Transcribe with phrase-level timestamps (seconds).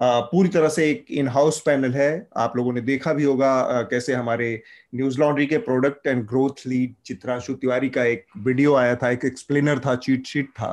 [0.00, 3.50] पूरी तरह से एक इन हाउस पैनल है। आप लोगों ने देखा भी होगा
[3.90, 4.62] कैसे हमारे
[4.94, 9.24] न्यूज़ लॉन्ड्री के product and growth lead Chitranshu Tiwari का एक वीडियो आया था, एक
[9.24, 10.72] एक्सप्लेनर था चीट शीट था।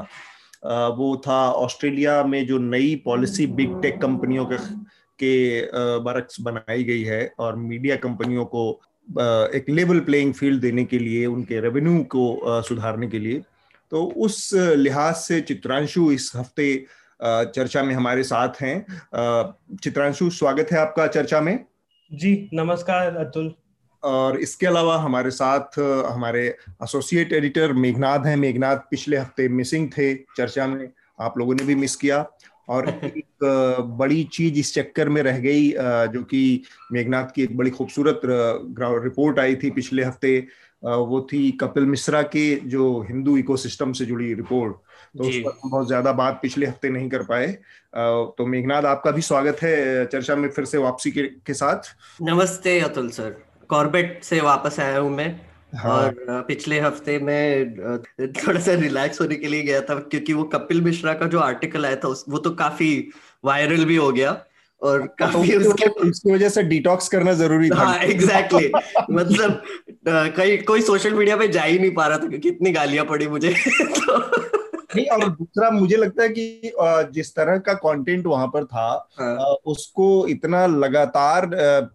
[0.97, 4.57] वो था ऑस्ट्रेलिया में जो नई पॉलिसी बिग टेक कंपनियों के
[5.19, 5.61] के
[5.99, 8.69] बरक्स बनाई गई है और मीडिया कंपनियों को
[9.55, 13.41] एक लेवल प्लेइंग फ़ील्ड देने के लिए, उनके रेवेन्यू को सुधारने के लिए।
[13.91, 16.85] तो उस लिहाज से चित्रांशु इस हफ़्ते
[17.19, 21.65] चर्चा में हमारे साथ हैं। चित्रांशु स्वागत है आपका चर्चा में।
[22.11, 23.53] जी नमस्कार अतुल।
[24.03, 26.47] और इसके अलावा हमारे साथ हमारे
[26.83, 30.89] एसोसिएट एडिटर मेघनाथ हैं। मेघनाथ पिछले हफ़्ते मिसिंग थे चर्चा में
[31.21, 32.25] आप लोगों ने भी मिस किया।
[32.69, 33.43] और एक
[33.97, 35.69] बड़ी चीज़ इस चक्कर में रह गई
[36.13, 40.39] जो कि मेघनाथ की एक बड़ी खूबसूरत रिपोर्ट आई थी पिछले हफ़्ते।
[40.83, 44.75] वो थी कपिल मिश्रा के जो हिंदू इकोसिस्टम से जुड़ी रिपोर्ट
[45.17, 47.47] तो उस पर हम बहुत ज़्यादा बात पिछले हफ़्ते नहीं कर पाए।
[48.37, 52.79] तो मेघनाथ आपका भी स्वागत है चर्चा में फिर से वापसी के, के साथ। नमस्ते
[52.79, 53.35] अतुल सर।
[53.69, 55.29] कॉर्बेट से वापस आया हूँ मैं।
[55.75, 57.75] हाँ। और पिछले हफ़्ते में
[58.19, 61.85] थोड़ा सा रिलैक्स होने के लिए गया था क्योंकि वो कपिल मिश्रा का जो आर्टिकल
[61.85, 62.91] आया था वो तो काफ़ी
[63.43, 64.31] वायरल भी हो गया
[64.81, 68.71] और काफ़ी तो उसके उसकी वजह से डिटॉक्स करना ज़रूरी था। हाँ एग्जैक्टली
[69.11, 69.61] मतलब
[70.07, 73.27] कहीं कोई सोशल मीडिया पे जा ही नहीं पा रहा था क्योंकि इतनी गालियाँ पड़ी
[73.27, 74.56] मुझे। तो
[74.95, 76.71] नहीं और दूसरा मुझे लगता है कि
[77.13, 78.87] जिस तरह का कंटेंट वहाँ पर था
[79.19, 79.35] हाँ.
[79.65, 81.49] उसको इतना लगातार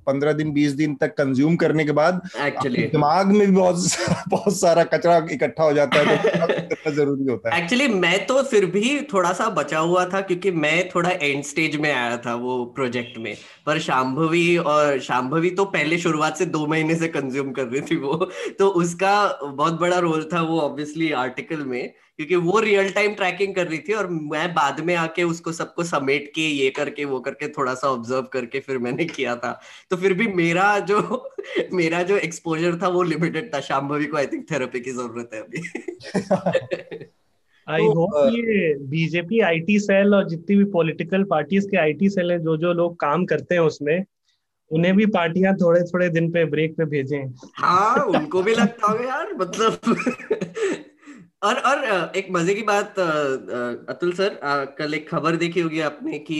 [0.06, 3.86] पंद्रह दिन बीस दिन तक कंज्यूम करने के बाद एक्चुअली दिमाग में भी बहुत
[4.28, 8.66] बहुत सारा कचरा इकट्ठा हो जाता है तो ज़रूरी होता है। एक्चुअली मैं तो फिर
[8.66, 12.64] भी थोड़ा सा बचा हुआ था क्योंकि मैं थोड़ा एंड स्टेज में आया था वो
[12.76, 13.34] प्रोजेक्ट में।
[13.66, 17.96] पर शाम्भवी और शाम्भवी तो पहले शुरुआत से दो महीने से कंज्यूम कर रही थी
[17.96, 18.14] वो
[18.58, 21.92] तो उसका बहुत बड़ा रोल था वो ऑब्वियसली आर्टिकल में।
[22.24, 25.84] क्योंकि वो रियल टाइम ट्रैकिंग कर रही थी और मैं बाद में आके उसको सबको
[25.84, 29.60] समेट के ये करके वो करके थोड़ा सा ऑब्ज़र्व करके फिर मैंने किया था।
[29.90, 31.30] तो फिर भी मेरा जो
[31.72, 35.40] मेरा जो एक्सपोजर था वो लिमिटेड था। शाम्भवी को आई थिंक थेरेपी की ज़रूरत है
[35.40, 35.62] अभी।
[37.68, 42.30] आई होप तो, ये बीजेपी आईटी सेल और जितनी भी पॉलिटिकल पार्टीज़ के आईटी सेल
[42.30, 44.04] है जो जो लोग काम करते हैं उसमें
[44.70, 49.04] उन्हें भी पार्टियाँ थोड़े थोड़े दिन पे ब्रेक पे भेजें। हाँ उनको भी लगता होगा
[49.04, 49.80] यार मतलब
[51.42, 51.84] और और
[52.16, 52.98] एक मज़े की बात
[53.90, 54.38] अतुल सर
[54.78, 56.36] कल एक खबर देखी होगी आपने कि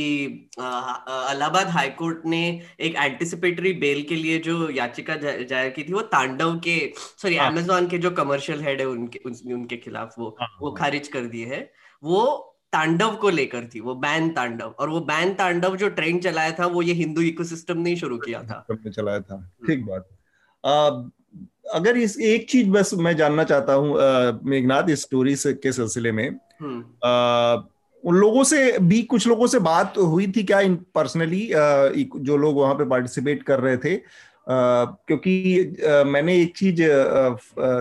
[0.58, 2.42] इलाहाबाद हाईकोर्ट ने
[2.80, 7.74] एक एंटिसिपेटरी बेल के लिए जो याचिका ज़ाहिर की थी वो तांडव के सॉरी अमेजोन
[7.74, 11.26] हाँ। के जो कमर्शियल हेड है उनके उन, उनके खिलाफ वो हाँ, वो। खारिज कर
[11.26, 11.60] दिए है।
[12.02, 12.24] वो
[12.72, 16.66] तांडव को लेकर थी वो बैन तांडव। और वो बैन तांडव जो ट्रेंड चलाया था
[16.66, 20.08] वो ये हिंदू इकोसिस्टम ने ही शुरू किया था। चलाया था। ठीक बात।
[21.74, 26.12] अगर इस एक चीज़ बस मैं जानना चाहता हूँ मेघनाथ इस स्टोरी से के सिलसिले
[26.12, 26.28] में
[26.62, 26.80] हम्म।
[28.04, 31.46] उन लोगों से भी कुछ लोगों से बात हुई थी क्या इन पर्सनली
[32.18, 33.96] जो लोग वहाँ पे पार्टिसिपेट कर रहे थे?
[34.46, 35.32] क्योंकि
[36.06, 36.82] मैंने एक चीज़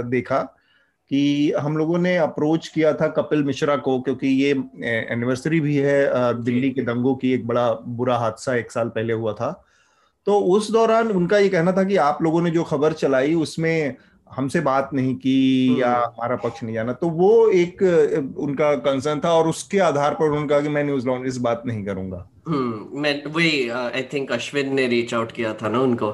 [0.09, 0.39] देखा
[1.11, 4.51] कि हम लोगों ने अप्रोच किया था कपिल मिश्रा को क्योंकि ये
[5.11, 9.33] एनिवर्सरी भी है दिल्ली के दंगों की एक बड़ा बुरा हादसा एक साल पहले हुआ
[9.33, 9.51] था।
[10.27, 13.95] तो उस दौरान उनका ये कहना था कि आप लोगों ने जो खबर चलाई उसमें
[14.31, 17.81] हमसे बात नहीं की या हम्म। हमारा पक्ष नहीं जाना। तो वो एक
[18.37, 21.63] उनका कंसर्न था और उसके आधार पर उन्होंने कहा कि मैं न्यूज़ लॉन्ड्री से बात
[21.65, 26.11] नहीं करूँगा। हम्म मैं वही आई थिंक अश्विन ने रीच आउट किया था ना उनको।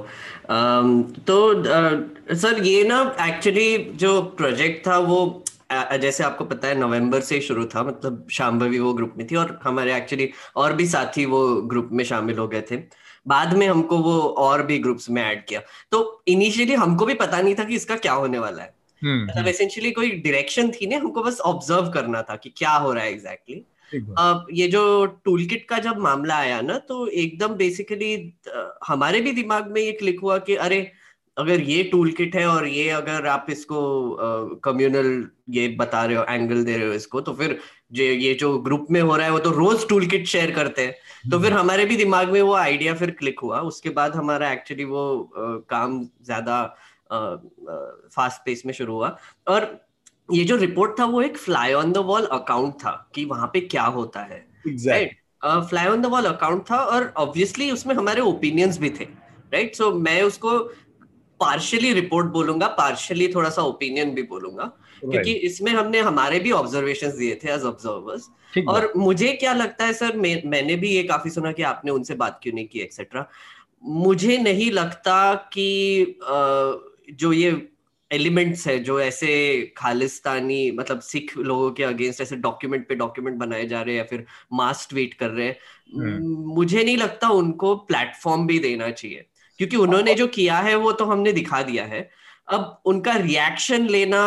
[0.50, 5.44] um, तो सर uh, ये ना एक्चुअली जो प्रोजेक्ट था वो
[6.02, 9.60] जैसे आपको पता है नवंबर से शुरू था मतलब शाम्भवी वो ग्रुप में थी और
[9.64, 12.78] हमारे एक्चुअली और भी साथी वो ग्रुप में शामिल हो गए थे।
[13.28, 15.62] बाद में हमको वो और भी ग्रुप्स में ऐड किया।
[15.92, 19.48] तो इनिशियली हमको भी पता नहीं था कि इसका क्या होने वाला है। हम्म, मतलब
[19.48, 23.12] एसेंशियली कोई डायरेक्शन थी ना हमको बस ऑब्ज़र्व करना था कि क्या हो रहा है
[23.12, 23.74] एग्जैक्टली exactly.
[24.20, 28.14] अब ये जो टूल किट का जब मामला आया ना तो एकदम बेसिकली
[28.88, 30.80] हमारे भी दिमाग में ये क्लिक हुआ कि अरे
[31.38, 33.80] अगर ये टूल किट है और ये अगर आप इसको
[34.64, 35.10] कम्युनल
[35.50, 37.58] ये बता रहे हो एंगल दे रहे हो इसको तो फिर
[37.92, 40.86] जो ये जो ग्रुप में हो रहा है वो तो रोज टूल किट शेयर करते
[40.86, 40.96] हैं।
[41.32, 44.52] तो फिर हम्म। हमारे भी दिमाग में वो आइडिया फिर क्लिक हुआ। उसके बाद हमारा
[44.52, 46.64] एक्चुअली वो आ, काम ज़्यादा
[48.16, 49.18] फास्ट पेस में शुरू हुआ।
[49.48, 49.70] और
[50.34, 53.60] ये जो रिपोर्ट था वो एक fly on the wall account था कि वहाँ पे
[53.68, 54.46] क्या होता है।
[55.46, 59.78] Fly on the wall account था और ऑब्वियसली उसमें हमारे ओपिनियंस भी थे। Right right?
[59.78, 60.60] सो so, मैं उसको
[61.40, 64.66] पार्शियली रिपोर्ट बोलूँगा पार्शियली थोड़ा सा ओपिनियन भी बोलूँगा
[65.00, 68.28] क्योंकि इसमें हमने हमारे भी ऑब्जर्वेशन दिए थे एज ऑब्जर्वर्स
[68.68, 72.16] और मुझे क्या लगता है सर मैं, मैंने भी ये काफ़ी सुना कि आपने उनसे
[72.16, 73.28] बात क्यों नहीं की एक्सेट्रा
[73.84, 76.20] मुझे नहीं लगता कि
[77.14, 77.70] जो ये
[78.12, 79.30] एलिमेंट्स है जो ऐसे
[79.78, 84.08] खालिस्तानी मतलब सिख लोगों के अगेंस्ट ऐसे डॉक्यूमेंट पे डॉक्यूमेंट बनाए जा रहे हैं या
[84.10, 85.58] फिर मास ट्वीट कर रहे हैं
[85.96, 89.26] हम्म। मुझे नहीं लगता उनको प्लेटफॉर्म भी देना चाहिए।
[89.60, 92.10] क्योंकि उन्होंने जो किया है, वो तो हमने दिखा दिया है।
[92.48, 94.24] अब उनका रिएक्शन लेना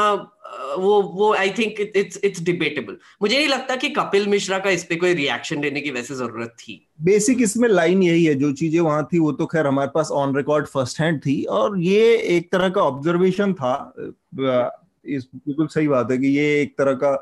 [0.79, 4.85] वो वो I think it's it's debatable मुझे नहीं लगता कि कपिल मिश्रा का इस
[4.85, 8.81] पे कोई रिएक्शन लेने की वैसे ज़रूरत थी। बेसिक इसमें लाइन यही है, जो चीज़ें
[8.81, 12.50] वहाँ थी, वो तो खैर हमारे पास ऑन रिकॉर्ड फ़र्स्ट हैंड थी। और ये एक
[12.53, 13.75] तरह का ऑब्जर्वेशन था
[15.06, 17.15] इस, बिल्कुल सही बात है कि ये एक तरह का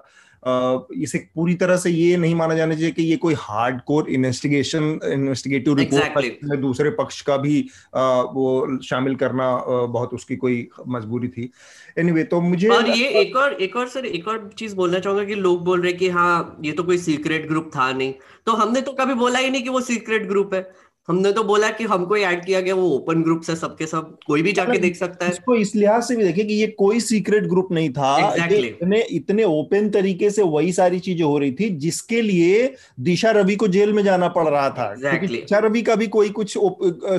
[0.46, 5.00] इसे पूरी तरह से ये नहीं माना जाना चाहिए कि ये कोई hard core investigation
[5.05, 7.61] investigative report में दूसरे पक्ष का भी
[7.94, 9.50] वो शामिल करना
[9.88, 11.50] बहुत उसकी कोई मजबूरी थी।
[11.99, 14.99] एनीवे anyway, तो मुझे और ये एक और एक और सर एक और चीज़ बोलना
[14.99, 18.12] चाहूँगा कि लोग बोल रहे कि हाँ ये तो कोई सीक्रेट ग्रुप था नहीं।
[18.46, 20.61] तो हमने तो कभी बोला ही नहीं कि वो सीक्रेट ग्रुप है।
[21.09, 24.43] हमने तो बोला कि हमको ऐड किया गया वो ओपन ग्रुप से सबके सब कोई
[24.43, 27.45] भी जाके देख सकता है इसको इस लिहाज से भी देखिए कि ये कोई सीक्रेट
[27.45, 28.65] ग्रुप नहीं था exactly.
[28.65, 33.57] इतने इतने ओपन तरीके से वही सारी चीज़ें हो रही थी जिसके लिए दिशा रवि
[33.57, 35.31] को जेल में जाना पड़ रहा था exactly.
[35.31, 36.59] दिशा रवि का भी कोई कुछ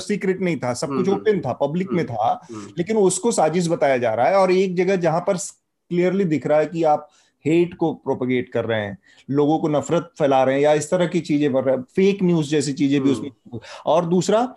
[0.04, 2.34] सीक्रेट नहीं था सब कुछ ओपन था पब्लिक में था
[2.78, 6.60] लेकिन उसको साजिश बताया जा रहा है और एक जगह जहाँ पर क्लियरली दिख रहा
[6.60, 7.10] है कि आप
[7.46, 8.98] हेट को प्रोपगेट कर रहे हैं
[9.30, 12.24] लोगों को नफरत फैला रहे हैं या इस तरह की चीज़ें बढ़ रहे हैं फेक
[12.24, 14.48] न्यूज़ जैसी चीज़ें भी उसमें और दूसरा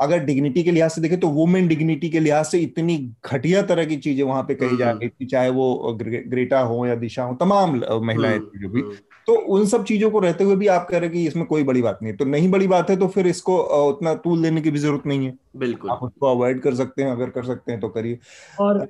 [0.00, 3.84] अगर डिग्निटी के लिहाज से देखें तो वुमेन डिग्निटी के लिहाज से इतनी घटिया तरह
[3.84, 7.34] की चीज़ें वहाँ पे कही जा रही थी चाहे वो ग्रेटा हो या दिशा हो
[7.40, 8.82] तमाम महिलाएँ जो भी।
[9.28, 11.62] तो उन सब चीज़ों को रहते हुए भी आप कह रहे हैं कि इसमें कोई
[11.62, 14.60] बड़ी बात नहीं है। तो नहीं बड़ी बात है तो फिर इसको उतना तूल देने
[14.60, 17.72] की भी ज़रूरत नहीं है। बिल्कुल। आप उसको अवॉइड कर सकते हैं अगर कर सकते
[17.72, 18.18] हैं तो करिए।
[18.58, 18.80] और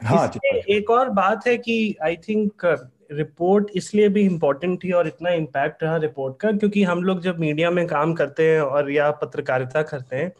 [0.00, 0.30] हाँ
[0.70, 2.64] एक और बात है कि आई थिंक
[3.12, 7.38] रिपोर्ट इसलिए भी इम्पोर्टेंट थी और इतना इम्पैक्ट रहा रिपोर्ट का क्योंकि हम लोग जब
[7.38, 10.32] मीडिया में काम करते हैं और या पत्रकारिता करते हैं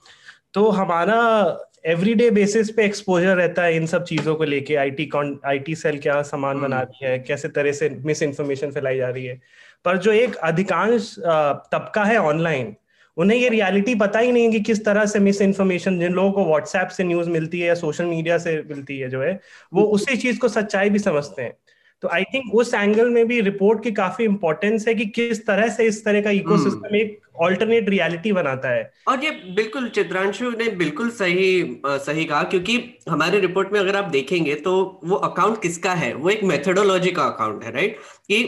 [0.54, 1.16] तो हमारा
[1.86, 5.08] एवरीडे बेसिस पे एक्सपोजर रहता है इन सब चीज़ों को लेके। आईटी
[5.46, 9.08] आईटी सेल क्या सामान हम्म। बना रही है कैसे तरह से मिस इन्फॉर्मेशन फैलाई जा
[9.08, 9.40] रही है।
[9.84, 12.74] पर जो एक अधिकांश तबका है ऑनलाइन
[13.18, 16.32] उन्हें ये रियलिटी पता ही नहीं है कि किस तरह से मिस इन्फॉर्मेशन जिन लोगों
[16.32, 19.40] को व्हाट्सएप से न्यूज़ मिलती है या सोशल मीडिया से मिलती है जो है
[19.72, 21.56] वो। उसी चीज़ को सच्चाई भी समझते हैं
[22.02, 25.68] तो आई थिंक उस एंगल में भी रिपोर्ट की काफ़ी इंपॉर्टेंस है कि किस तरह
[25.68, 30.50] से इस तरह का इकोसिस्टम हम्म। एक ऑल्टरनेट रियलिटी बनाता है और ये बिल्कुल चित्रांशु
[30.50, 32.78] ने बिल्कुल सही सही कहा क्योंकि
[33.08, 37.24] हमारे रिपोर्ट में अगर आप देखेंगे तो वो अकाउंट किसका है वो एक मेथोडोलॉजी का
[37.24, 37.98] अकाउंट है राइट
[38.28, 38.42] कि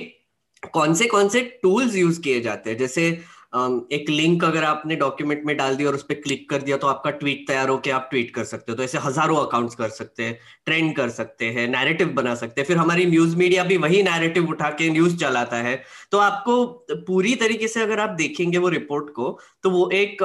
[0.73, 3.11] कौन से कौन से टूल्स यूज़ किए जाते हैं जैसे
[3.53, 6.87] एक लिंक अगर आपने डॉक्यूमेंट में डाल दिया और उस पर क्लिक कर दिया तो
[6.87, 10.23] आपका ट्वीट तैयार होकर आप ट्वीट कर सकते हो। तो ऐसे हज़ारों अकाउंट्स कर सकते
[10.23, 14.03] हैं ट्रेंड कर सकते हैं नैरेटिव बना सकते हैं। फिर हमारी न्यूज़ मीडिया भी वही
[14.03, 15.77] नैरेटिव उठा के न्यूज़ चलाता है।
[16.13, 16.65] तो आपको
[17.07, 20.23] पूरी तरीके से अगर आप देखेंगे वो रिपोर्ट को तो वो एक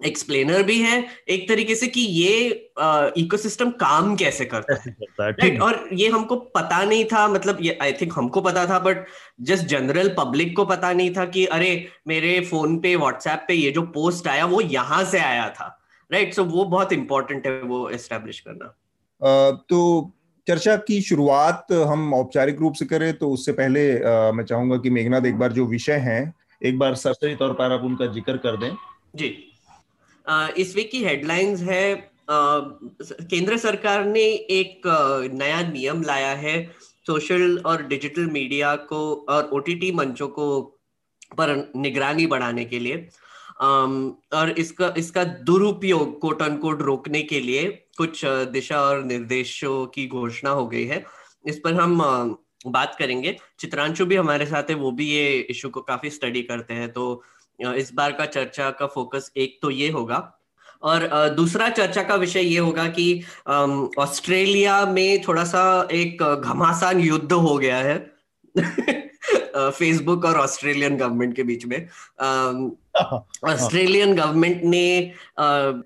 [0.00, 2.48] एक्सप्लेनर भी है एक तरीके से कि ये
[3.18, 7.92] इकोसिस्टम काम कैसे करता है। राइट और ये हमको पता नहीं था मतलब ये आई
[7.92, 9.04] थिंक हमको पता था बट
[9.42, 11.70] जस्ट जनरल पब्लिक को पता नहीं था कि अरे
[12.08, 15.74] मेरे फ़ोन पे व्हाट्सएप पे ये जो पोस्ट आया वो यहाँ से आया था।
[16.10, 16.36] Right right?
[16.36, 18.74] सो so, वो बहुत इंपॉर्टेंट है वो एस्टेब्लिश करना।
[19.70, 20.12] तो
[20.46, 23.82] चर्चा की शुरुआत हम औपचारिक रूप से करें तो उससे पहले
[24.32, 26.20] मैं चाहूँगा कि मेघनाथ एक बार जो विषय है
[26.62, 28.70] एक बार सरसरी तौर पर आप उनका ज़िक्र कर दें।
[29.16, 29.47] जी।
[30.58, 31.94] इस वीक की हेडलाइंस है
[32.30, 34.82] केंद्र सरकार ने एक
[35.34, 36.56] नया नियम लाया है
[37.06, 40.60] सोशल और डिजिटल मीडिया को और ओटीटी मंचों को
[41.38, 43.08] पर निगरानी बढ़ाने के लिए।
[43.60, 47.64] और इसका इसका दुरुपयोग कोट अनकोट रोकने के लिए
[47.98, 51.04] कुछ दिशा और निर्देशों की घोषणा हो गई है।
[51.46, 51.98] इस पर हम
[52.66, 56.74] बात करेंगे। चित्रांशु भी हमारे साथ है, वो भी ये इशू को काफ़ी स्टडी करते
[56.74, 57.22] हैं तो
[57.60, 60.34] इस बार का चर्चा का फोकस एक तो ये होगा।
[60.82, 63.22] और दूसरा चर्चा का विषय ये होगा कि
[63.98, 67.98] ऑस्ट्रेलिया में थोड़ा सा एक घमासान युद्ध हो गया है।
[69.56, 71.88] फेसबुक और ऑस्ट्रेलियन गवर्नमेंट के बीच में।
[73.48, 75.14] ऑस्ट्रेलियन गवर्नमेंट ने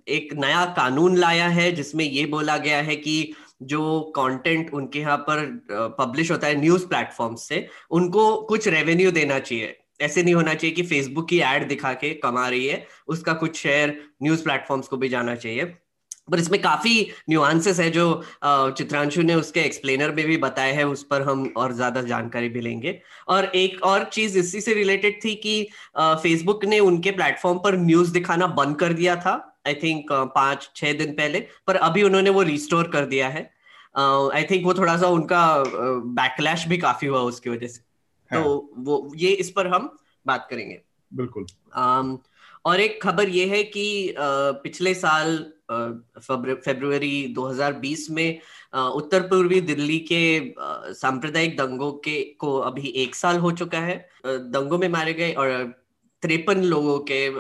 [0.09, 5.17] एक नया कानून लाया है जिसमें ये बोला गया है कि जो कंटेंट उनके यहाँ
[5.17, 5.45] पर
[5.99, 10.75] पब्लिश होता है न्यूज़ प्लेटफॉर्म से उनको कुछ रेवेन्यू देना चाहिए। ऐसे नहीं होना चाहिए
[10.77, 14.97] कि फेसबुक की एड दिखा के कमा रही है। उसका कुछ शेयर न्यूज़ प्लेटफॉर्म्स को
[14.97, 15.65] भी जाना चाहिए।
[16.31, 18.05] पर इसमें काफ़ी न्यूआंसेस है जो
[18.45, 22.61] चित्रांशु ने उसके एक्सप्लेनर में भी बताया है, उस पर हम और ज़्यादा जानकारी भी
[22.61, 25.63] लेंगे। और एक और चीज़ इसी से रिलेटेड थी कि
[25.99, 29.35] फेसबुक ने उनके प्लेटफॉर्म पर न्यूज़ दिखाना बंद कर दिया था
[29.67, 33.43] आई थिंक पाँच, छह दिन पहले। पर अभी उन्होंने वो रिस्टोर कर दिया है।
[33.97, 35.43] आई थिंक वो थोड़ा सा उनका
[36.15, 37.81] बैकलैश भी काफ़ी हुआ उसकी वजह से।
[38.35, 39.97] तो वो ये इस पर हम
[40.27, 40.83] बात करेंगे।
[41.15, 41.47] बिल्कुल।
[41.79, 42.19] um,
[42.65, 45.53] और एक खबर ये है कि uh, पिछले साल
[46.21, 48.41] फरवरी 2020 में
[48.75, 50.55] उत्तर पूर्वी दिल्ली के
[50.95, 55.75] सांप्रदायिक दंगों के को अभी एक साल हो चुका है। दंगों में मारे गए और
[56.23, 57.31] तिरपन लोगों के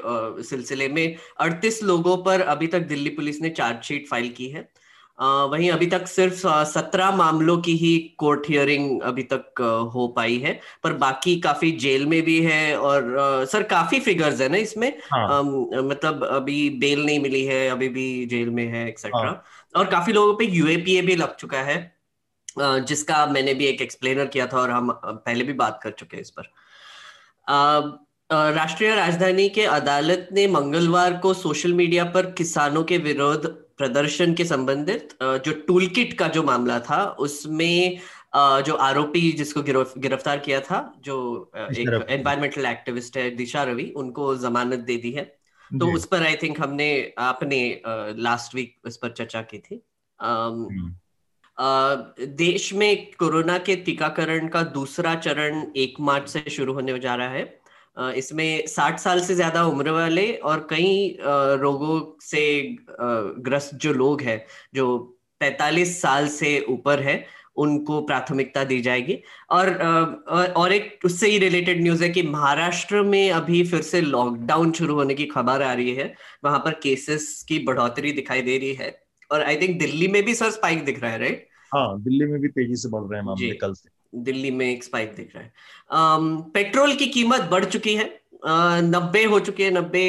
[0.42, 4.72] सिलसिले में अड़तीस लोगों पर अभी तक दिल्ली पुलिस ने चार्जशीट फ़ाइल की है।
[5.19, 9.61] वहीं अभी तक सिर्फ़ सत्रह मामलों की ही कोर्ट हियरिंग अभी तक
[9.95, 14.49] हो पाई है पर बाकी काफ़ी जेल में भी है और सर काफ़ी फिगर्स है
[14.49, 15.42] ना इसमें हाँ.
[15.83, 19.42] मतलब अभी बेल नहीं मिली है अभी भी जेल में है एक्सेट्रा हाँ.
[19.76, 21.81] और काफ़ी लोगों पे यूएपीए भी लग चुका है
[22.59, 26.23] जिसका मैंने भी एक एक्सप्लेनर किया था और हम पहले भी बात कर चुके हैं
[26.23, 26.52] इस पर
[28.31, 33.47] राष्ट्रीय राजधानी के अदालत ने मंगलवार को सोशल मीडिया पर किसानों के विरोध
[33.83, 37.99] प्रदर्शन के संबंधित जो टूल किट का जो मामला था उसमें
[38.37, 39.62] जो आरोपी जिसको
[39.99, 45.25] गिरफ़्तार किया था जो एक एनवायरमेंट एक्टिविस्ट है दिशा रवि उनको जमानत दे दी है।
[45.73, 47.83] तो उस पर आई थिंक हमने आपने
[48.19, 49.87] लास्ट वीक उस पर चर्चा की थी।
[50.23, 50.95] हम्म।
[52.27, 57.29] देश में कोरोना के टीकाकरण का दूसरा चरण एक मार्च से शुरू होने जा रहा
[57.29, 57.62] है।
[57.96, 62.42] इसमें 60 साल से ज़्यादा उम्र वाले और कई रोगों से
[63.40, 64.44] ग्रस्त जो लोग हैं
[64.75, 64.87] जो
[65.40, 67.25] 45 साल से ऊपर है
[67.56, 69.18] उनको प्राथमिकता दी जाएगी।
[69.50, 69.70] और
[70.56, 74.94] और एक उससे ही रिलेटेड न्यूज़ है कि महाराष्ट्र में अभी फिर से लॉकडाउन शुरू
[74.94, 76.12] होने की खबर आ रही है।
[76.44, 78.90] वहाँ पर केसेस की बढ़ोतरी दिखाई दे रही है।
[79.30, 82.40] और आई थिंक दिल्ली में भी सर स्पाइक दिख रहा है राइट हाँ दिल्ली में
[82.40, 85.45] भी तेज़ी से बढ़ रहे हैं मामले कल से। दिल्ली में एक स्पाइक दिख रहा
[85.45, 85.52] है।
[86.52, 88.04] पेट्रोल की कीमत बढ़ चुकी है।
[88.83, 90.02] नब्बे हो चुकी है, नब्बे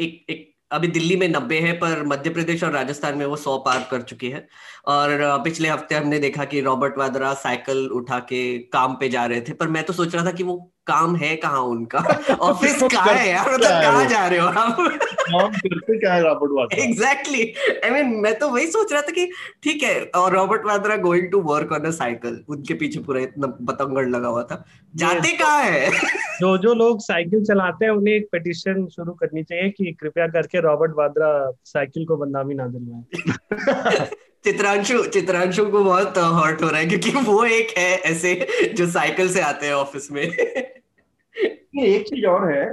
[0.00, 3.56] एक एक अभी दिल्ली में नब्बे है पर मध्य प्रदेश और राजस्थान में वो सौ
[3.58, 4.46] पार कर चुकी है।
[4.88, 9.40] और पिछले हफ़्ते हमने देखा कि रॉबर्ट वाद्रा साइकिल उठा के काम पे जा रहे
[9.40, 11.98] थे पर मैं तो सोच रहा था कि वो काम है कहाँ उनका?
[12.40, 13.52] ऑफ़िस कहाँ है यार?
[13.54, 14.76] मतलब कहाँ जा रहे हो आप?
[15.30, 17.42] काम करते क्या है Robert Vadra exactly
[17.84, 19.30] I mean मैं तो वही सोच रहा था कि
[19.62, 23.46] ठीक है और Robert Vadra going to work on a cycle उनके पीछे पूरा इतना
[23.72, 25.90] पतंगड़ लगा हुआ था। जाते कहाँ है?
[26.40, 30.60] जो जो लोग साइकिल चलाते हैं उन्हें एक पिटिशन शुरू करनी चाहिए कि कृपया करके
[30.60, 31.30] रॉबर्ट वाद्रा
[31.64, 34.06] साइकिल को बदनामी ना दिलवाए।
[34.44, 38.34] चित्रांशु चित्रांशु को बहुत हर्ट हो रहा है क्योंकि वो एक है ऐसे
[38.74, 42.64] जो साइकिल से आते हैं ऑफ़िस में। एक चीज़ और है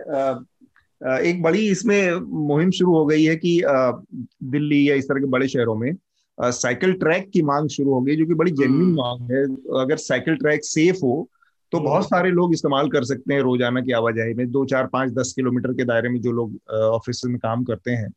[1.30, 2.14] एक बड़ी इसमें
[2.48, 3.62] मुहिम शुरू हो गई है कि
[4.44, 5.92] दिल्ली या इस तरह के बड़े शहरों में
[6.40, 9.44] साइकिल ट्रैक की मांग शुरू हो गई जो कि बड़ी जेन्युइन हम्म। मांग है।
[9.82, 11.30] अगर साइकिल ट्रैक सेफ़ हो
[11.72, 14.88] तो बहुत हम्म। सारे लोग इस्तेमाल कर सकते हैं रोज़ाना की आवाजाही में। दो चार
[14.88, 18.14] पाँच दस किलोमीटर के दायरे में जो लोग ऑफ़िस में काम करते हैं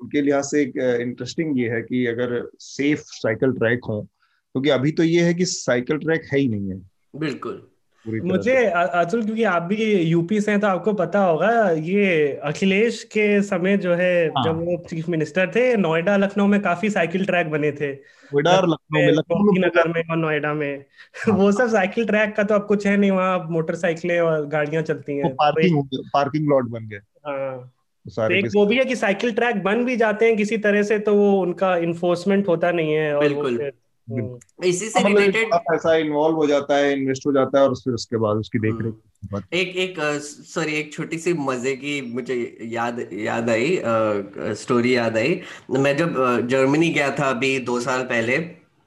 [0.00, 4.74] उनके लिहाज से एक इंटरेस्टिंग ये है कि अगर सेफ़ साइकिल ट्रैक हो क्योंकि तो
[4.74, 7.68] अभी तो ये है कि साइकिल ट्रैक है ही नहीं है। बिल्कुल।
[8.08, 13.42] मुझे अतुल क्योंकि आप भी यूपी से हैं तो आपको पता होगा ये अखिलेश के
[13.42, 17.50] समय जो है हाँ। जब वो चीफ मिनिस्टर थे नोएडा लखनऊ में काफ़ी साइकिल ट्रैक
[17.50, 20.84] बने थे नोएडा लखनऊ में नगर में और नोएडा में
[21.26, 24.82] हाँ। वो सब साइकिल ट्रैक का तो अब कुछ है नहीं वहाँ मोटरसाइकिलें और गाड़ियाँ
[24.82, 27.74] चलती हैं पार्किंग पार्किंग लॉट बन गए हाँ
[28.06, 30.98] तो एक वो भी है कि साइकिल ट्रैक बन भी जाते हैं किसी तरह से
[30.98, 33.70] तो वो उनका इन्फोर्समेंट होता नहीं है और बिल्कुल।
[34.08, 38.16] इसी से रिलेटेड पैसा इन्वॉल्व हो जाता है इन्वेस्ट हो जाता है और फिर उसके
[38.16, 42.36] बाद उसकी देख रेख हम्म। एक एक सॉरी एक छोटी सी मज़े की मुझे
[42.72, 43.80] याद याद आई
[44.56, 45.40] स्टोरी याद आई
[45.78, 46.16] मैं जब
[46.48, 48.36] जर्मनी गया था अभी दो साल पहले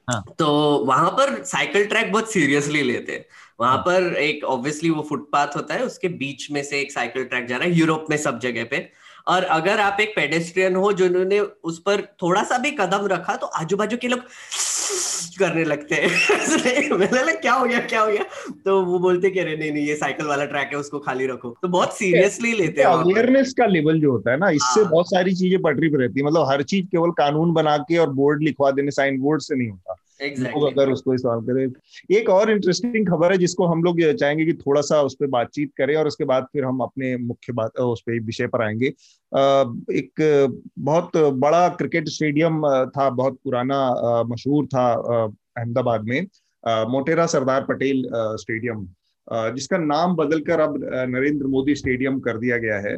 [0.08, 0.22] हाँ.
[0.38, 0.46] तो
[0.86, 3.24] वहाँ पर साइकिल ट्रैक बहुत सीरियसली लेते हैं
[3.60, 3.82] वहाँ हाँ.
[3.82, 7.56] पर एक ऑब्वियसली वो फुटपाथ होता है उसके बीच में से एक साइकिल ट्रैक जा
[7.56, 8.88] रहा है यूरोप में सब जगह पे
[9.26, 13.46] और अगर आप एक पेडेस्ट्रियन हो जिन्होंने उस पर थोड़ा सा भी कदम रखा तो
[13.46, 14.20] आजू बाजू के लोग
[15.38, 16.08] करने लगते हैं।
[16.90, 18.24] मैंने लगा क्या हो गया क्या हो गया?
[18.64, 21.58] तो वो बोलते कि अरे नहीं नहीं ये साइकिल वाला ट्रैक है उसको खाली रखो।
[21.62, 25.06] तो बहुत सीरियसली लेते हैं अवेयरनेस का लेवल जो होता है ना इससे हाँ। बहुत
[25.06, 28.42] सारी चीज़ें पटरी पर रहती है। मतलब हर चीज़ केवल कानून बना के और बोर्ड
[28.42, 30.54] लिखवा देने साइन बोर्ड से नहीं होता। Exactly.
[30.54, 34.52] लोग अगर उसको इस्तेमाल करें। एक और इंटरेस्टिंग खबर है जिसको हम लोग चाहेंगे कि
[34.52, 38.00] थोड़ा सा उस पर बातचीत करें और उसके बाद फिर हम अपने मुख्य बात उस
[38.00, 38.86] पर विषय पर आएँगे।
[39.98, 40.12] एक
[40.78, 43.90] बहुत बड़ा क्रिकेट स्टेडियम था बहुत पुराना
[44.22, 44.92] मशहूर था
[45.58, 46.26] अहमदाबाद में
[46.88, 48.88] मोटेरा सरदार पटेल स्टेडियम
[49.32, 50.74] जिसका नाम बदलकर अब
[51.08, 52.96] नरेंद्र मोदी स्टेडियम कर दिया गया है।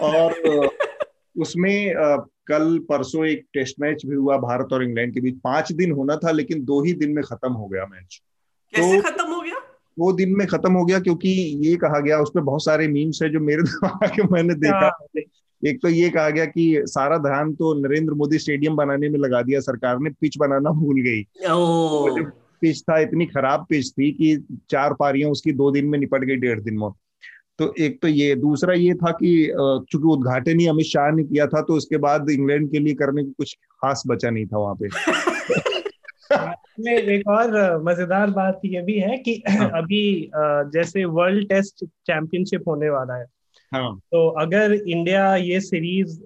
[0.00, 0.34] और
[1.40, 1.94] उसमें
[2.48, 6.16] कल परसों एक टेस्ट मैच भी हुआ भारत और इंग्लैंड के बीच। पाँच दिन होना
[6.16, 8.22] था लेकिन दो ही दिन में खत्म हो गया मैच।
[8.76, 9.54] कैसे तो, खत्म हो गया?
[9.98, 11.28] दो दिन में खत्म हो गया क्योंकि
[11.64, 15.20] ये कहा गया उसमें बहुत सारे मीम्स है जो मेरे दिमाग में मैंने देखा हाँ।
[15.66, 19.42] एक तो ये कहा गया कि सारा ध्यान तो नरेंद्र मोदी स्टेडियम बनाने में लगा
[19.42, 21.26] दिया सरकार ने पिच बनाना भूल गई।
[22.60, 26.36] पिच था इतनी खराब पिच थी कि चार पारियाँ उसकी दो दिन में निपट गई
[26.36, 26.88] डेढ़ दिन में।
[27.58, 29.30] तो एक तो ये दूसरा ये था कि
[29.90, 33.24] चूँकि उद्घाटन ही अमित शाह ने किया था तो उसके बाद इंग्लैंड के लिए करने
[33.24, 34.88] को कुछ खास बचा नहीं था वहाँ पे
[36.80, 39.70] में एक और मज़ेदार बात ये भी है कि हाँ.
[39.74, 40.30] अभी
[40.72, 43.26] जैसे वर्ल्ड टेस्ट चैंपियनशिप होने वाला है
[43.72, 43.98] हाँ.
[44.12, 46.18] तो अगर इंडिया ये सीरीज़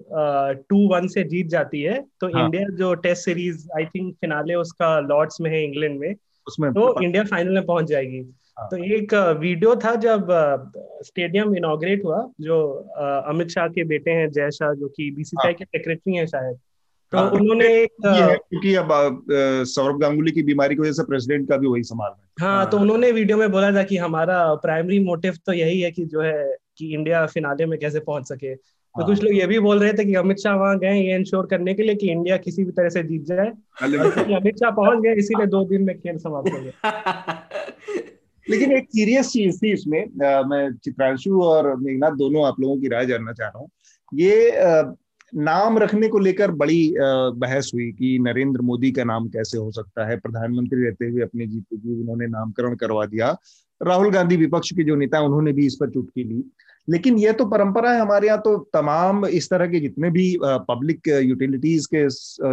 [0.69, 2.45] टू वन से जीत जाती है तो हाँ.
[2.45, 6.15] इंडिया जो test series I think finale उसका लॉर्ड्स में है इंग्लैंड में
[6.47, 8.21] उसमें तो इंडिया फाइनल में पहुँच जाएगी.
[8.61, 10.27] तो एक वीडियो था जब
[11.05, 12.73] स्टेडियम इनोग्रेट हुआ जो
[13.27, 15.53] अमित शाह के बेटे हैं जय शाह जो कि बीसीसीआई हाँ.
[15.53, 16.57] के सेक्रेटरी हैं शायद।
[17.11, 19.25] तो हाँ, उन्होंने एक क्योंकि अब
[19.67, 22.69] सौरभ गांगुली की बीमारी की वजह से प्रेसिडेंट का भी वही संभाल रहे हाँ, हाँ
[22.69, 26.21] तो उन्होंने वीडियो में बोला था कि हमारा प्राइमरी मोटिव तो यही है कि जो
[26.21, 29.79] है कि इंडिया फिनाले में कैसे पहुँच सके। तो हाँ। कुछ लोग ये भी बोल
[29.79, 32.63] रहे थे कि अमित शाह वहाँ गए ये इंश्योर करने के लिए कि इंडिया किसी
[32.63, 33.47] भी तरह से जीत जाए।
[34.35, 36.71] अमित शाह पहुँच गए इसीलिए दो दिन में खेल समाप्त हो गया।
[38.47, 42.87] लेकिन एक सीरियस चीज़ थी इसमें आ, मैं चित्रांशु और मेघनाथ दोनों आप लोगों की
[42.87, 43.69] राय जानना चाह रहा हूँ।
[44.11, 44.83] ये आ,
[45.33, 50.05] नाम रखने को लेकर बड़ी बहस हुई कि नरेंद्र मोदी का नाम कैसे हो सकता
[50.09, 50.17] है?
[50.17, 53.35] प्रधानमंत्री रहते हुए अपने जीते जी उन्होंने नामकरण करवा दिया।
[53.81, 56.43] राहुल गांधी विपक्ष के जो नेता उन्होंने भी इस पर चुटकी ली।
[56.87, 61.07] लेकिन यह तो परंपरा है हमारे यहाँ तो तमाम इस तरह के जितने भी पब्लिक
[61.23, 62.07] यूटिलिटीज के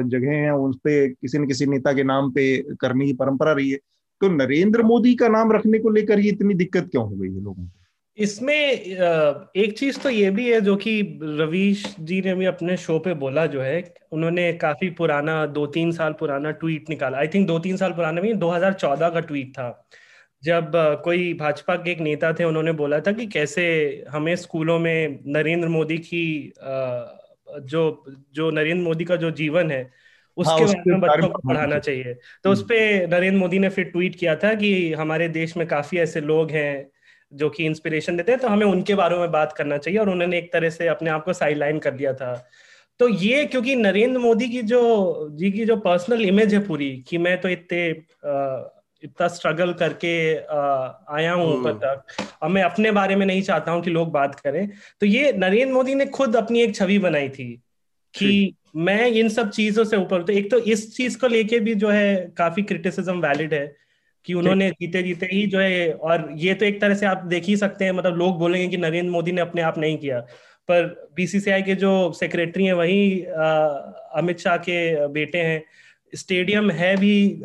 [0.09, 2.45] जगह हैं उन पे किसी न किसी नेता के नाम पे
[2.81, 3.79] करने की परंपरा रही है।
[4.21, 7.43] तो नरेंद्र मोदी का नाम रखने को लेकर ये इतनी दिक्कत क्यों हो गई है
[7.43, 7.71] लोगों को?
[8.19, 12.99] इसमें एक चीज़ तो ये भी है जो कि रवीश जी ने भी अपने शो
[12.99, 17.47] पे बोला जो है, उन्होंने काफ़ी पुराना दो तीन साल पुराना ट्वीट निकाला। आई थिंक
[17.49, 19.87] दो तीन साल पुराना भी 2014 का ट्वीट था।
[20.43, 20.73] जब
[21.05, 23.65] कोई भाजपा के एक नेता थे, उन्होंने बोला था कि कैसे
[24.11, 26.53] हमें स्कूलों में नरेंद्र मोदी की
[27.65, 27.83] जो
[28.35, 29.83] जो नरेंद्र मोदी का जो जीवन है
[30.41, 33.85] उसके हाँ, बारे में बच्चों को पढ़ाना चाहिए। तो उस पर नरेंद्र मोदी ने फिर
[33.87, 36.91] ट्वीट किया था कि हमारे देश में काफ़ी ऐसे लोग हैं
[37.33, 40.39] जो कि इंस्पिरेशन देते हैं तो हमें उनके बारे में बात करना चाहिए और उन्होंने
[40.39, 42.33] एक तरह से अपने आप को साइडलाइन कर दिया था।
[43.01, 44.81] तो ये क्योंकि नरेंद्र मोदी की जो
[45.33, 47.89] जी की जो पर्सनल इमेज है पूरी कि मैं तो इतने
[49.03, 50.13] इतना स्ट्रगल करके
[51.15, 54.11] आया हूँ ऊपर हम्म। तक और मैं अपने बारे में नहीं चाहता हूँ कि लोग
[54.13, 54.69] बात करें।
[55.01, 57.49] तो ये नरेंद्र मोदी ने खुद अपनी एक छवि बनाई थी
[58.15, 61.75] कि मैं इन सब चीज़ों से ऊपर तो एक तो इस चीज़ को लेके भी
[61.75, 63.77] जो है काफ़ी क्रिटिसिज्म वैलिड है
[64.25, 67.45] कि उन्होंने जीते जीते ही जो है और ये तो एक तरह से आप देख
[67.45, 70.21] ही सकते हैं मतलब लोग बोलेंगे कि नरेंद्र मोदी ने अपने आप नहीं किया।
[70.69, 73.21] पर बीसीसीआई के जो सेक्रेटरी हैं वही
[74.17, 75.63] अमित शाह के बेटे हैं।
[76.15, 77.43] स्टेडियम है भी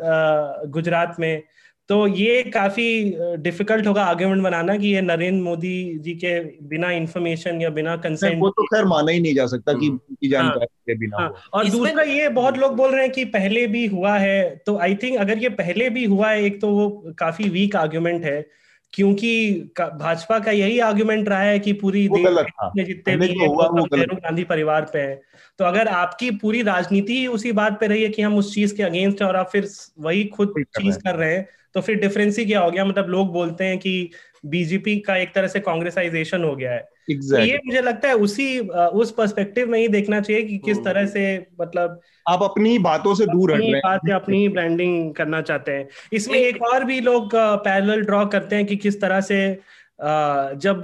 [0.68, 1.42] गुजरात में।
[1.90, 2.86] तो ये काफ़ी
[3.38, 8.40] डिफ़िकल्ट होगा आर्ग्यूमेंट बनाना कि ये नरेंद्र मोदी जी के बिना इंफॉर्मेशन या बिना कंसेंट
[8.40, 11.16] वो तो खैर माना ही नहीं जा सकता कि हम्म। की जानकारी हाँ, के बिना
[11.16, 14.76] हाँ, और दूसरा ये बहुत लोग बोल रहे हैं कि पहले भी हुआ है तो
[14.78, 18.44] आई थिंक अगर ये पहले भी हुआ है एक तो वो काफ़ी वीक आर्ग्यूमेंट है
[18.92, 22.46] क्योंकि भाजपा का यही आर्ग्यूमेंट रहा है कि पूरी देश
[22.76, 25.20] में जितने भी नेहरू गांधी परिवार पे है
[25.58, 28.74] तो अगर आपकी पूरी राजनीति ही उसी बात पे रही है कि हम उस चीज़
[28.76, 29.68] के अगेंस्ट है और आप फिर
[30.00, 33.32] वही खुद चीज़ कर रहे हैं तो फिर डिफरेंस ही क्या हो गया मतलब लोग
[33.32, 34.10] बोलते हैं कि
[34.46, 37.40] बीजेपी का एक तरह से कांग्रेसाइजेशन हो गया है exactly.
[37.40, 41.02] तो ये मुझे लगता है उसी उस पर्सपेक्टिव में ही देखना चाहिए कि किस तरह
[41.02, 41.12] hmm.
[41.12, 45.88] से मतलब आप अपनी बातों से दूर हट रहे हैं अपनी ब्रांडिंग करना चाहते हैं
[46.12, 49.58] इसमें एक और भी लोग पैरेलल ड्रॉ करते हैं कि किस तरह से
[50.56, 50.82] जब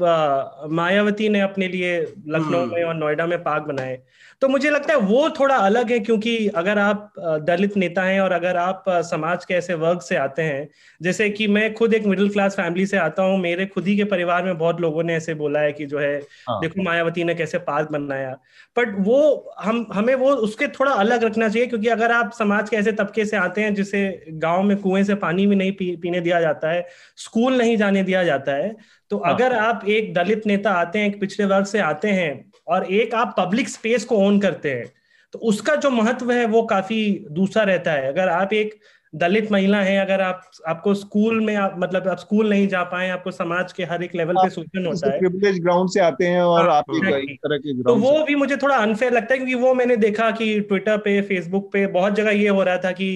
[0.71, 2.73] मायावती ने अपने लिए लखनऊ hmm.
[2.73, 3.99] में और नोएडा में पार्क बनाए
[4.43, 8.33] तो मुझे लगता है वो थोड़ा अलग है क्योंकि अगर आप दलित नेता हैं और
[8.33, 10.69] अगर आप समाज के ऐसे वर्ग से आते हैं
[11.03, 14.05] जैसे कि मैं खुद एक मिडिल क्लास फैमिली से आता हूँ मेरे खुद ही के
[14.05, 16.15] परिवार में बहुत लोगों ने ऐसे बोला है कि जो है
[16.49, 18.33] हाँ। देखो मायावती ने कैसे पार्क बनाया
[18.77, 22.77] बट वो हम हमें वो उसके थोड़ा अलग रखना चाहिए क्योंकि अगर आप समाज के
[22.77, 26.21] ऐसे तबके से आते हैं जिसे गाँव में कुएँ से पानी भी नहीं पी, पीने
[26.21, 28.77] दिया जाता है स्कूल नहीं जाने दिया जाता है
[29.11, 32.52] तो हाँ। अगर आप एक दलित नेता आते हैं एक पिछड़े वर्ग से आते हैं
[32.73, 34.93] और एक आप पब्लिक स्पेस को ओन करते हैं
[35.35, 38.75] तो उसका जो महत्व है वो काफ़ी दूसरा रहता है। अगर आप एक
[39.15, 43.09] दलित महिला है अगर आप आपको स्कूल में आप मतलब आप स्कूल नहीं जा पाए
[43.11, 46.43] आपको समाज के हर एक लेवल पे शोषण होता है। प्रिविलेज ग्राउंड से आते हैं
[46.43, 49.55] और हाँ, आप एक तरह के तो वो भी मुझे थोड़ा अनफेयर लगता है क्योंकि
[49.55, 53.09] वो मैंने देखा कि ट्विटर पे फेसबुक पे बहुत जगह ये हो रहा था कि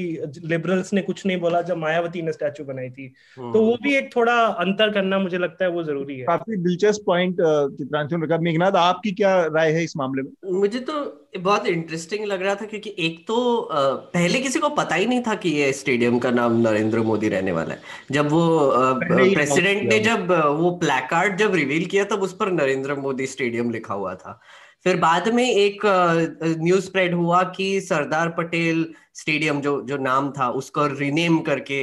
[0.45, 3.95] लिबरल्स ने कुछ नहीं बोला जब मायावती ने स्टैचू बनाई थी। हम्म। तो वो भी
[3.95, 7.37] एक थोड़ा अंतर करना मुझे लगता है वो ज़रूरी है। काफ़ी दिलचस्प पॉइंट
[7.79, 10.31] चित्रांशु मेघनाथ आपकी क्या राय है इस मामले में?
[10.61, 13.37] मुझे तो बहुत इंटरेस्टिंग लग रहा था क्योंकि एक तो
[13.73, 17.53] पहले किसी को पता ही नहीं था कि ये स्टेडियम का नाम नरेंद्र मोदी रहने
[17.53, 18.43] वाला है। जब वो
[19.01, 23.95] प्रेसिडेंट ने जब वो प्लेकार्ड जब रिवील किया तब उस पर नरेंद्र मोदी स्टेडियम लिखा
[23.95, 24.41] हुआ था।
[24.85, 25.81] फिर बाद में एक
[26.59, 31.81] न्यूज़ स्प्रेड हुआ कि सरदार पटेल स्टेडियम जो जो नाम था उसको रिनेम करके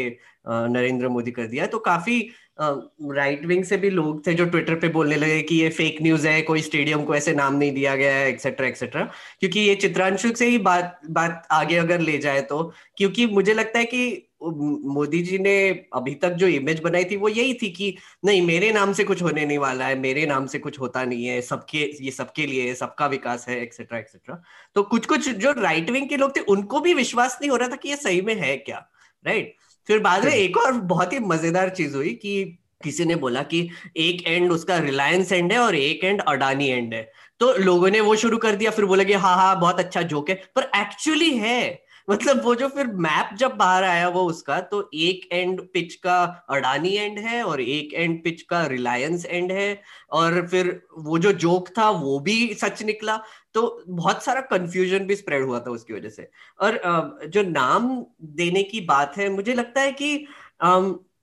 [0.47, 2.19] नरेंद्र मोदी कर दिया। तो काफ़ी
[2.57, 6.27] राइट विंग से भी लोग थे जो ट्विटर पे बोलने लगे कि ये फेक न्यूज़
[6.27, 9.03] है, कोई स्टेडियम को ऐसे नाम नहीं दिया गया है एक्सेट्रा एक्सेट्रा
[9.39, 12.61] क्योंकि ये चित्रांशु से ही बात बात आगे अगर ले जाए तो
[12.97, 15.53] क्योंकि मुझे लगता है कि मोदी जी ने
[15.93, 19.21] अभी तक जो इमेज बनाई थी वो यही थी कि नहीं, मेरे नाम से कुछ
[19.21, 22.73] होने नहीं वाला है, मेरे नाम से कुछ होता नहीं है, सबके, ये सबके लिए
[22.75, 24.41] सबका विकास है एक्सेट्रा एक्सेट्रा
[24.75, 27.69] तो कुछ कुछ जो राइट विंग के लोग थे, उनको भी विश्वास नहीं हो रहा
[27.69, 28.85] था कि ये सही में है क्या
[29.25, 29.55] राइट
[29.87, 32.43] फिर बाद में एक और बहुत ही मज़ेदार चीज़ हुई कि
[32.83, 36.93] किसी ने बोला कि एक एंड उसका रिलायंस एंड है और एक एंड अडानी एंड
[36.93, 40.01] है। तो लोगों ने वो शुरू कर दिया फिर बोला कि हाँ हाँ बहुत अच्छा
[40.01, 41.61] जोक है। पर एक्चुअली है
[42.07, 46.17] मतलब वो जो फिर मैप जब बाहर आया वो उसका तो एक एंड पिच का
[46.49, 51.31] अडानी एंड है और एक एंड पिच का रिलायंस एंड है और फिर वो जो
[51.45, 53.17] जोक था वो भी सच निकला।
[53.53, 56.79] तो बहुत सारा कंफ्यूजन भी स्प्रेड हुआ था उसकी वजह से। और
[57.27, 60.17] जो नाम देने की बात है मुझे लगता है कि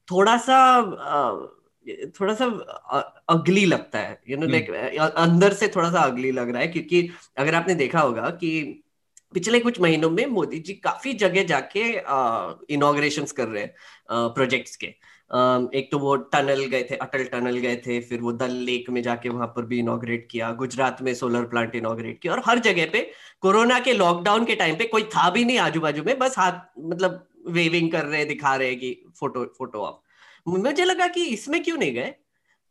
[0.08, 0.58] थोड़ा सा
[2.10, 2.44] थोड़ा सा
[3.28, 7.08] अगली लगता है। यू नो लाइक अंदर से थोड़ा सा अगली लग रहा है क्योंकि
[7.38, 8.82] अगर आपने देखा होगा कि
[9.34, 11.82] पिछले कुछ महीनों में मोदी जी काफ़ी जगह जाके
[12.74, 13.74] इनोग्रेशन कर रहे हैं
[14.34, 14.86] प्रोजेक्ट्स के।
[15.70, 19.00] एक तो वो टनल गए थे, अटल टनल गए थे, फिर वो दल लेक में
[19.02, 22.90] जाके वहाँ पर भी इनोग्रेट किया, गुजरात में सोलर प्लांट इनोग्रेट किया और हर जगह
[22.92, 23.10] पे
[23.42, 26.60] कोरोना के लॉकडाउन के टाइम पे कोई था भी नहीं आजू बाजू में, बस हाथ
[26.80, 30.02] मतलब वेविंग कर रहे, दिखा रहे कि फ़ोटो फ़ोटो आप।
[30.48, 32.14] मुझे लगा कि इसमें क्यों नहीं गए?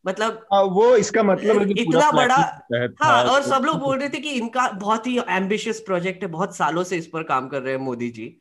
[0.08, 2.68] मतलब आ, वो इसका मतलब है इतना बड़ा
[3.02, 6.56] हाँ और सब लोग बोल रहे थे कि इनका बहुत ही एम्बिशियस प्रोजेक्ट है बहुत
[6.56, 8.38] सालों से इस पर काम कर रहे हैं मोदी जी।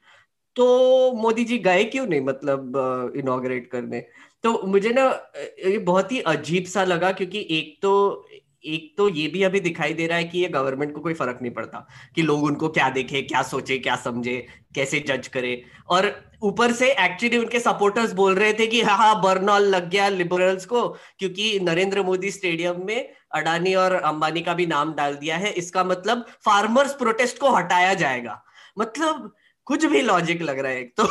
[0.57, 2.73] तो मोदी जी गए क्यों नहीं मतलब
[3.17, 4.07] इनोग्रेट करने?
[4.43, 5.33] तो मुझे ना
[5.67, 8.29] ये बहुत ही अजीब सा लगा क्योंकि एक तो
[8.65, 11.39] एक तो ये भी अभी दिखाई दे रहा है कि ये गवर्नमेंट को कोई फ़र्क
[11.43, 16.28] नहीं पड़ता कि लोग उनको क्या देखे क्या सोचे क्या समझे कैसे जज करे। और
[16.43, 20.67] ऊपर से एक्चुअली उनके सपोर्टर्स बोल रहे थे कि हाँ हाँ बर्नॉल लग गया लिबरल्स
[20.67, 25.51] को क्योंकि नरेंद्र मोदी स्टेडियम में अडानी और अंबानी का भी नाम डाल दिया है।
[25.53, 28.43] इसका मतलब फार्मर्स प्रोटेस्ट को हटाया जाएगा।
[28.79, 29.31] मतलब
[29.67, 31.05] कुछ भी लॉजिक लग रहा है एक तो,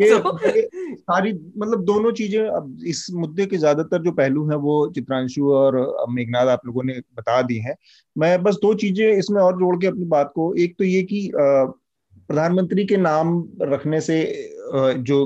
[0.00, 4.56] ये, तो ये सारी मतलब दोनों चीज़ें अब इस मुद्दे के ज़्यादातर जो पहलू हैं
[4.56, 5.76] वो चित्रांशु और
[6.10, 7.74] मेघनाथ आप लोगों ने बता दी हैं।
[8.16, 11.30] मैं बस दो चीज़ें इसमें और जोड़ के अपनी बात को एक तो ये कि
[12.30, 13.30] प्रधानमंत्री के नाम
[13.62, 14.16] रखने से
[15.00, 15.16] जो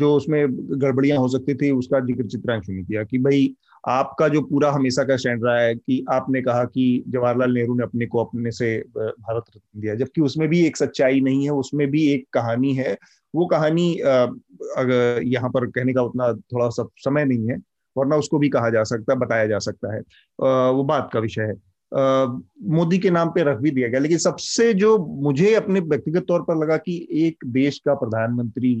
[0.00, 0.46] जो उसमें
[0.80, 3.54] गड़बड़ियाँ हो सकती थी, उसका ज़िक्र चित्रांशु ने किया कि भाई,
[3.88, 7.82] आपका जो पूरा हमेशा का स्टैंड रहा है कि आपने कहा कि जवाहरलाल नेहरू ने
[7.82, 11.86] अपने को अपने से भारत रत्न दिया, जबकि उसमें भी एक सच्चाई नहीं है, उसमें
[11.90, 12.96] भी एक कहानी है।
[13.34, 17.56] वो कहानी अगर यहाँ पर कहने का उतना थोड़ा सा समय नहीं है,
[17.96, 20.00] वरना उसको भी कहा जा सकता, बताया जा सकता है।
[20.72, 21.54] वो बात का विषय है।
[21.92, 26.42] मोदी के नाम पे रख भी दिया गया लेकिन सबसे जो मुझे अपने व्यक्तिगत तौर
[26.42, 28.74] पर लगा कि एक देश का प्रधानमंत्री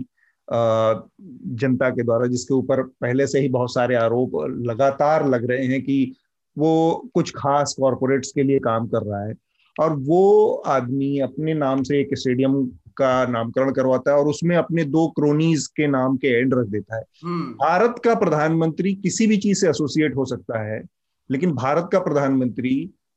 [0.48, 4.32] जनता के द्वारा जिसके ऊपर पहले से ही बहुत सारे आरोप
[4.66, 6.14] लगातार लग रहे हैं कि
[6.56, 9.34] वो कुछ खास कॉरपोरेट्स के लिए काम कर रहा है
[9.76, 12.64] और वो आदमी अपने नाम से एक स्टेडियम
[12.96, 16.96] का नामकरण करवाता है और उसमें अपने दो क्रोनीज के नाम के एंड रख देता
[16.96, 20.82] है हम्म। भारत का प्रधानमंत्री किसी भी चीज़ से एसोसिएट हो सकता है
[21.30, 22.74] लेकिन भारत का प्रधानमंत्री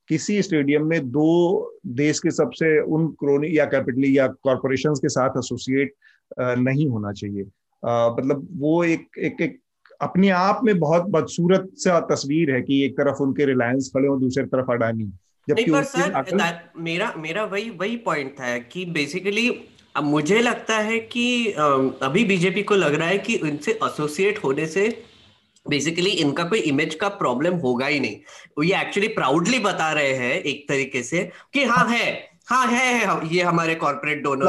[0.07, 1.29] किसी स्टेडियम में दो
[1.85, 5.93] देश के सबसे उन क्रोनी या कैपिटली या कॉरपोरेशन के साथ एसोसिएट
[6.39, 7.43] नहीं होना चाहिए।
[7.83, 9.59] मतलब वो एक एक एक
[10.01, 14.17] अपने आप में बहुत बदसूरत सा तस्वीर है कि एक तरफ़ उनके रिलायंस खड़े हो
[14.17, 15.11] दूसरी तरफ़ अडानी।
[15.49, 19.49] जबकि सर मेरा मेरा वही वही पॉइंट था कि बेसिकली
[19.95, 24.65] अब मुझे लगता है कि अभी बीजेपी को लग रहा है कि उनसे एसोसिएट होने
[24.67, 24.87] से
[25.65, 28.15] बेसिकली इनका कोई इमेज का प्रॉब्लम होगा ही नहीं।
[28.57, 32.11] वो ये एक्चुअली प्राउडली बता रहे हैं एक तरीके से कि हाँ है।
[32.49, 34.45] हाँ है, है ये हमारे कॉर्पोरेट डोनर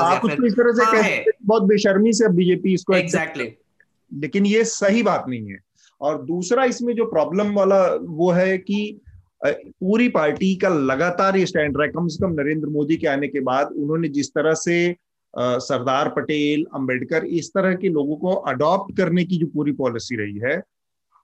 [0.53, 4.21] तरह से हाँ, है। बहुत बेशर्मी से बीजेपी इसको एग्जैक्टली exactly.
[4.23, 5.59] लेकिन ये सही बात नहीं है।
[6.01, 9.01] और दूसरा इसमें जो प्रॉब्लम वाला वो है कि
[9.45, 13.29] पूरी पार्टी का लगातार ये स्टैंड रहा है। कम से कम नरेंद्र मोदी के आने
[13.29, 14.97] के बाद उन्होंने जिस तरह से
[15.35, 20.39] सरदार पटेल अंबेडकर इस तरह के लोगों को अडॉप्ट करने की जो पूरी पॉलिसी रही
[20.45, 20.57] है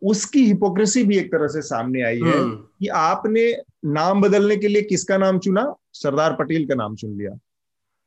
[0.02, 4.68] उसकी हिपोक्रेसी भी एक तरह से सामने आई है हम्म। कि आपने नाम बदलने के
[4.68, 5.74] लिए किसका नाम चुना?
[5.92, 7.30] सरदार पटेल का नाम चुन लिया।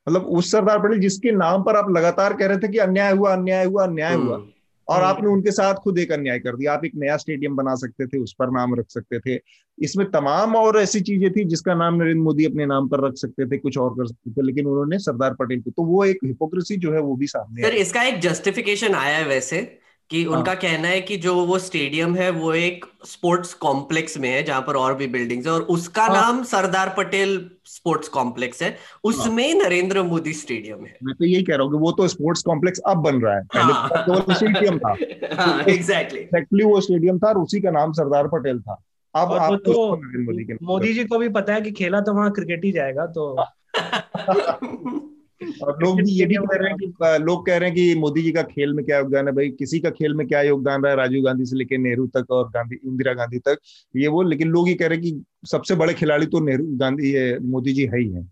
[0.08, 3.34] मतलब उस सरदार पटेल जिसके नाम पर आप लगातार कह रहे थे कि अन्याय हुआ
[3.34, 4.50] अन्याय हुआ अन्याय हुआ हम्म।
[4.88, 7.76] और हम्म। आपने उनके साथ खुद एक अन्याय कर दिया। आप एक नया स्टेडियम बना
[7.76, 9.40] सकते थे उस पर नाम रख सकते थे।
[9.78, 13.46] इसमें तमाम और ऐसी चीज़ें थी जिसका नाम नरेंद्र मोदी अपने नाम पर रख सकते
[13.46, 16.78] थे कुछ और कर सकते थे लेकिन उन्होंने सरदार पटेल को। तो वो एक हिपोक्रेसी
[16.78, 20.54] जो है वो भी सामने सर इसका एक जस्टिफिकेशन आया है वैसे। कि हाँ। उनका
[20.54, 24.76] कहना है कि जो वो स्टेडियम है वो एक स्पोर्ट्स कॉम्प्लेक्स में है जहाँ पर
[24.76, 30.04] और भी बिल्डिंग्स है और उसका हाँ। नाम सरदार पटेल स्पोर्ट्स कॉम्प्लेक्स है। उसमें नरेंद्र
[30.04, 32.98] मोदी स्टेडियम है। मैं तो यही कह रहा हूँ कि वो तो स्पोर्ट्स कॉम्प्लेक्स अब
[32.98, 34.90] बन रहा है। पहले हाँ। तो स्टेडियम था।
[35.42, 38.84] हाँ एग्जैक्टली एक्चुअली वो स्टेडियम था और उसी का नाम सरदार पटेल था।
[39.16, 41.54] अब और वो आप तो उसको नरेंद्र मोदी के नाम मोदी जी को भी पता
[41.54, 43.46] है कि खेला तो वहाँ क्रिकेट ही जाएगा तो
[45.64, 48.22] और लोग भी ये भी कह रहे हैं कि लोग कह रहे हैं कि मोदी
[48.22, 49.34] जी का खेल में क्या योगदान है?
[49.34, 50.98] भाई किसी का खेल में क्या योगदान रहा है?
[50.98, 53.58] राजीव गांधी से लेकर नेहरू तक और गांधी इंदिरा गांधी तक
[53.96, 57.14] ये वो लेकिन लोग ये कह रहे हैं कि सबसे बड़े खिलाड़ी तो नेहरू गांधी
[57.14, 58.24] ये मोदी जी है ही है।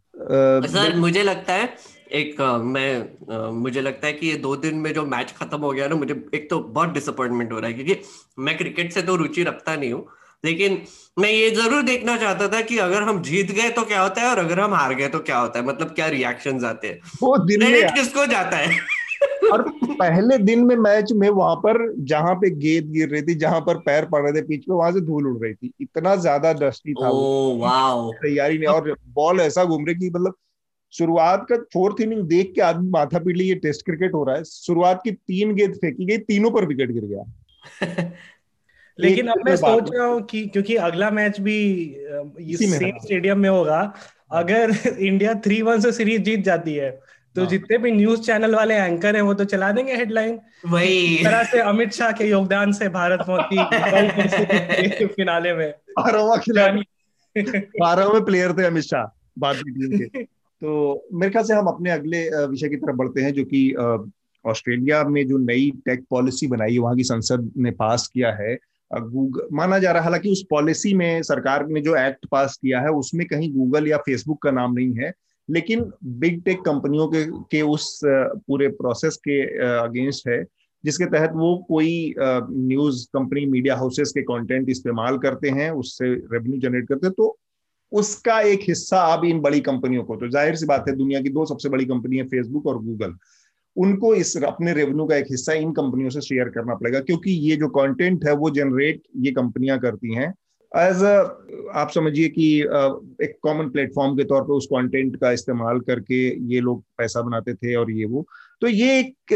[0.68, 1.70] सर मुझे लगता है
[2.12, 5.88] एक मैं मुझे लगता है कि ये दो दिन में जो मैच खत्म हो गया
[5.88, 7.96] ना मुझे एक तो बहुत डिसअपॉइंटमेंट हो रहा है क्योंकि
[8.40, 10.06] मैं क्रिकेट से तो रुचि रखता नहीं हूँ
[10.46, 10.82] लेकिन
[11.20, 14.28] मैं ये ज़रूर देखना चाहता था कि अगर हम जीत गए तो क्या होता है
[14.28, 15.66] और अगर हम हार गए तो क्या होता है?
[15.66, 17.00] मतलब क्या रिएक्शंस आते हैं?
[17.24, 18.78] वो दिन किसको जाता है?
[19.52, 23.60] और पहले दिन में मैच में वहाँ पर जहाँ पे गेंद गिर रही थी जहाँ
[23.62, 26.54] पर पैर पड़ रहे थे पिच पे वहाँ से धूल उड़ रही थी। इतना ज़्यादा
[26.54, 27.10] डस्टी था
[28.12, 30.36] तैयारी नहीं और बॉल ऐसा घूम रही कि मतलब
[30.92, 34.36] शुरुआत का फोर्थ इनिंग देख के आदमी माथा पीट ली ये टेस्ट क्रिकेट हो रहा
[34.36, 37.24] है। शुरुआत की तीन गेंद फेंकी गई तीनों पर विकेट गिर गया।
[39.00, 41.58] लेकिन अब मैं सोच रहा हूँ कि क्योंकि अगला मैच भी
[42.42, 43.94] सेम। स्टेडियम में होगा।
[44.32, 46.92] अगर इंडिया थ्री वन से सीरीज़ जीत जाती है
[47.36, 51.24] तो हाँ। जितने भी न्यूज़ चैनल वाले एंकर हैं वो तो चला देंगे हेडलाइन वही।
[51.24, 56.82] तरह से अमित शाह के योगदान से भारत पहुँची फिनाले में बारहवा खिलाड़ी।
[57.80, 59.06] बारहवें प्लेयर थे अमित शाह
[59.40, 63.34] भारतीय टीम के। तो मेरे ख्याल से हम अपने अगले विषय की तरफ़ बढ़ते हैं
[63.34, 63.74] जो कि
[64.46, 68.58] ऑस्ट्रेलिया में जो नई टेक पॉलिसी बनाई है वहाँ की संसद ने पास किया है
[68.92, 72.80] गूगल माना जा रहा है, हालाँकि उस पॉलिसी में सरकार ने जो एक्ट पास किया
[72.82, 75.14] है, उसमें कहीं गूगल या फेसबुक का नाम नहीं है,
[75.50, 79.42] लेकिन बिग टेक कंपनियों के के उस पूरे प्रोसेस के
[79.78, 80.44] अगेंस्ट है,
[80.84, 86.60] जिसके तहत वो कोई न्यूज़ कंपनी, मीडिया हाउसेस के कंटेंट इस्तेमाल करते हैं, उससे रेवेन्यू
[86.60, 87.38] जनरेट करते हैं तो
[87.92, 91.30] उसका एक हिस्सा अब इन बड़ी कंपनियों को तो ज़ाहिर सी बात है, दुनिया की
[91.30, 93.16] दो सबसे बड़ी कंपनी है, फेसबुक और गूगल।
[93.78, 97.56] उनको इस अपने रेवेन्यू का एक हिस्सा इन कंपनियों से शेयर करना पड़ेगा, क्योंकि ये
[97.56, 100.34] जो कंटेंट है, वो जनरेट ये कंपनियाँ करती हैं।
[100.72, 101.04] एज
[101.76, 102.46] आप समझिए कि
[103.24, 106.22] एक कॉमन प्लेटफॉर्म के तौर पे उस कंटेंट का इस्तेमाल करके
[106.54, 108.26] ये लोग पैसा बनाते थे और ये वो।
[108.62, 109.34] तो ये एक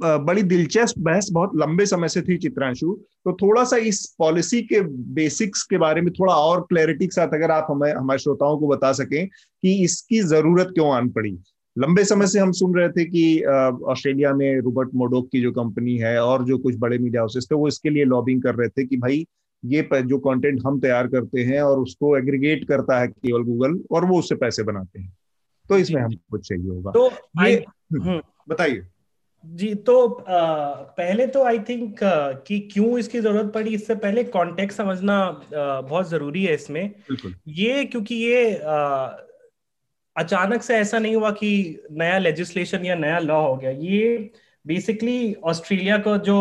[0.00, 2.92] बड़ी दिलचस्प बहस, बहुत लंबे समय से थी चित्रांशु।
[3.24, 4.80] तो थोड़ा सा इस पॉलिसी के
[5.14, 8.68] बेसिक्स के बारे में थोड़ा और क्लैरिटी के साथ अगर आप हमें, हमारे श्रोताओं को
[8.68, 11.36] बता सकें कि इसकी ज़रूरत क्यों आन पड़ी।
[11.78, 13.42] लंबे समय से हम सुन रहे थे कि
[13.84, 17.54] ऑस्ट्रेलिया में रूबर्ट मोडोक की जो कंपनी है और जो कुछ बड़े मीडिया हाउसेस थे
[17.54, 19.26] वो इसके लिए लॉबिंग कर रहे थे कि भाई
[19.64, 24.04] ये जो कंटेंट हम तैयार करते हैं और उसको एग्रीगेट करता है केवल गूगल और
[24.04, 25.16] वो उससे पैसे बनाते हैं।
[25.68, 27.10] तो इसमें हम कुछ चाहिए होगा। तो
[27.46, 28.82] ये हम्म, बताइए।
[29.46, 31.96] जी तो अ, पहले तो आई थिंक
[32.46, 36.94] कि क्यों इसकी ज़रूरत पड़ी इससे पहले कॉन्टेक्ट समझना अ, बहुत ज़रूरी है इसमें।
[37.48, 39.26] ये क्योंकि ये अ,
[40.20, 41.50] अचानक से ऐसा नहीं हुआ कि
[41.90, 44.30] नया लेजिस्लेशन या नया लॉ हो गया। ये
[44.66, 46.36] बेसिकली ऑस्ट्रेलिया का जो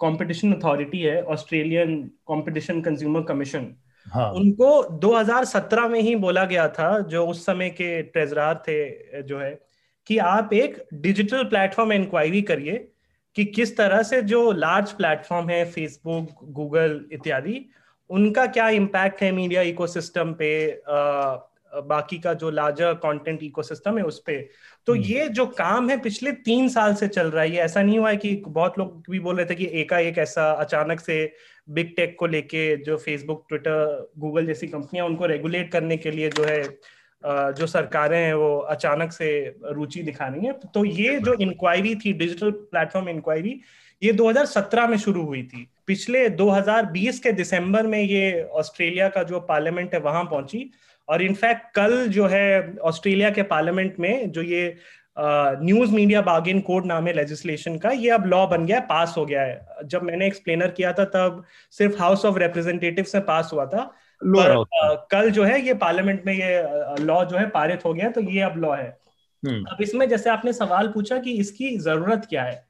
[0.00, 1.96] कंपटीशन अथॉरिटी है ऑस्ट्रेलियन
[2.28, 3.66] कंपटीशन कंज्यूमर कमीशन
[4.06, 9.38] हाँ। उनको 2017 में ही बोला गया था जो उस समय के ट्रेजरार थे जो
[9.38, 9.50] है
[10.06, 12.76] कि आप एक डिजिटल प्लेटफॉर्म इंक्वायरी करिए
[13.36, 17.64] कि किस तरह से जो लार्ज प्लेटफॉर्म है फेसबुक गूगल इत्यादि
[18.10, 24.04] उनका क्या इम्पैक्ट है मीडिया इकोसिस्टम पे अ, बाकी का जो लार्जर कंटेंट इकोसिस्टम है
[24.04, 24.48] उस पे।
[24.86, 27.82] तो हम्म। ये जो काम है पिछले तीन साल से चल रहा है ये ऐसा
[27.82, 31.32] नहीं हुआ है कि बहुत लोग भी बोल रहे थे कि एकाएक ऐसा अचानक से
[31.70, 36.30] बिग टेक को लेके जो फेसबुक ट्विटर गूगल जैसी कंपनियाँ उनको रेगुलेट करने के लिए
[36.30, 36.62] जो है
[37.24, 42.12] जो सरकारें हैं वो अचानक से रुचि दिखा रही हैं। तो ये जो इंक्वायरी थी
[42.12, 43.60] डिजिटल प्लेटफॉर्म इंक्वायरी
[44.02, 49.40] ये 2017 में शुरू हुई थी। पिछले 2020 के दिसंबर में ये ऑस्ट्रेलिया का जो
[49.40, 50.70] पार्लियामेंट है वहाँ पहुँची।
[51.10, 54.76] और इनफैक्ट कल जो है ऑस्ट्रेलिया के पार्लियामेंट में जो ये
[55.18, 59.14] न्यूज़ मीडिया बार्गेन कोड नाम है लेजिस्लेशन का ये अब लॉ बन गया है पास
[59.16, 61.42] हो गया है। जब मैंने एक्सप्लेनर किया था तब
[61.72, 63.82] सिर्फ़ हाउस ऑफ़ रिप्रेजेंटेटिव से पास हुआ था।
[64.22, 64.64] पर
[65.10, 68.40] कल जो है ये पार्लियामेंट में ये लॉ जो है पारित हो गया तो ये
[68.42, 68.88] अब लॉ है।
[69.42, 72.68] हम्म, अब इसमें जैसे आपने सवाल पूछा कि इसकी ज़रूरत क्या है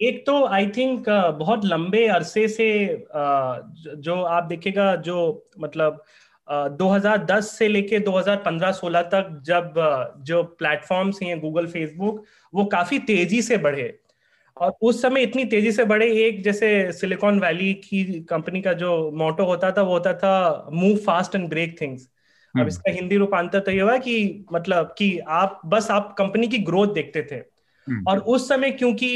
[0.00, 2.68] एक तो आई थिंक बहुत लंबे अरसे से
[3.16, 5.16] जो आप देखेगा जो
[5.60, 6.02] मतलब
[6.50, 9.74] 2010 से लेके 2015-16 तक जब
[10.22, 14.00] जो प्लेटफॉर्म्स हैं गूगल फेसबुक वो काफ़ी तेज़ी से बढ़े।
[14.56, 19.10] और उस समय इतनी तेज़ी से बढ़े एक जैसे सिलिकॉन वैली की कंपनी का जो
[19.10, 20.32] मोटो होता था वो होता था
[20.72, 22.08] move fast and break things
[22.54, 26.48] अब हम्म, इसका हिंदी रूपांतर तो ये हुआ कि मतलब कि आप बस आप कंपनी
[26.48, 27.36] की ग्रोथ देखते थे।
[27.86, 29.10] हम्म, और उस समय क्योंकि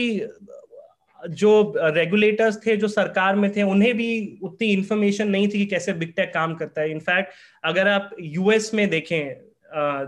[1.25, 5.93] जो रेगुलेटर्स थे, जो सरकार में थे, उन्हें भी उतनी इंफॉर्मेशन नहीं थी कि कैसे
[5.95, 7.33] बिग टेक काम करता है। इनफैक्ट
[7.65, 9.53] अगर आप यूएस में देखें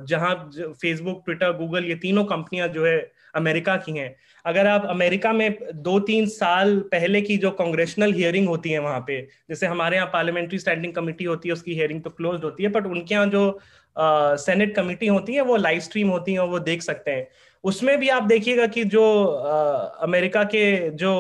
[0.07, 2.99] जहाँ फेसबुक ट्विटर गूगल ये तीनों कंपनियाँ जो है,
[3.35, 8.47] अमेरिका की हैं। अगर आप अमेरिका में दो तीन साल पहले की जो कांग्रेशनल हियरिंग
[8.49, 12.11] होती है वहाँ पे, जैसे हमारे यहाँ पार्लियामेंट्री स्टैंडिंग कमेटी होती है, उसकी हियरिंग तो
[12.11, 13.59] क्लोज होती है बट उनके यहाँ जो
[13.97, 17.27] सेनेट कमेटी होती है, वो लाइव स्ट्रीम होती है और वो देख सकते हैं।
[17.67, 19.59] उसमें भी आप देखिएगा कि जो आ,
[20.03, 21.13] अमेरिका के जो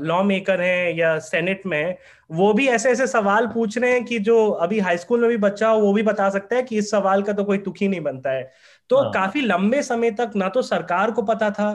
[0.00, 1.96] लॉ मेकर हैं या सेनेट में
[2.30, 5.36] वो भी ऐसे ऐसे सवाल पूछ रहे हैं कि जो अभी हाई स्कूल में भी
[5.36, 7.88] बच्चा हो वो भी बता सकता है कि इस सवाल का तो कोई तुक ही
[7.88, 8.50] नहीं बनता है
[8.90, 11.70] तो हाँ। काफ़ी लंबे समय तक ना तो सरकार को पता था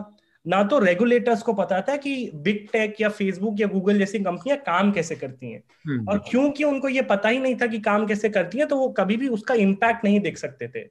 [0.45, 4.57] ना तो रेगुलेटर्स को पता था कि बिग टेक या फेसबुक या गूगल जैसी कंपनियाँ
[4.59, 8.05] काम कैसे करती हैं हम्म। और क्योंकि उनको ये पता ही नहीं था कि काम
[8.05, 10.83] कैसे करती हैं तो वो कभी भी उसका इम्पैक्ट नहीं देख सकते थे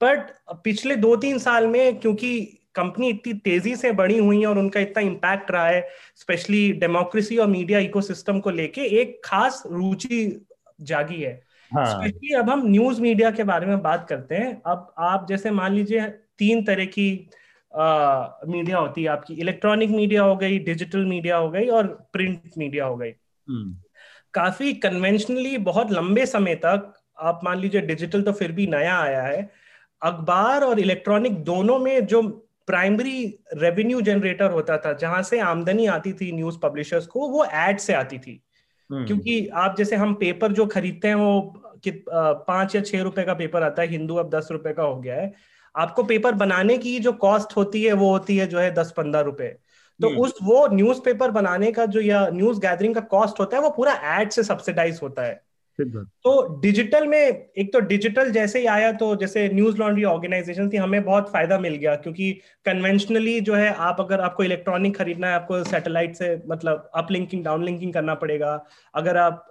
[0.00, 0.32] बट
[0.64, 2.32] पिछले दो तीन साल में क्योंकि
[2.74, 7.36] कंपनी इतनी तेज़ी से बढ़ी हुई है और उनका इतना इम्पैक्ट रहा है स्पेशली डेमोक्रेसी
[7.36, 10.46] और मीडिया इकोसिस्टम को लेके एक खास रुचि
[10.80, 11.34] जागी है।
[11.72, 12.42] स्पेशली हाँ.
[12.42, 16.06] अब हम न्यूज़ मीडिया के बारे में बात करते हैं। अब आप जैसे मान लीजिए
[16.38, 17.08] तीन तरह की
[17.72, 22.84] मीडिया होती है आपकी। इलेक्ट्रॉनिक मीडिया हो गई डिजिटल मीडिया हो गई और प्रिंट मीडिया
[22.84, 23.10] हो गई।
[23.48, 23.76] हम्म।
[24.34, 29.22] काफ़ी कन्वेंशनली बहुत लंबे समय तक आप मान लीजिए डिजिटल तो फिर भी नया आया
[29.22, 29.50] है।
[30.02, 32.22] अखबार और इलेक्ट्रॉनिक दोनों में जो
[32.72, 33.18] प्राइमरी
[33.56, 37.92] रेवेन्यू जनरेटर होता था जहाँ से आमदनी आती थी न्यूज़ पब्लिशर्स को वो एड से
[37.94, 38.40] आती थी
[38.90, 41.40] हम्म। क्योंकि आप जैसे हम पेपर जो खरीदते हैं वो
[41.84, 44.96] कि पाँच या छह रुपए का पेपर आता है हिंदू अब दस रुपए का हो
[44.96, 45.32] गया है
[45.74, 49.20] आपको पेपर बनाने की जो कॉस्ट होती है वो होती है जो है दस पंद्रह
[49.22, 49.48] रुपए
[50.00, 53.62] तो हम्म। उस वो न्यूज़पेपर बनाने का जो या न्यूज़ गैदरिंग का कॉस्ट होता है
[53.62, 55.40] वो पूरा एड से सब्सिडाइज होता है
[55.84, 60.76] तो डिजिटल में एक तो डिजिटल जैसे ही आया तो जैसे न्यूज़ लॉन्ड्री ऑर्गेनाइजेशन थी
[60.76, 62.30] हमें बहुत फ़ायदा मिल गया क्योंकि
[62.66, 67.44] कन्वेंशनली जो है आप अगर आपको इलेक्ट्रॉनिक खरीदना है आपको सैटेलाइट से मतलब अप लिंकिंग
[67.44, 68.54] डाउन लिंकिंग करना पड़ेगा।
[68.94, 69.46] अगर आप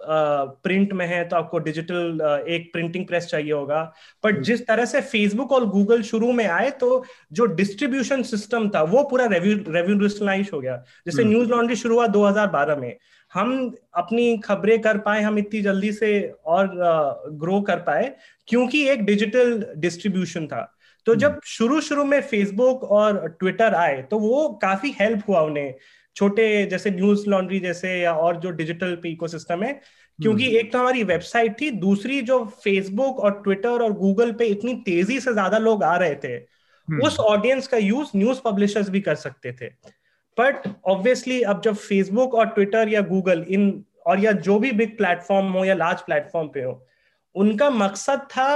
[0.64, 3.82] प्रिंट में है तो आपको डिजिटल एक प्रिंटिंग प्रेस चाहिए होगा।
[4.24, 8.68] बट हम्म। जिस तरह से फेसबुक और गूगल शुरू में आए तो जो डिस्ट्रीब्यूशन सिस्टम
[8.68, 12.76] था वो पूरा रेव्यूलाइज हो गया। जैसे न्यूज़ हम्म। लॉन्ड्री शुरू हुआ दो हज़ार बारह
[12.76, 12.96] में।
[13.32, 16.12] हम अपनी खबरें कर पाए हम इतनी जल्दी से
[16.46, 16.68] और
[17.38, 18.14] ग्रो कर पाए
[18.48, 20.62] क्योंकि एक डिजिटल डिस्ट्रीब्यूशन था
[21.06, 25.40] तो जब हम्म। शुरू शुरू में फेसबुक और ट्विटर आए तो वो काफ़ी हेल्प हुआ
[25.40, 25.74] उन्हें
[26.16, 29.72] छोटे जैसे न्यूज़ लॉन्ड्री जैसे या और जो डिजिटल इकोसिस्टम है
[30.18, 34.46] क्योंकि हम्म। एक तो हमारी वेबसाइट थी दूसरी जो फेसबुक और ट्विटर और गूगल पे
[34.46, 36.34] इतनी तेज़ी से ज़्यादा लोग आ रहे थे
[36.88, 39.70] हम्म। उस ऑडियंस का यूज़ न्यूज़ पब्लिशर्स भी कर सकते थे
[40.38, 44.96] बट ऑब्वियसली अब जब फेसबुक और ट्विटर या गूगल इन और या जो भी बिग
[44.96, 46.82] प्लेटफॉर्म हो या लार्ज प्लेटफॉर्म पे हो
[47.34, 48.48] उनका मकसद था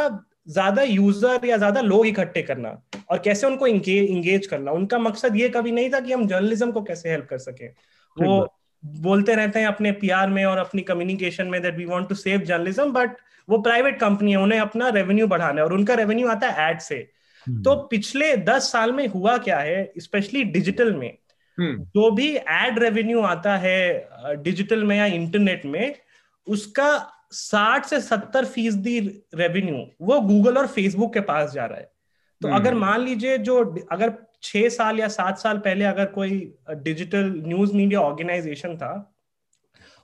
[0.48, 5.48] ज़्यादा यूज़र या ज़्यादा लोग इकट्ठे करना और कैसे उनको इंगेज करना उनका मकसद ये
[5.48, 7.68] कभी नहीं था कि हम जर्नलिज्म को कैसे हेल्प कर सके
[8.16, 8.46] वो
[8.84, 12.40] बोलते रहते हैं अपने पीआर में और अपनी कम्युनिकेशन में that we want to save
[12.40, 13.16] journalism but
[13.48, 16.80] वो प्राइवेट कंपनी है उन्हें अपना रेवेन्यू बढ़ाना है और उनका रेवेन्यू आता है एड
[16.80, 16.96] से
[17.46, 21.18] हम्म। तो पिछले दस साल में हुआ क्या है स्पेशली डिजिटल में।
[21.60, 25.94] जो भी एड रेवेन्यू आता है डिजिटल में या इंटरनेट में
[26.46, 26.88] उसका
[27.32, 28.98] साठ से सत्तर फ़ीसदी
[29.34, 31.90] रेवेन्यू वो गूगल और फेसबुक के पास जा रहा है।
[32.40, 36.54] तो अगर हम्म। मान लीजिए जो अगर छह साल या सात साल पहले अगर कोई
[36.70, 39.12] डिजिटल न्यूज़ मीडिया ऑर्गेनाइजेशन था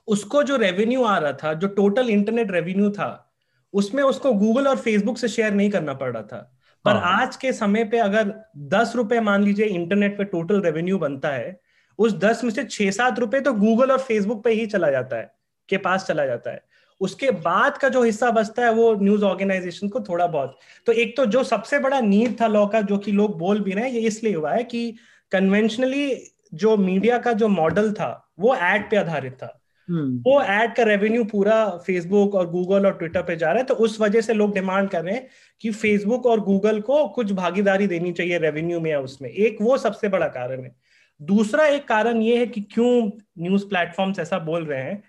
[0.07, 3.31] उसको जो रेवेन्यू आ रहा था जो टोटल इंटरनेट रेवेन्यू था
[3.73, 6.52] उसमें उसको गूगल और फेसबुक से शेयर नहीं करना पड़ रहा था।
[6.85, 10.97] पर हाँ। आज के समय पे अगर दस रुपए मान लीजिए इंटरनेट पे टोटल रेवेन्यू
[10.97, 11.59] बनता है
[11.99, 15.17] उस दस में से छह सात रुपए तो गूगल और फेसबुक पे ही चला जाता
[15.17, 15.31] है
[15.69, 16.63] के पास चला जाता है
[17.01, 21.17] उसके बाद का जो हिस्सा बचता है वो न्यूज़ ऑर्गेनाइजेशन को थोड़ा बहुत तो एक
[21.17, 23.91] तो जो सबसे बड़ा नीड था लॉ का जो कि लोग बोल भी रहे हैं
[23.91, 24.91] ये इसलिए हुआ है कि
[25.31, 29.62] कन्वेंशनली जो मीडिया का जो मॉडल था वो एड पे आधारित था।
[29.93, 33.73] वो एड का रेवेन्यू पूरा फेसबुक और गूगल और ट्विटर पे जा रहा है तो
[33.75, 35.27] उस वजह से लोग डिमांड कर रहे हैं
[35.61, 39.77] कि फेसबुक और गूगल को कुछ भागीदारी देनी चाहिए रेवेन्यू में या उसमें। एक वो
[39.77, 40.75] सबसे बड़ा कारण है।
[41.19, 45.01] दूसरा एक कारण ये है कि क्यों न्यूज़ प्लेटफॉर्म्स ऐसा बोल रहे हैं।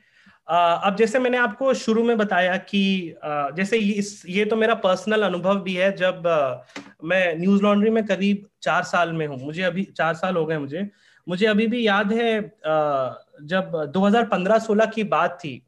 [0.48, 5.60] अब जैसे मैंने आपको शुरू में बताया कि जैसे इस, ये तो मेरा पर्सनल अनुभव
[5.60, 6.22] भी है, जब
[7.04, 10.58] मैं न्यूज़ लॉन्ड्री में करीब चार साल में हूँ। मुझे अभी चार साल हो गए
[10.58, 10.88] मुझे।
[11.26, 12.40] मुझे अभी भी याद है
[13.42, 15.60] जब 2015-16 की बात थी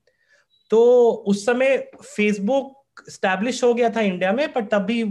[0.71, 5.03] तो उस समय फेसबुक स्टैब्लिश हो गया था इंडिया में पर तब भी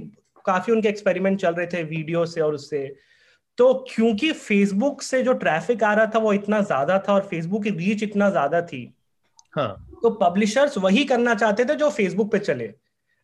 [0.45, 2.95] काफ़ी उनके एक्सपेरिमेंट चल रहे थे वीडियो से और उससे
[3.57, 7.63] तो क्योंकि फेसबुक से जो ट्रैफ़िक आ रहा था वो इतना ज़्यादा था और फेसबुक
[7.63, 8.93] की रीच इतना ज़्यादा थी
[9.57, 9.87] हाँ.
[10.01, 12.73] तो पब्लिशर्स वही करना चाहते थे जो फेसबुक पे चले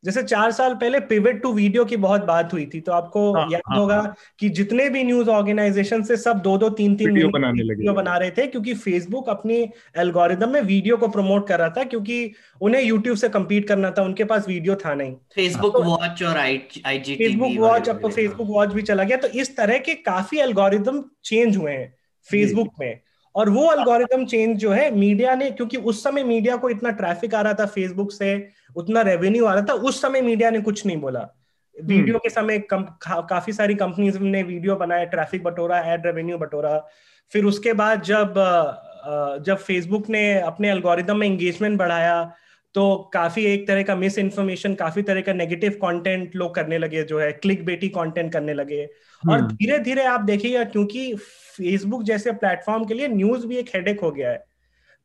[0.04, 3.47] जैसे चार साल पहले पिवट टू वीडियो की बहुत बात हुई थी तो आपको हाँ,
[3.52, 7.08] याद हाँ, होगा हाँ, कि जितने भी न्यूज़ ऑर्गेनाइजेशन से सब दो दो तीन तीन
[7.08, 9.60] वीडियो बनाने लगे। वीडियो बना रहे थे क्योंकि फेसबुक अपनी
[9.97, 12.32] एल्गोरिदम में वीडियो को प्रमोट कर रहा था क्योंकि
[12.62, 16.38] उन्हें यूट्यूब से कम्पीट करना था उनके पास वीडियो था नहीं। फेसबुक वॉच तो और
[16.38, 20.39] आई फेसबुक वॉच अब तो फेसबुक वॉच भी चला गया तो इस तरह के काफ़ी
[20.39, 21.93] एल्गोरिदम चेंज हुए हैं
[22.30, 22.99] फेसबुक में।
[23.36, 27.36] और वो अल्गोरिथम चेंज जो है मीडिया ने क्योंकि उस समय मीडिया को इतना ट्रैफ़िक
[27.36, 28.32] आ रहा था फेसबुक से
[28.75, 31.27] उतना रेवेन्यू आ रहा था उस समय मीडिया ने कुछ नहीं बोला
[31.75, 36.05] वीडियो हम्म। के समय कम, का, काफ़ी सारी कंपनीज़ ने वीडियो बनाया ट्रैफ़िक बटोरा एड
[36.05, 36.77] रेवेन्यू बटोरा
[37.32, 38.34] फिर उसके बाद जब
[39.45, 42.15] जब फेसबुक ने अपने एल्गोरिदम में एंगेजमेंट बढ़ाया
[42.76, 47.03] तो काफ़ी एक तरह का मिस इन्फॉर्मेशन काफ़ी तरह का नेगेटिव कंटेंट लोग करने लगे
[47.03, 52.03] जो है क्लिक बेटी कंटेंट करने लगे। और हम्म। धीरे धीरे आप देखिएगा क्योंकि फेसबुक
[52.03, 54.43] जैसे प्लेटफॉर्म के लिए न्यूज़ भी एक हेडेक हो गया है।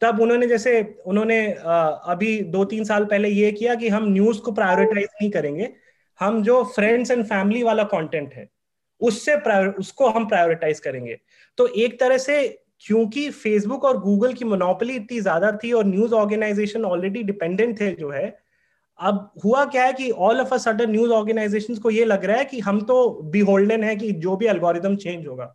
[0.02, 4.52] तब उन्होंने जैसे उन्होंने अभी दो तीन साल पहले ये किया कि हम न्यूज़ को
[4.52, 5.68] प्रायोरिटाइज नहीं करेंगे।
[6.20, 8.48] हम जो फ्रेंड्स एंड फैमिली वाला कंटेंट है
[9.00, 9.34] उससे
[9.70, 11.16] उसको हम प्रायोरिटाइज करेंगे।
[11.58, 12.36] तो एक तरह से
[12.82, 17.90] क्योंकि फेसबुक और गूगल की मोनोपली इतनी ज़्यादा थी और न्यूज़ ऑर्गेनाइजेशन ऑलरेडी डिपेंडेंट थे
[17.92, 18.26] जो है
[18.98, 22.36] अब हुआ क्या है कि all of a sudden news organisation को ये लग रहा
[22.36, 25.54] है कि हम तो बिहोल्डन है कि जो भी एल्गोरिदम चेंज होगा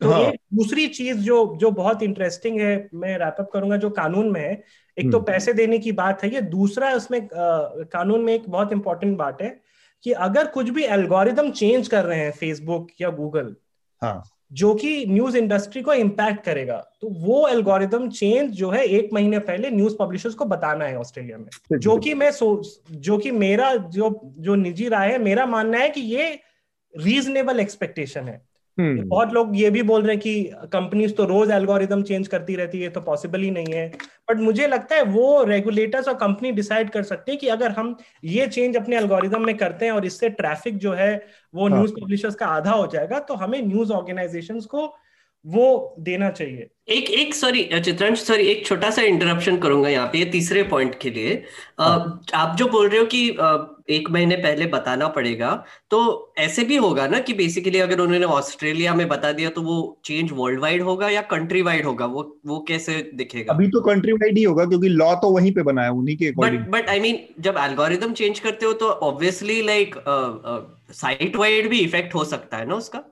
[0.00, 0.20] तो हाँ.
[0.20, 4.52] एक दूसरी चीज़ जो जो बहुत इंटरेस्टिंग है मैं रैपअप करूँगा जो कानून में है
[4.52, 7.24] एक तो हम्म। पैसे देने की बात है ये दूसरा उसमें आ,
[7.92, 9.56] कानून में एक बहुत इंपॉर्टेंट बात है
[10.04, 13.54] कि अगर कुछ भी एल्गोरिदम चेंज कर रहे हैं फेसबुक या गूगल
[14.02, 14.22] हाँ.
[14.52, 19.38] जो कि न्यूज़ इंडस्ट्री को इम्पैक्ट करेगा। तो वो एल्गोरिदम चेंज जो है एक महीने
[19.38, 22.30] पहले न्यूज़ पब्लिशर्स को बताना है ऑस्ट्रेलिया में। जो कि मैं
[22.90, 26.32] जो कि मेरा जो जो निजी राय है मेरा मानना है कि ये
[26.94, 28.40] रीजनेबल एक्सपेक्टेशन है।
[28.78, 32.56] हम्म। बहुत लोग ये भी बोल रहे हैं कि कंपनीज़ तो रोज एल्गोरिदम चेंज करती
[32.56, 33.86] रहती है तो पॉसिबल ही नहीं है
[34.30, 37.96] बट मुझे लगता है वो रेगुलेटर्स और कंपनी डिसाइड कर सकते हैं कि अगर हम
[38.24, 41.14] ये चेंज अपने एल्गोरिदम में करते हैं और इससे ट्रैफ़िक जो है
[41.54, 44.86] वो न्यूज़ हाँ। पब्लिशर्स का आधा हो जाएगा तो हमें न्यूज़ ऑर्गेनाइजेशन को
[45.44, 50.24] वो देना चाहिए। एक एक सॉरी चित्रांश सॉरी एक छोटा सा इंटरप्शन करूँगा यहाँ पे
[50.32, 51.42] तीसरे पॉइंट के लिए।
[51.80, 52.22] हाँ.
[52.34, 53.28] आप जो बोल रहे हो कि
[53.90, 55.52] एक महीने पहले बताना पड़ेगा
[55.90, 56.00] तो
[56.38, 60.30] ऐसे भी होगा ना कि बेसिकली अगर उन्होंने ऑस्ट्रेलिया में बता दिया तो वो चेंज
[60.32, 62.06] वर्ल्ड वाइड होगा या कंट्री वाइड होगा?
[62.06, 63.52] वो वो कैसे दिखेगा?
[63.52, 66.30] अभी तो कंट्री वाइड ही होगा क्योंकि लॉ तो वहीं पे बना है उन्हीं के
[66.38, 69.94] बट बट आई मीन जब एल्गोरिदम चेंज करते हो तो ऑब्वियसली लाइक
[70.94, 73.04] साइट वाइड भी इफ़ेक्ट हो सकता है ना उसका?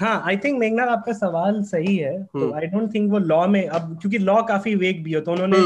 [0.00, 3.66] हाँ आई थिंक मेघनाथ आपका सवाल सही है तो आई डोंट थिंक वो लॉ में
[3.68, 5.58] अब क्योंकि लॉ काफ़ी वेग भी हो तो उन्होंने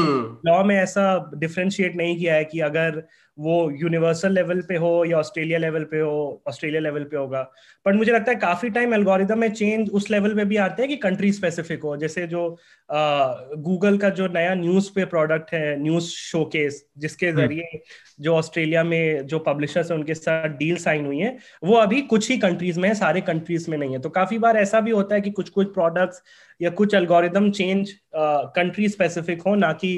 [0.45, 1.03] लॉ हम्म। में ऐसा
[1.35, 3.01] डिफ्रेंशिएट नहीं किया है कि अगर
[3.37, 7.41] वो यूनिवर्सल लेवल पे हो या ऑस्ट्रेलिया लेवल पे हो ऑस्ट्रेलिया लेवल पे होगा।
[7.85, 10.89] बट मुझे लगता है काफ़ी टाइम एल्गोरिदम में चेंज उस लेवल पे भी आते हैं
[10.89, 12.43] कि कंट्री स्पेसिफिक हो। जैसे जो
[12.89, 17.81] गूगल का जो नया न्यूज़ पे प्रोडक्ट है न्यूज़ शोकेस जिसके हम्म। ज़रिए
[18.19, 22.29] जो ऑस्ट्रेलिया में जो पब्लिशर्स है उनके साथ डील साइन हुई है वो अभी कुछ
[22.31, 25.15] ही कंट्रीज़ में है सारे कंट्रीज़ में नहीं है। तो काफ़ी बार ऐसा भी होता
[25.15, 26.21] है कि कुछ कुछ प्रोडक्ट्स
[26.61, 29.97] या कुछ एल्गोरिदम चेंज कंट्री स्पेसिफिक हो ना कि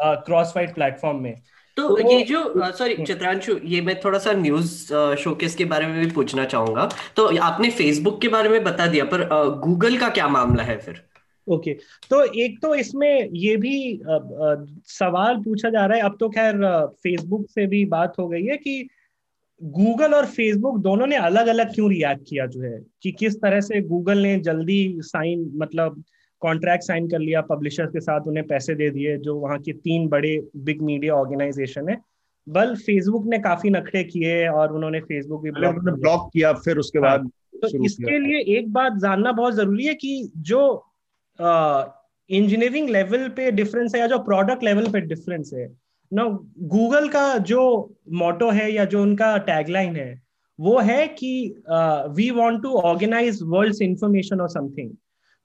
[0.00, 1.34] क्रॉस वाइड प्लेटफॉर्म में।
[1.76, 4.70] तो, तो ये जो सॉरी हम्म। चित्रांशु ये मैं थोड़ा सा न्यूज़
[5.18, 9.04] शोकेस के बारे में भी पूछना चाहूँगा तो आपने फेसबुक के बारे में बता दिया
[9.04, 9.28] पर
[9.60, 11.02] गूगल का क्या मामला है फिर
[11.46, 12.08] ओके okay.
[12.10, 14.54] तो एक तो इसमें ये भी आ, आ,
[14.88, 16.56] सवाल पूछा जा रहा है अब तो खैर
[17.02, 18.88] फेसबुक से भी बात हो गई है कि
[19.60, 23.60] गूगल और फेसबुक दोनों ने अलग अलग क्यों रिएक्ट किया जो है कि किस तरह
[23.60, 26.02] से गूगल ने जल्दी साइन मतलब
[26.42, 30.08] कॉन्ट्रैक्ट साइन कर लिया पब्लिशर्स के साथ उन्हें पैसे दे दिए जो वहाँ की तीन
[30.08, 32.00] बड़े बिग मीडिया ऑर्गेनाइजेशन है।
[32.48, 37.18] बल फेसबुक ने काफ़ी नखरे किए और उन्होंने फेसबुक भी ब्लॉक किया। फिर उसके हाँ,
[37.18, 37.30] बाद
[37.62, 40.60] तो इसके लिए एक बात जानना बहुत ज़रूरी है कि जो
[41.38, 45.66] इंजीनियरिंग लेवल पे डिफरेंस है या जो प्रोडक्ट लेवल पे डिफरेंस है
[46.12, 46.24] ना
[46.58, 47.62] गूगल का जो
[48.12, 50.22] मोटो है या जो उनका टैगलाइन है
[50.60, 51.62] वो है कि
[52.08, 54.90] we want to organise world's information और समथिंग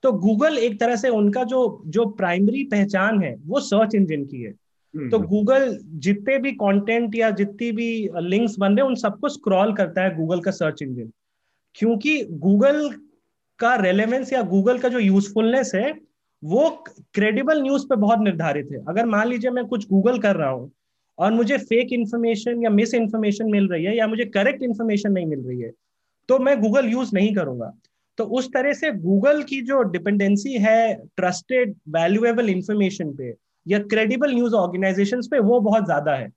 [0.04, 4.42] तो गूगल एक तरह से उनका जो जो प्राइमरी पहचान है वो सर्च इंजन की
[4.42, 4.52] है।
[4.94, 9.30] हम्म, तो गूगल हम्म। जितने भी कंटेंट या जितनी भी लिंक्स बन रहे उन सबको
[9.30, 11.12] स्क्रॉल करता है गूगल का सर्च इंजन
[11.76, 12.90] क्योंकि गूगल
[13.60, 15.92] का रेलेवेंस या गूगल का जो यूजफुलनेस है
[16.44, 16.70] वो
[17.14, 20.72] क्रेडिबल न्यूज़ पे बहुत निर्धारित है। अगर मान लीजिए मैं कुछ गूगल कर रहा हूँ
[21.18, 25.26] और मुझे फेक इन्फॉर्मेशन या मिस इन्फॉर्मेशन मिल रही है या मुझे करेक्ट इन्फॉर्मेशन नहीं
[25.26, 25.72] मिल रही है
[26.30, 27.72] तो मैं गूगल यूज़ नहीं करूँगा।
[28.22, 33.34] तो उस तरह से गूगल की जो डिपेंडेंसी है ट्रस्टेड वैल्यूएबल इंफॉर्मेशन पे
[33.66, 36.30] या क्रेडिबल न्यूज़ ऑर्गेनाइजेशन पे वो बहुत ज़्यादा है।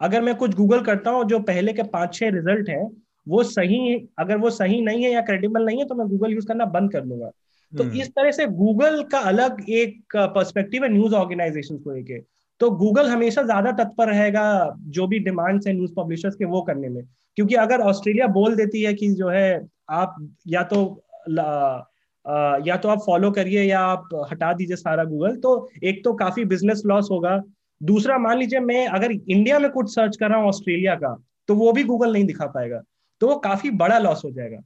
[0.00, 2.82] अगर मैं कुछ गूगल करता हूँ जो पहले के पाँच छह रिज़ल्ट है
[3.26, 6.46] वो सही अगर वो सही नहीं है या क्रेडिबल नहीं है तो मैं गूगल यूज़
[6.46, 7.30] करना बंद कर दूँगा।
[7.72, 12.18] तो हम्म। इस तरह से गूगल का अलग एक पर्सपेक्टिव है न्यूज़ ऑर्गेनाइजेशन को लेके।
[12.60, 14.48] तो गूगल हमेशा ज़्यादा तत्पर रहेगा
[14.88, 17.02] जो भी डिमांड्स है न्यूज़ पब्लिशर्स के वो करने में।
[17.36, 19.48] क्योंकि अगर ऑस्ट्रेलिया बोल देती है कि जो है
[19.90, 20.16] आप
[20.48, 20.84] या तो
[21.26, 26.44] या तो आप फॉलो करिए या आप हटा दीजिए सारा गूगल तो एक तो काफ़ी
[26.44, 27.40] बिज़नेस लॉस होगा।
[27.80, 31.16] दूसरा, मान लीजिए मैं अगर इंडिया में कुछ सर्च कर रहा हूँ ऑस्ट्रेलिया का
[31.48, 32.80] तो वो भी गूगल नहीं दिखा पाएगा।
[33.20, 34.58] तो वो काफ़ी बड़ा लॉस हो जाएगा।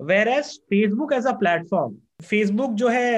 [0.00, 1.94] Where as Facebook as a platform
[2.24, 3.12] Facebook जो है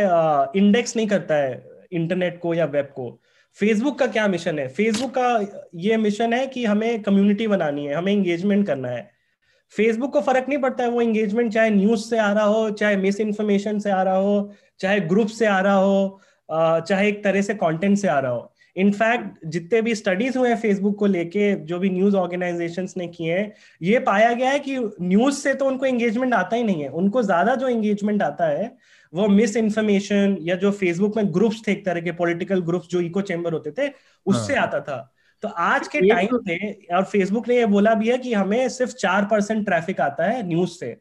[0.57, 3.11] इंडेक्स नहीं करता है इंटरनेट को या वेब को।
[3.57, 4.68] फेसबुक का क्या मिशन है?
[4.68, 9.11] फेसबुक का ये मिशन है कि हमें कम्युनिटी बनानी है, हमें एंगेजमेंट करना है।
[9.72, 12.96] फेसबुक को फ़र्क नहीं पड़ता है वो एंगेजमेंट चाहे न्यूज़ से आ रहा हो चाहे
[12.96, 14.50] मिस इन्फॉर्मेशन से आ रहा हो
[14.80, 18.52] चाहे ग्रुप से आ रहा हो चाहे एक तरह से कंटेंट से आ रहा हो।
[18.76, 23.32] इनफैक्ट जितने भी स्टडीज़ हुए हैं फेसबुक को लेके जो भी न्यूज़ ऑर्गेनाइजेशंस ने किए
[23.32, 26.88] हैं ये पाया गया है कि न्यूज़ से तो उनको एंगेजमेंट आता ही नहीं है।
[26.90, 28.70] उनको ज़्यादा जो एंगेजमेंट आता है
[29.12, 33.00] वो मिस इन्फॉर्मेशन या जो फेसबुक में ग्रुप्स थे एक तरह के पॉलिटिकल ग्रुप्स जो
[33.00, 33.90] इको चैम्बर होते थे
[34.26, 34.62] उससे हाँ.
[34.62, 34.96] आता था।
[35.47, 38.68] तो आज के टाइम तो पे और फेसबुक ने ये बोला भी है कि हमें
[38.68, 40.97] सिर्फ़ चार परसेंट ट्रैफ़िक आता है न्यूज़ से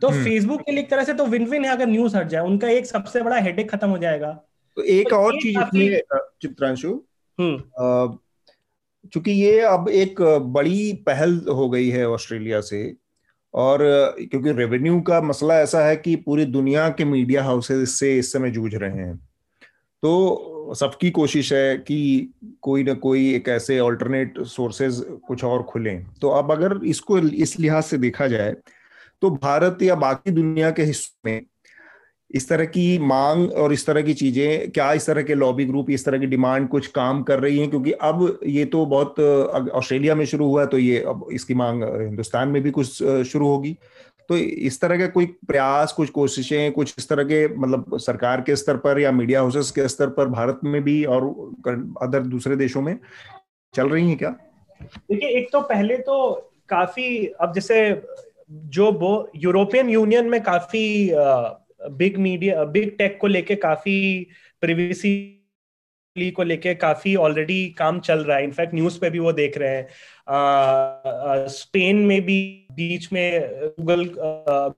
[0.00, 2.28] तो फेसबुक हम्म। के लिए एक तरह से तो विन विन है अगर न्यूज़ हट
[2.28, 4.32] जाए उनका एक सबसे बड़ा हेडेक खत्म हो जाएगा
[4.76, 6.00] तो एक तो और चीज़ इसमें
[6.42, 6.92] चित्रांशु
[7.38, 8.18] हम्म।
[9.12, 10.20] चूँकि ये अब एक
[10.52, 12.82] बड़ी पहल हो गई है ऑस्ट्रेलिया से
[13.54, 13.78] और
[14.20, 18.50] क्योंकि रेवेन्यू का मसला ऐसा है कि पूरी दुनिया के मीडिया हाउसेज इससे इस समय
[18.50, 19.16] जूझ रहे हैं
[20.02, 20.10] तो
[20.74, 22.28] सबकी कोशिश है कि
[22.62, 27.58] कोई ना कोई एक ऐसे ऑल्टरनेट सोर्सेज कुछ और खुलें। तो अब अगर इसको इस
[27.60, 28.54] लिहाज से देखा जाए
[29.22, 31.40] तो भारत या बाकी दुनिया के हिस्सों में
[32.30, 35.90] इस तरह की मांग और इस तरह की चीज़ें, क्या इस तरह के लॉबी ग्रुप
[35.90, 37.68] इस तरह की डिमांड कुछ काम कर रही हैं?
[37.70, 42.48] क्योंकि अब ये तो बहुत ऑस्ट्रेलिया में शुरू हुआ तो ये अब इसकी मांग, हिंदुस्तान
[42.48, 43.76] में भी कुछ शुरू होगी।
[44.30, 48.56] तो इस तरह के कोई प्रयास, कुछ कोशिशें, कुछ इस तरह के मतलब सरकार के
[48.56, 51.24] स्तर पर या मीडिया हाउसेस के स्तर पर भारत में भी और
[52.02, 52.98] अदर दूसरे देशों में
[53.74, 54.30] चल रही है क्या?
[54.30, 56.30] देखिए, एक तो पहले तो
[56.68, 58.02] काफ़ी, अब जैसे
[58.50, 61.12] जो यूरोपियन यूनियन में काफ़ी
[61.90, 64.26] बिग मीडिया बिग टेक को लेके काफ़ी
[64.60, 65.39] प्रिवेसी
[66.18, 69.76] को लेके काफ़ी ऑलरेडी काम चल रहा है। इनफैक्ट न्यूज़ पे भी वो देख रहे
[69.76, 69.86] हैं।
[71.48, 73.40] स्पेन में भी बीच में
[73.80, 74.04] गूगल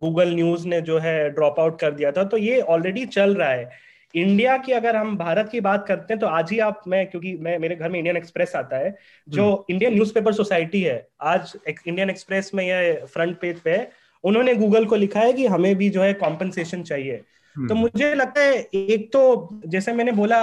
[0.03, 3.49] गूगल न्यूज़ ने जो है ड्रॉप आउट कर दिया था। तो ये ऑलरेडी चल रहा
[3.49, 3.71] है।
[4.15, 7.37] इंडिया की अगर हम भारत की बात करते हैं तो आज ही आप मैं क्योंकि
[7.37, 8.95] मैं मेरे घर में इंडियन एक्सप्रेस आता है
[9.29, 11.53] जो इंडियन न्यूज़पेपर सोसाइटी है। आज
[11.89, 13.91] इंडियन एक्सप्रेस में ये फ्रंट पेज पे है।
[14.25, 17.23] उन्होंने गूगल को लिखा है कि हमें भी जो है कॉम्पनसेशन चाहिए। हम्म।
[17.57, 20.39] तो मुझे लगता है एक तो जैसे मैंने बोला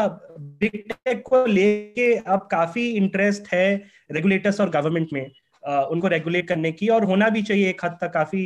[0.59, 3.65] बिग टेक को लेके अब काफ़ी इंटरेस्ट है
[4.11, 5.29] रेगुलेटर्स और गवर्नमेंट में
[5.63, 8.43] आ, उनको रेगुलेट करने की और होना भी चाहिए एक हद तक काफ़ी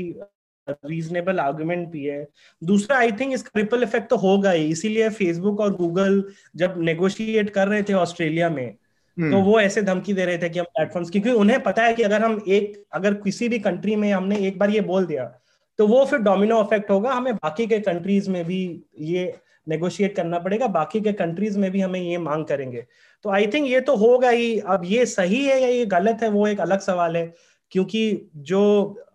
[0.68, 2.26] रीजनेबल आर्गुमेंट भी है
[2.61, 6.24] दूसरा आई थिंक इसका रिपल इफ़ेक्ट तो होगा ही इसीलिए फेसबुक और गूगल
[6.55, 10.49] जब नेगोशिएट कर रहे थे ऑस्ट्रेलिया में तो हम्म। वो ऐसे धमकी दे रहे थे
[10.49, 13.95] कि हम प्लेटफॉर्म्स क्योंकि उन्हें पता है कि अगर हम एक अगर किसी भी कंट्री
[13.95, 15.32] में हमने एक बार ये बोल दिया
[15.80, 18.59] तो वो फिर डोमिनो इफ़ेक्ट होगा। हमें बाकी के कंट्रीज़ में भी
[19.01, 19.34] ये
[19.67, 22.86] नेगोशिएट करना पड़ेगा। बाकी के कंट्रीज़ में भी हमें ये मांग करेंगे।
[23.26, 26.30] तो आई थिंक ये तो होगा ही। अब ये सही है या ये गलत है,
[26.30, 27.34] वो एक अलग सवाल है।
[27.71, 28.61] क्योंकि जो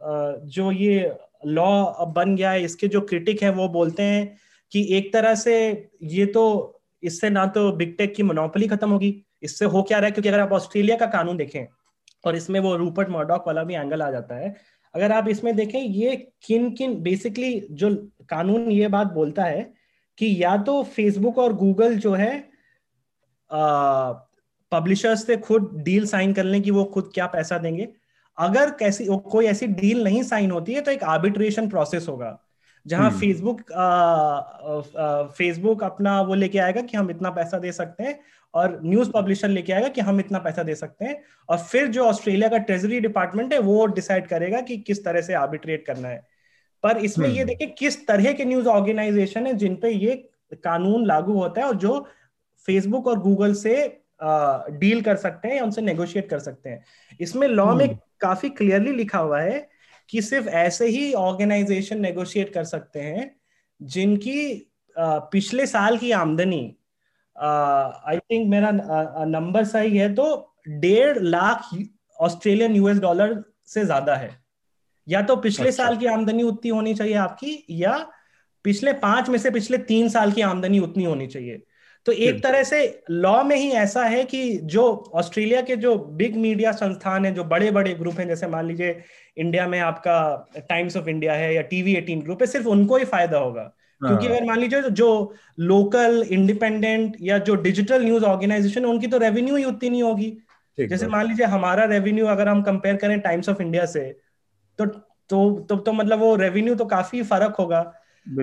[0.02, 1.12] जो ये
[1.46, 4.36] लॉ अब बन गया है, इसके जो क्रिटिक है, वो बोलते हैं
[4.72, 5.56] कि एक तरह से
[6.02, 6.44] ये तो
[7.02, 10.12] इससे ना तो बिग टेक की मोनोपोली खत्म होगी। इससे हो क्या रहा है?
[10.12, 11.66] क्योंकि अगर आप ऑस्ट्रेलिया का कानून देखें,
[12.24, 14.54] और इसमें वो रूपर्ट मॉडॉक वाला भी एंगल आ जाता है
[14.94, 17.94] अगर आप इसमें देखें ये किन किन बेसिकली जो
[18.28, 19.74] कानून ये बात बोलता है
[20.18, 22.48] कि या तो फेसबुक और गूगल जो है
[24.72, 27.88] पब्लिशर्स से खुद डील साइन कर लें कि वो खुद क्या पैसा देंगे।
[28.38, 32.40] अगर कैसी कोई ऐसी डील नहीं साइन होती है तो एक आर्बिट्रेशन प्रोसेस होगा
[32.86, 33.60] जहाँ फेसबुक
[35.38, 38.20] फेसबुक अपना वो लेके आएगा कि हम इतना पैसा दे सकते हैं
[38.58, 41.16] और न्यूज़ पब्लिशर लेके आएगा कि हम इतना पैसा दे सकते हैं
[41.48, 45.34] और फिर जो ऑस्ट्रेलिया का ट्रेजरी डिपार्टमेंट है वो डिसाइड करेगा कि किस तरह से
[45.36, 46.26] आर्बिट्रेट करना है
[46.84, 50.16] पर इसमें ये हम्म। देखिए किस तरह के न्यूज़ ऑर्गेनाइजेशन है जिनपे ये
[50.56, 51.98] कानून लागू होता है और जो
[52.68, 53.74] फेसबुक और गूगल से
[54.22, 56.84] डील कर सकते हैं या उनसे नेगोशिएट कर सकते हैं
[57.20, 59.68] इसमें लॉ में हम्म। काफ़ी क्लियरली लिखा हुआ है
[60.08, 63.30] कि सिर्फ़ ऐसे ही ऑर्गेनाइजेशन नेगोशिएट कर सकते हैं
[63.80, 64.40] जिनकी
[64.96, 66.62] पिछले साल की आमदनी
[67.38, 68.70] आई थिंक मेरा
[69.28, 70.26] नंबर सही है तो
[70.68, 71.70] डेढ़ लाख
[72.18, 74.30] ऑस्ट्रेलियन यूएस डॉलर से ज़्यादा है।
[75.06, 77.96] या तो पिछले अच्छा। साल की आमदनी उतनी होनी चाहिए आपकी या
[78.64, 81.62] पिछले पाँच में से पिछले तीन साल की आमदनी उतनी होनी चाहिए।
[82.06, 82.80] तो एक तरह से
[83.10, 84.84] लॉ में ही ऐसा है कि जो
[85.14, 89.00] ऑस्ट्रेलिया के जो बिग मीडिया संस्थान है जो बड़े बड़े ग्रुप हैं जैसे मान लीजिए
[89.36, 90.18] इंडिया में आपका
[90.68, 93.72] टाइम्स ऑफ़ इंडिया है या टीवी एटीन ग्रुप है सिर्फ़ उनको ही फ़ायदा होगा।
[94.06, 99.06] क्योंकि हाँ। अगर मान लीजिए जो लोकल इंडिपेंडेंट या जो डिजिटल न्यूज़ ऑर्गेनाइजेशन है उनकी
[99.06, 100.38] तो रेवेन्यू ही उतनी नहीं होगी।
[100.80, 104.20] जैसे मान लीजिए हमारा रेवेन्यू अगर हम कंपेयर करें टाइम्स ऑफ़ इंडिया से
[104.78, 107.94] तो तो तो, तो मतलब वो रेवेन्यू तो काफ़ी फ़र्क होगा।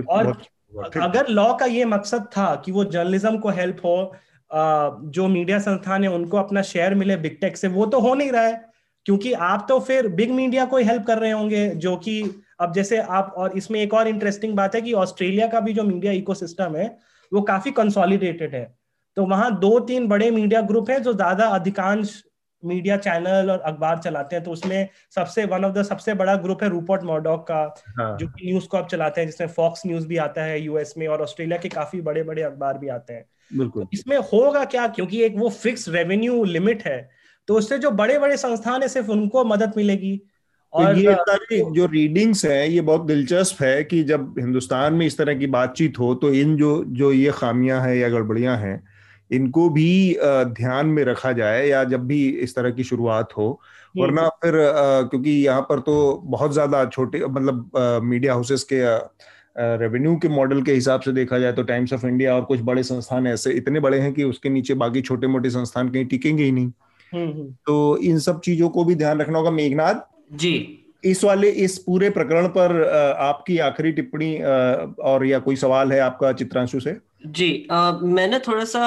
[0.10, 4.16] और बहुत- अगर लॉ का ये मकसद था कि वो जर्नलिज्म को हेल्प हो
[5.10, 8.32] जो मीडिया संस्थान है उनको अपना शेयर मिले बिग टेक से वो तो हो नहीं
[8.32, 8.66] रहा है।
[9.06, 12.98] क्योंकि आप तो फिर बिग मीडिया को हेल्प कर रहे होंगे जो कि अब जैसे
[12.98, 16.76] आप और इसमें एक और इंटरेस्टिंग बात है कि ऑस्ट्रेलिया का भी जो मीडिया इकोसिस्टम
[16.76, 16.98] है
[17.32, 18.76] वो काफ़ी कंसोलिडेटेड है।
[19.18, 22.24] तो वहाँ दो तीन बड़े मीडिया ग्रुप हैं जो ज़्यादा अधिकांश
[22.64, 26.64] मीडिया चैनल और अखबार चलाते हैं। तो उसमें सबसे वन ऑफ़ द सबसे बड़ा ग्रुप
[26.64, 27.62] है रूपर्ट मॉडॉक का
[28.00, 30.94] हाँ, जो कि न्यूज़ को आप चलाते हैं जिसमें फॉक्स न्यूज़ भी आता है यूएस
[30.98, 33.26] में और ऑस्ट्रेलिया के काफ़ी बड़े बड़े अखबार भी आते हैं।
[33.58, 34.88] बिल्कुल। इसमें होगा क्या?
[34.88, 37.10] क्योंकि एक वो फिक्स रेवेन्यू लिमिट है।
[37.48, 40.35] तो उससे जो बड़े बड़े संस्थान है सिर्फ़ उनको मदद मिलेगी। तो
[40.76, 45.18] और ये सारी जो रीडिंग्स हैं ये बहुत दिलचस्प है कि जब हिंदुस्तान में इस
[45.18, 48.82] तरह की बातचीत हो तो इन जो जो ये खामियाँ हैं या गड़बड़ियाँ हैं
[49.32, 50.18] इनको भी
[50.54, 53.48] ध्यान में रखा जाए या जब भी इस तरह की शुरुआत हो।
[53.96, 54.54] वरना फिर
[55.10, 55.96] क्योंकि यहाँ पर तो
[56.26, 57.72] बहुत ज़्यादा छोटे मतलब
[58.04, 58.82] मीडिया हाउसेस के
[59.78, 62.84] रेवेन्यू के मॉडल के हिसाब से देखा जाए तो टाइम्स ऑफ़ इंडिया और कुछ बड़े
[62.84, 66.52] संस्थान ऐसे इतने बड़े हैं कि उसके नीचे बाकी छोटे मोटे संस्थान कहीं टिकेंगे ही
[66.52, 66.72] नहीं।
[67.12, 70.02] हम्म, हम्म। तो इन सब चीज़ों को भी ध्यान रखना होगा। मेघनाथ
[70.36, 72.82] जी। इस वाले इस पूरे प्रकरण पर
[73.22, 74.36] आपकी आखिरी टिप्पणी
[75.04, 76.96] और या कोई सवाल है आपका चित्रांशु से?
[77.28, 78.82] जी अ, मैं ना थोड़ा सा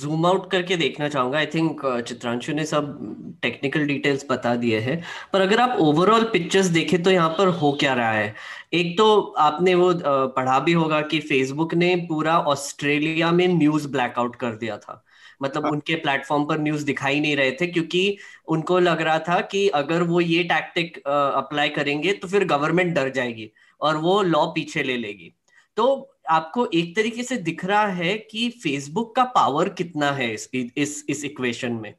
[0.00, 5.02] जूम आउट करके देखना चाहूँगा। आई थिंक चित्रांशु ने सब टेक्निकल डिटेल्स बता दिए हैं।
[5.32, 8.34] पर अगर आप ओवरऑल पिक्चर्स देखें तो यहाँ पर हो क्या रहा है?
[8.74, 9.92] एक तो आपने वो
[10.36, 15.02] पढ़ा भी होगा कि फेसबुक ने पूरा ऑस्ट्रेलिया में न्यूज़ ब्लैकआउट कर दिया था।
[15.40, 18.16] मतलब हाँ। उनके प्लेटफॉर्म पर न्यूज़ दिखाई नहीं रहे थे क्योंकि
[18.48, 23.08] उनको लग रहा था कि अगर वो ये टैक्टिक अप्लाई करेंगे तो फिर गवर्नमेंट डर
[23.10, 25.32] जाएगी और वो लॉ पीछे ले लेगी
[25.76, 25.86] तो
[26.30, 31.04] आपको एक तरीके से दिख रहा है कि फेसबुक का पावर कितना है इस इस
[31.08, 31.94] इस इक्वेशन में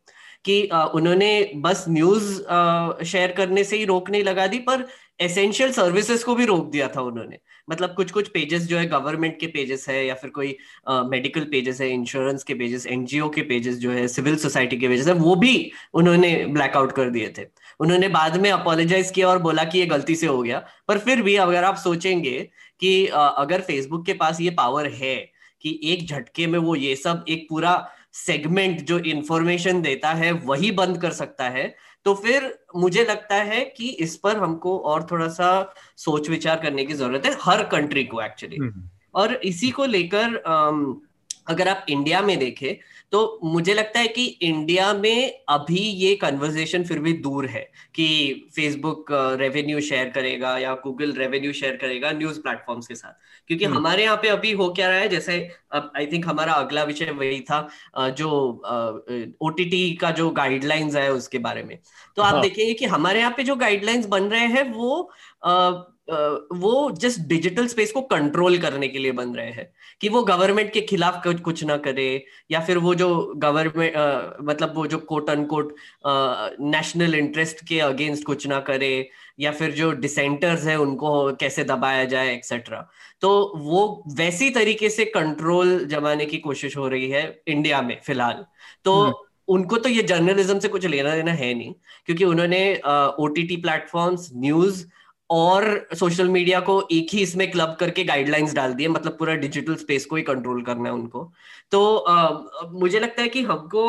[0.45, 2.41] कि अ, उन्होंने बस न्यूज़
[3.05, 4.85] शेयर करने से ही रोक नहीं लगा दी पर
[5.21, 9.39] एसेंशियल सर्विसेज़ को भी रोक दिया था उन्होंने मतलब कुछ कुछ पेजेस जो है गवर्नमेंट
[9.39, 10.55] के पेजेस है या फिर कोई
[10.89, 15.07] मेडिकल पेजेस है इंश्योरेंस के पेजेस एनजीओ के पेजेस जो है सिविल सोसाइटी के पेजेस
[15.07, 17.45] है, वो भी उन्होंने ब्लैकआउट कर दिए थे।
[17.79, 21.21] उन्होंने बाद में अपोलोजाइज किया और बोला कि ये गलती से हो गया। पर फिर
[21.21, 22.39] भी अगर आप सोचेंगे
[22.81, 25.15] कि अगर फेसबुक के पास ये पावर है
[25.63, 27.73] कि एक झटके में वो ये सब एक पूरा
[28.13, 31.73] सेगमेंट जो इंफॉर्मेशन देता है, वही बंद कर सकता है
[32.07, 32.43] तो फिर
[32.75, 35.47] मुझे लगता है कि इस पर हमको और थोड़ा सा
[35.97, 38.83] सोच विचार करने की ज़रूरत है हर कंट्री को एक्चुअली हम्म,
[39.15, 40.35] और इसी को लेकर
[41.47, 42.75] अगर आप इंडिया में देखें
[43.11, 47.61] तो मुझे लगता है कि इंडिया में अभी ये कन्वर्जेशन फिर भी दूर है
[47.95, 48.07] कि
[48.55, 53.13] फेसबुक रेवेन्यू शेयर करेगा या गूगल रेवेन्यू शेयर करेगा न्यूज़ प्लेटफॉर्म्स के साथ
[53.49, 55.39] क्योंकि हम्म। हमारे यहाँ पे अभी हो क्या रहा है जैसे
[55.71, 57.67] अब आई थिंक हमारा अगला विषय वही था
[58.17, 58.29] जो
[59.41, 61.77] ओटीटी का जो गाइडलाइंस है उसके बारे में
[62.17, 65.01] तो आप हाँ। देखेंगे कि हमारे यहाँ पे जो गाइडलाइंस बन रहे हैं वो
[65.43, 65.49] अ,
[66.07, 69.67] वो जस्ट डिजिटल स्पेस को कंट्रोल करने के लिए बन रहे हैं
[70.01, 73.93] कि वो गवर्नमेंट के खिलाफ कुछ ना करे या फिर वो जो गवर्नमेंट
[74.41, 75.75] मतलब वो जो कोट अनकोट
[76.67, 82.05] नेशनल इंटरेस्ट के अगेंस्ट कुछ ना करे या फिर जो डिसेंटर्स है उनको कैसे दबाया
[82.05, 82.87] जाए एक्सेट्रा
[83.21, 83.85] तो वो
[84.17, 88.45] वैसी तरीके से कंट्रोल जमाने की कोशिश हो रही है इंडिया में फ़िलहाल
[88.85, 89.13] तो हम्म।
[89.47, 91.73] उनको तो ये जर्नलिज्म से कुछ लेना देना है नहीं
[92.05, 92.59] क्योंकि उन्होंने
[93.19, 94.85] O T T platforms news
[95.29, 99.75] और सोशल मीडिया को एक ही इसमें क्लब करके गाइडलाइंस डाल दिए मतलब पूरा डिजिटल
[99.75, 101.31] स्पेस को ही कंट्रोल करना है उनको।
[101.71, 103.85] तो अ, मुझे लगता है कि हमको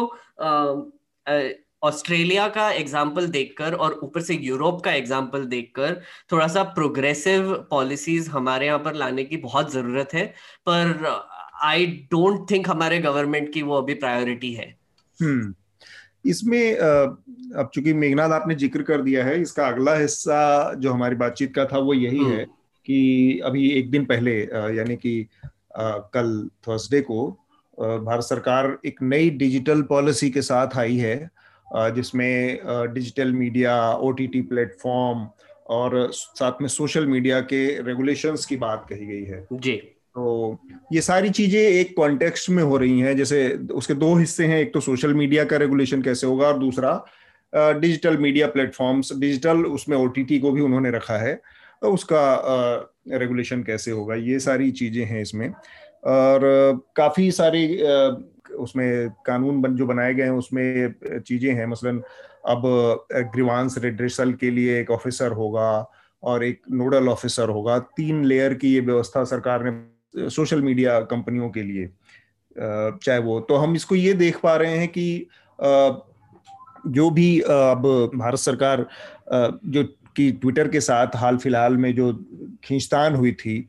[1.83, 6.01] ऑस्ट्रेलिया का एग्ज़ाम्पल देखकर और ऊपर से यूरोप का एग्ज़ाम्पल देखकर
[6.33, 10.25] थोड़ा सा प्रोग्रेसिव पॉलिसीज़ हमारे यहाँ पर लाने की बहुत ज़रूरत है।
[10.69, 11.07] पर
[11.65, 14.67] आई डोंट थिंक हमारे गवर्नमेंट की वो अभी प्रायोरिटी है।
[15.19, 15.55] हम्म।
[16.29, 20.41] इसमें अब चूँकि मेघनाथ आपने ज़िक्र कर दिया है इसका अगला हिस्सा
[20.75, 22.45] जो हमारी बातचीत का था वो यही हम्म। है
[22.87, 24.39] कि अभी एक दिन पहले
[24.77, 25.15] यानी कि
[25.79, 27.27] कल थर्सडे को
[27.79, 31.17] भारत सरकार एक नई डिजिटल पॉलिसी के साथ आई है
[31.95, 32.59] जिसमें
[32.95, 35.27] डिजिटल मीडिया ओटीटी प्लेटफॉर्म
[35.71, 39.81] और साथ में सोशल मीडिया के रेगुलेशंस की बात कही गई है जी
[40.19, 40.59] तो
[40.93, 44.73] ये सारी चीज़ें एक कॉन्टेक्स्ट में हो रही हैं। जैसे उसके दो हिस्से हैं, एक
[44.75, 46.93] तो सोशल मीडिया का रेगुलेशन कैसे होगा और दूसरा
[47.53, 51.35] डिजिटल मीडिया प्लेटफॉर्म्स डिजिटल उसमें ओटीटी को भी उन्होंने रखा है
[51.83, 52.23] तो उसका
[53.11, 54.15] रेगुलेशन कैसे होगा?
[54.15, 56.41] ये सारी चीज़ें हैं इसमें। और
[56.97, 57.67] काफ़ी सारी
[58.57, 62.03] उसमें कानून बन, जो बनाए गए हैं, उसमें चीज़ें हैं। मसलन
[62.47, 62.63] अब
[63.13, 65.71] ग्रीवांस रिड्रेसल के लिए एक ऑफिसर होगा
[66.23, 69.71] और एक नोडल ऑफिसर होगा। तीन लेयर की ये व्यवस्था सरकार ने
[70.17, 71.91] सोशल मीडिया कंपनियों के लिए
[72.59, 75.27] चाहे वो तो हम इसको ये देख पा रहे हैं कि
[76.87, 78.87] जो भी अब भारत सरकार
[79.33, 79.85] जो
[80.17, 82.13] कि ट्विटर के साथ हाल फ़िलहाल में जो
[82.65, 83.69] खींचतान हुई थी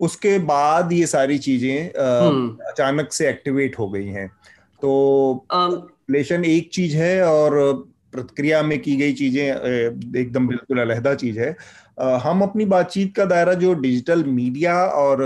[0.00, 4.28] उसके बाद ये सारी चीज़ें हम्म। अचानक से एक्टिवेट हो गई हैं।
[4.82, 5.46] तो
[6.10, 7.72] लेशन एक चीज़ है और
[8.12, 9.42] प्रतिक्रिया में की गई चीज़ें
[10.20, 11.56] एकदम बिल्कुल अलहदा चीज़ है।
[11.98, 15.22] हम अपनी बातचीत का दायरा जो डिजिटल मीडिया और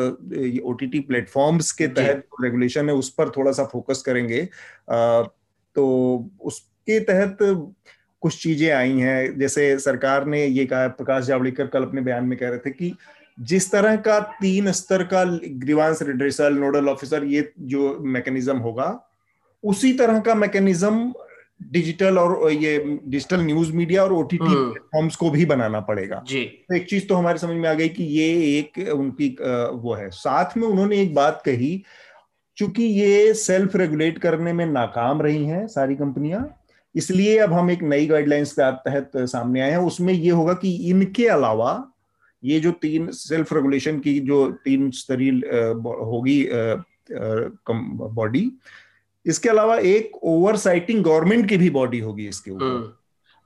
[0.64, 4.42] ओ टी टी प्लेटफॉर्म्स के तहत रेगुलेशन है उस पर थोड़ा सा फोकस करेंगे।
[5.76, 5.84] तो
[6.40, 7.38] उसके तहत
[8.22, 12.38] कुछ चीज़ें आई हैं। जैसे सरकार ने ये कहा प्रकाश जावड़ेकर कल अपने बयान में
[12.38, 12.94] कह रहे थे कि
[13.38, 15.24] जिस तरह का तीन स्तर का
[15.58, 18.88] ग्रीवांस रिड्रेसल नोडल ऑफिसर ये जो मैकेनिज्म होगा
[19.64, 21.12] उसी तरह का मैकेनिज्म
[21.70, 26.74] डिजिटल और ये डिजिटल न्यूज़ मीडिया और ओटीटी प्लेटफॉर्म्स को भी बनाना पड़ेगा। जी। तो
[26.76, 28.26] एक चीज़ तो हमारे समझ में आ गई कि ये
[28.58, 29.28] एक उनकी
[29.74, 31.82] वो है। साथ में उन्होंने एक बात कही
[32.56, 36.48] चूँकि ये सेल्फ रेगुलेट करने में नाकाम रही हैं सारी कंपनियाँ
[36.94, 40.74] इसलिए अब हम एक नई गाइडलाइंस के तहत सामने आए हैं। उसमें ये होगा कि
[40.90, 41.72] इनके अलावा
[42.42, 45.30] ये जो तीन सेल्फ रेगुलेशन की जो तीन स्तरीय
[46.04, 46.44] होगी
[47.10, 48.50] बॉडी
[49.26, 52.92] इसके अलावा एक ओवरसाइटिंग गवर्नमेंट की भी बॉडी होगी इसके ऊपर। हम्म।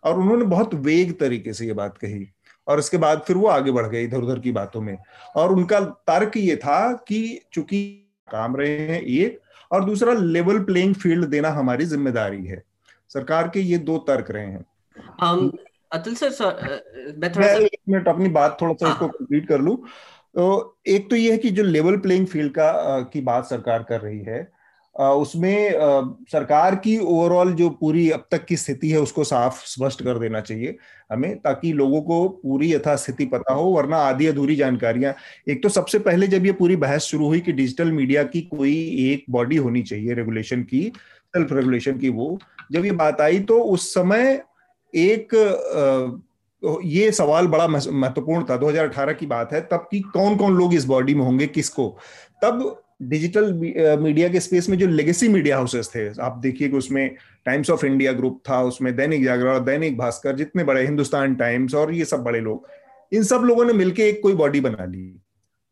[0.05, 2.29] और उन्होंने बहुत वेग तरीके से ये बात कही।
[2.66, 4.97] और इसके बाद फिर वो आगे बढ़ गए इधर उधर की बातों में।
[5.37, 10.95] और उनका तर्क ये था कि चूँकि काम रहे हैं एक और दूसरा लेवल प्लेइंग
[10.95, 12.62] फ़ील्ड देना हमारी ज़िम्मेदारी है।
[13.11, 14.64] सरकार के ये दो तर्क रहे हैं।
[15.22, 15.51] um,
[15.93, 19.61] अतुल सर मैं थोड़ा सा एक मिनट अपनी बात थोड़ा सा हाँ। इसको कंप्लीट कर
[19.61, 19.77] लूँ।
[20.35, 24.01] तो एक तो ये है कि जो लेवल प्लेइंग फ़ील्ड का की बात सरकार कर
[24.01, 24.56] रही है
[24.97, 25.73] उसमें
[26.33, 30.41] सरकार की ओवरऑल जो पूरी अब तक की स्थिति है, उसको साफ़ स्पष्ट कर देना
[30.41, 30.77] चाहिए
[31.13, 35.15] हमें, ताकि लोगों को पूरी यथास्थिति पता हो, वरना आधी अधूरी जानकारियाँ।
[35.49, 38.75] एक तो सबसे पहले जब ये पूरी बहस शुरू हुई कि डिजिटल मीडिया की कोई
[39.11, 40.83] एक बॉडी होनी चाहिए रेगुलेशन की
[41.35, 42.39] सेल्फ रेगुलेशन की वो,
[42.73, 44.43] जब ये बात आई तो उस समय
[44.95, 45.35] एक
[46.85, 50.85] ये सवाल बड़ा महत्वपूर्ण था। 2018 की बात है, तब की कौन कौन लोग इस
[50.87, 51.89] बॉडी में होंगे, किसको?
[52.43, 53.53] तब डिजिटल
[54.01, 57.87] मीडिया के स्पेस में जो लेगेसी मीडिया हाउसेस थे, आप देखिए कि उसमें टाइम्स ऑफ़
[57.87, 62.23] इंडिया ग्रुप था, उसमें दैनिक जागरण, दैनिक भास्कर, जितने बड़े हिंदुस्तान टाइम्स और ये सब
[62.23, 62.69] बड़े लोग,
[63.13, 65.21] इन सब लोगों ने मिलकर एक कोई बॉडी बना ली।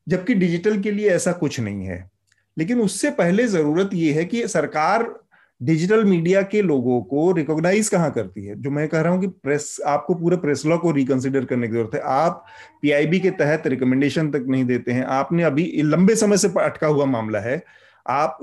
[0.08, 2.10] जबकि डिजिटल के लिए ऐसा कुछ नहीं है।
[2.58, 5.23] लेकिन उससे पहले ज़रूरत यह है कि सरकार
[5.64, 8.54] डिजिटल मीडिया के लोगों को रिकॉग्नाइज कहाँ करती है?
[8.54, 11.72] जो मैं कह रहा हूँ कि प्रेस आपको पूरे प्रेस लॉ को रिकंसिडर करने की
[11.72, 12.44] ज़रूरत है। आप
[12.82, 17.04] पीआईबी के तहत रिकमेंडेशन तक नहीं देते हैं। आपने अभी लंबे समय से अटका हुआ
[17.06, 17.62] मामला है।
[18.06, 18.38] आप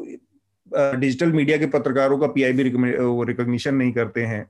[0.71, 4.45] डिजिटल मीडिया के पत्रकारों का पीआईबी रिकॉग्निशन नहीं करते हैं।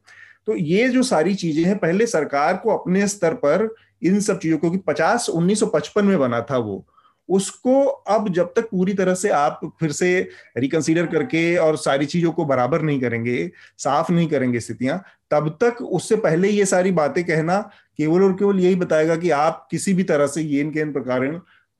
[0.47, 3.67] तो ये जो सारी चीज़ें हैं, पहले सरकार को अपने स्तर पर
[4.01, 5.63] इन सब चीज़ों को पचास उन्नीस
[5.97, 6.85] में बना था वो।
[7.31, 10.09] उसको अब जब तक पूरी तरह से आप फिर से
[10.57, 15.01] रिकंसीडर करके और सारी चीज़ों को बराबर नहीं करेंगे, साफ़ नहीं करेंगे स्थितियाँ,
[15.31, 17.59] तब तक उससे पहले ये सारी बातें कहना
[17.99, 21.27] केवल और केवल यही बताएगा कि आप किसी भी तरह से ये इनके इन प्रकार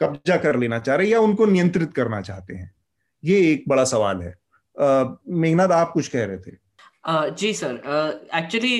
[0.01, 2.71] कब्जा कर लेना चाह रहे हैं या उनको नियंत्रित करना चाहते हैं।
[3.23, 4.35] ये एक बड़ा सवाल है।
[4.77, 6.59] मेघनाथ, आप कुछ कह रहे थे।
[7.31, 8.75] जी सर एक्चुअली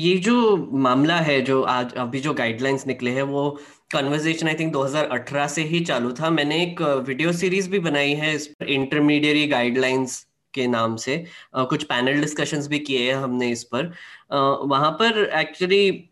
[0.00, 3.58] ये जो मामला है, जो आज अभी जो गाइडलाइंस निकले हैं, वो
[3.92, 8.34] कन्वर्जेशन आई थिंक 2018 से ही चालू था। मैंने एक वीडियो सीरीज़ भी बनाई है
[8.34, 10.24] इस पर इंटरमीडियरी गाइडलाइंस
[10.54, 11.24] के नाम से।
[11.58, 16.08] uh, कुछ पैनल डिस्कशंस भी किए हैं हमने इस पर। uh, वहाँ पर एक्चुअली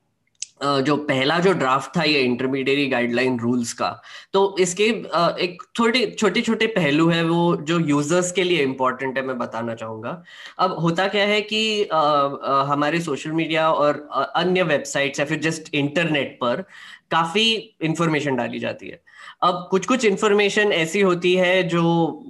[0.64, 3.90] uh, जो पहला जो ड्राफ्ट था ये इंटरमीडिएट गाइडलाइन रूल्स का
[4.32, 9.18] तो इसके uh, एक थोड़ी छोटे छोटे पहलू है वो जो यूज़र्स के लिए इम्पोर्टेंट
[9.18, 10.22] है मैं बताना चाहूँगा।
[10.58, 15.74] अब होता क्या है कि uh, हमारे सोशल मीडिया और अन्य वेबसाइट्स या फिर जस्ट
[15.74, 16.64] इंटरनेट पर
[17.10, 19.02] काफ़ी इंफॉर्मेशन डाली जाती है।
[19.42, 21.82] अब कुछ कुछ इंफॉर्मेशन ऐसी होती है जो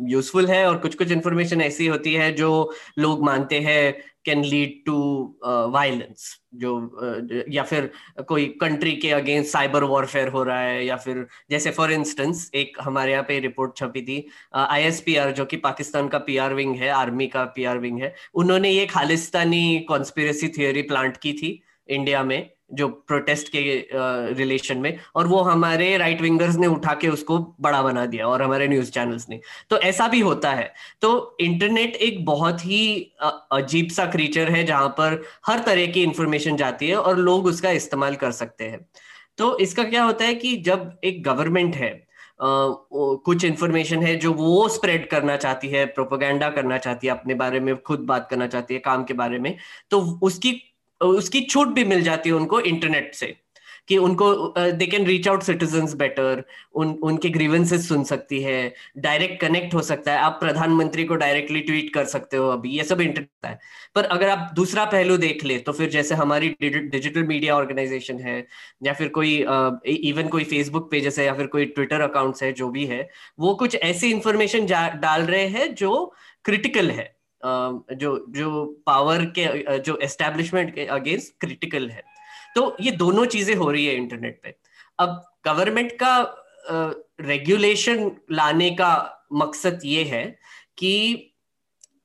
[0.09, 3.93] यूजफुल है और कुछ कुछ इंफॉर्मेशन ऐसी होती है जो लोग मानते हैं
[4.25, 4.97] कैन लीड टू
[5.45, 6.73] वायलेंस जो
[7.03, 7.91] uh, या फिर
[8.29, 12.77] कोई कंट्री के अगेंस्ट साइबर वॉरफेयर हो रहा है या फिर जैसे फॉर इंस्टेंस एक
[12.81, 16.89] हमारे यहाँ पे रिपोर्ट छपी थी आईएसपीआर uh, जो कि पाकिस्तान का पीआर विंग है
[16.89, 22.51] आर्मी का पीआर विंग है उन्होंने ये खालिस्तानी कॉन्स्पिरसी थियोरी प्लांट की थी इंडिया में।
[22.73, 23.61] जो प्रोटेस्ट के
[24.35, 28.43] रिलेशन में और वो हमारे राइट विंगर्स ने उठा के उसको बड़ा बना दिया और
[28.43, 29.41] हमारे न्यूज़ चैनल्स ने।
[29.71, 33.13] तो ऐसा भी होता है। तो इंटरनेट एक बहुत ही
[33.53, 37.71] अजीब सा क्रीचर है जहाँ पर हर तरह की इंफॉर्मेशन जाती है और लोग उसका
[37.71, 38.87] इस्तेमाल कर सकते हैं।
[39.39, 42.11] तो इसका क्या होता है कि जब एक गवर्नमेंट है
[42.43, 42.73] Uh,
[43.25, 47.61] कुछ इंफॉर्मेशन है जो वो स्प्रेड करना चाहती है प्रोपोगंडा करना चाहती है अपने बारे
[47.61, 49.57] में खुद बात करना चाहती है काम के बारे में
[49.91, 50.70] तो उसकी
[51.01, 53.37] उसकी छूट भी मिल जाती है उनको इंटरनेट से,
[53.89, 54.27] कि उनको
[54.59, 56.43] they can reach out citizen better
[56.75, 61.61] उन, उनके ग्रीवेंसेस सुन सकती है डायरेक्ट कनेक्ट हो सकता है। आप प्रधानमंत्री को डायरेक्टली
[61.61, 63.59] ट्वीट कर सकते हो अभी, ये सब इंटरनेट है।
[63.95, 68.47] पर अगर आप दूसरा पहलू देख ले तो फिर जैसे हमारी डिजिटल मीडिया ऑर्गेनाइजेशन है,
[68.83, 69.37] या फिर कोई
[69.87, 73.09] इवन कोई फेसबुक पेजेस है या फिर कोई ट्विटर अकाउंट्स है, जो भी है,
[73.41, 76.13] वो कुछ ऐसी इंफॉर्मेशन डाल रहे हैं जो
[76.45, 82.03] क्रिटिकल है। जो जो पावर के जो एस्टेब्लिशमेंट के अगेंस्ट क्रिटिकल है।
[82.57, 84.55] तो ये दोनों चीज़ें हो रही है इंटरनेट पे।
[84.99, 86.15] अब गवर्नमेंट का
[87.23, 88.93] रेगुलेशन लाने का
[89.33, 90.25] मकसद ये है
[90.79, 91.27] कि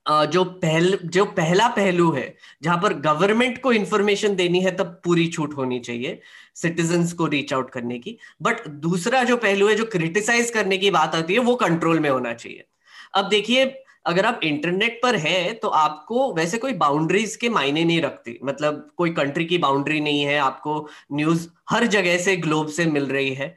[0.05, 5.27] जो पहल, जो पहला पहलू है, जहाँ पर गवर्नमेंट को इंफॉर्मेशन देनी है, तब पूरी
[5.27, 6.19] छूट होनी चाहिए
[6.55, 10.91] सिटीजन्स को रीच आउट करने की। बट दूसरा जो पहलू है, जो क्रिटिसाइज करने की
[10.91, 12.65] बात आती है, वो कंट्रोल में होना चाहिए।
[13.13, 13.65] अब देखिए
[14.05, 18.89] अगर आप इंटरनेट पर है तो आपको वैसे कोई बाउंड्रीज के मायने नहीं रखती। मतलब
[18.97, 23.33] कोई कंट्री की बाउंड्री नहीं है आपको न्यूज़ हर जगह से ग्लोब से मिल रही
[23.33, 23.55] है।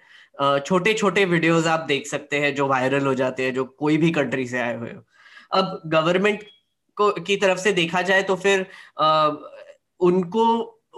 [0.66, 4.10] छोटे छोटे वीडियोस आप देख सकते हैं जो वायरल हो जाते हैं जो कोई भी
[4.10, 5.02] कंट्री से आए हुए हो।
[5.52, 6.42] अब गवर्नमेंट
[6.96, 8.66] को की तरफ़ से देखा जाए तो फिर
[9.00, 9.30] आ,
[10.00, 10.44] उनको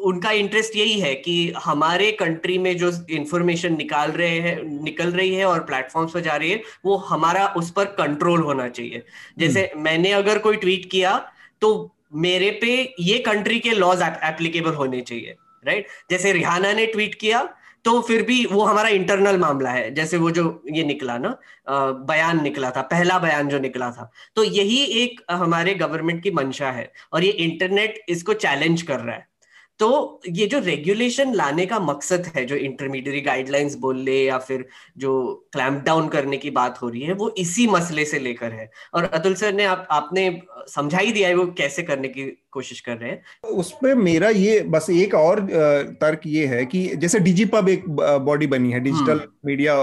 [0.02, 1.34] उनका इंटरेस्ट यही है कि
[1.64, 6.36] हमारे कंट्री में जो इंफॉर्मेशन निकाल रहे हैं निकल रही है और प्लेटफॉर्म्स पर जा
[6.36, 9.02] रही है वो हमारा उस पर कंट्रोल होना चाहिए।
[9.38, 11.16] जैसे हम्म। मैंने अगर कोई ट्वीट किया
[11.62, 11.70] तो
[12.18, 17.48] मेरे पे ये कंट्री के लॉज एप्लीकेबल होने चाहिए राइट जैसे रिहाना ने ट्वीट किया
[17.84, 20.42] तो फिर भी वो हमारा इंटरनल मामला है। जैसे वो जो
[20.72, 21.34] ये निकला ना
[22.08, 26.70] बयान निकला था पहला बयान जो निकला था तो यही एक हमारे गवर्नमेंट की मंशा
[26.70, 29.26] है और ये इंटरनेट इसको चैलेंज कर रहा है।
[29.80, 34.66] तो ये जो रेगुलेशन लाने का मकसद है, जो इंटरमीडिएट गाइडलाइंस बोल ले या फिर
[34.98, 35.12] जो
[35.52, 39.04] क्लैम्प डाउन करने की बात हो रही है, वो इसी मसले से लेकर है। और
[39.04, 43.10] अतुल सर ने आप, आपने समझाई दिया है वो कैसे करने की कोशिश कर रहे
[43.10, 45.40] हैं। उसमें मेरा ये बस एक और
[46.00, 49.74] तर्क ये है कि जैसे डीजी पब एक बॉडी बनी है डिजिटल मीडिया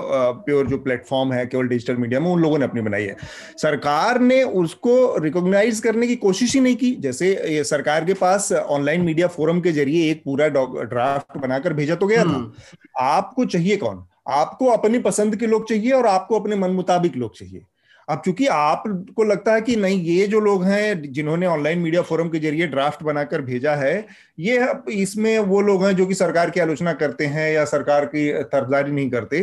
[0.42, 3.16] प्योर जो प्लेटफॉर्म है केवल डिजिटल मीडिया में उन लोगों ने अपनी बनाई है।
[3.58, 9.02] सरकार ने उसको रिकॉग्नाइज करने की कोशिश ही नहीं की। जैसे सरकार के पास ऑनलाइन
[9.02, 12.52] मीडिया फोरम के ज़रिए एक पूरा ड्राफ्ट बनाकर भेजा तो गया था। हम्म।
[13.00, 14.06] आपको चाहिए कौन?
[14.28, 17.62] आपको अपनी पसंद के लोग चाहिए और आपको अपने मन मुताबिक लोग चाहिए।
[18.08, 22.30] अब चूँकि आपको लगता है कि नहीं ये जो लोग हैं जिन्होंने ऑनलाइन मीडिया फोरम
[22.30, 24.06] के ज़रिए ड्राफ्ट बनाकर भेजा है
[24.40, 28.32] ये इसमें वो लोग हैं जो कि सरकार की आलोचना करते हैं या सरकार की
[28.44, 29.42] तरफदारी नहीं करते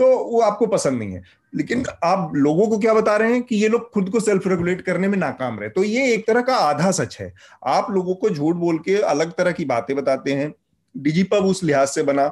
[0.00, 3.56] तो वो आपको पसंद नहीं है। लेकिन आप लोगों को क्या बता रहे हैं कि
[3.56, 6.56] ये लोग खुद को सेल्फ रेगुलेट करने में नाकाम रहे। तो ये एक तरह का
[6.58, 7.32] आधा सच है।
[7.66, 10.52] आप लोगों को झूठ बोल के अलग तरह की बातें बताते हैं
[10.94, 12.26] डिजीपब उस लिहाज से बना।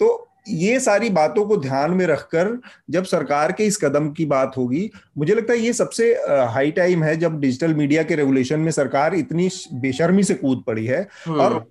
[0.00, 2.56] तो ये सारी बातों को ध्यान में रखकर
[2.90, 6.12] जब सरकार के इस कदम की बात होगी मुझे लगता है ये सबसे
[6.50, 10.86] हाई टाइम है जब डिजिटल मीडिया के रेगुलेशन में सरकार इतनी बेशर्मी से कूद पड़ी
[10.86, 11.64] है हम्म। और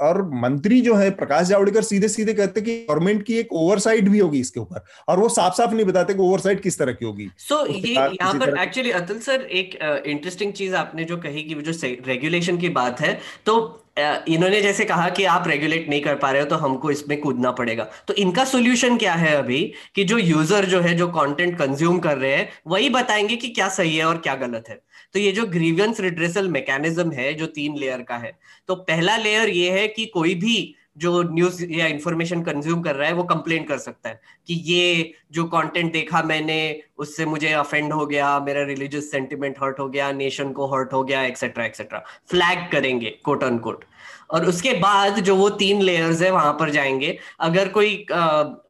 [0.00, 4.18] और मंत्री जो है प्रकाश जावड़ेकर सीधे सीधे कहते कि गवर्नमेंट की एक ओवरसाइट भी
[4.18, 7.30] होगी इसके ऊपर और वो साफ़ साफ़ नहीं बताते कि ओवरसाइट किस तरह की होगी
[7.38, 9.74] सो so, ये यहाँ पर एक्चुअली अतुल सर एक
[10.06, 11.72] इंटरेस्टिंग चीज़ आपने जो कही कि जो
[12.06, 13.58] रेगुलेशन की बात है तो
[13.98, 17.50] इन्होंने जैसे कहा कि आप रेगुलेट नहीं कर पा रहे हो तो हमको इसमें कूदना
[17.52, 19.60] पड़ेगा। तो इनका सोल्यूशन क्या है अभी
[19.94, 23.68] कि जो यूज़र जो है, जो कंटेंट कंज्यूम कर रहे हैं, वही बताएँगे कि क्या
[23.68, 24.80] सही है और क्या गलत है।
[25.14, 28.32] तो ये जो ग्रीवियंस रिड्रेसल मैकेनिज्म है, जो तीन लेयर का है
[28.68, 33.08] तो पहला लेयर ये है कि कोई भी जो न्यूज़ या इंफॉर्मेशन कंज्यूम कर रहा
[33.08, 36.58] है, वो कंप्लेन कर सकता है कि ये जो कंटेंट देखा मैंने,
[36.98, 41.02] उससे मुझे अफेंड हो गया, मेरा रिलीजियस सेंटिमेंट हर्ट हो गया नेशन को हर्ट हो
[41.04, 43.84] गया एक्सेट्रा एक्सेट्रा फ्लैग करेंगे कोट अनकोट कोट
[44.30, 47.94] और उसके बाद जो वो तीन लेयर्स है वहाँ पर जाएँगे। अगर कोई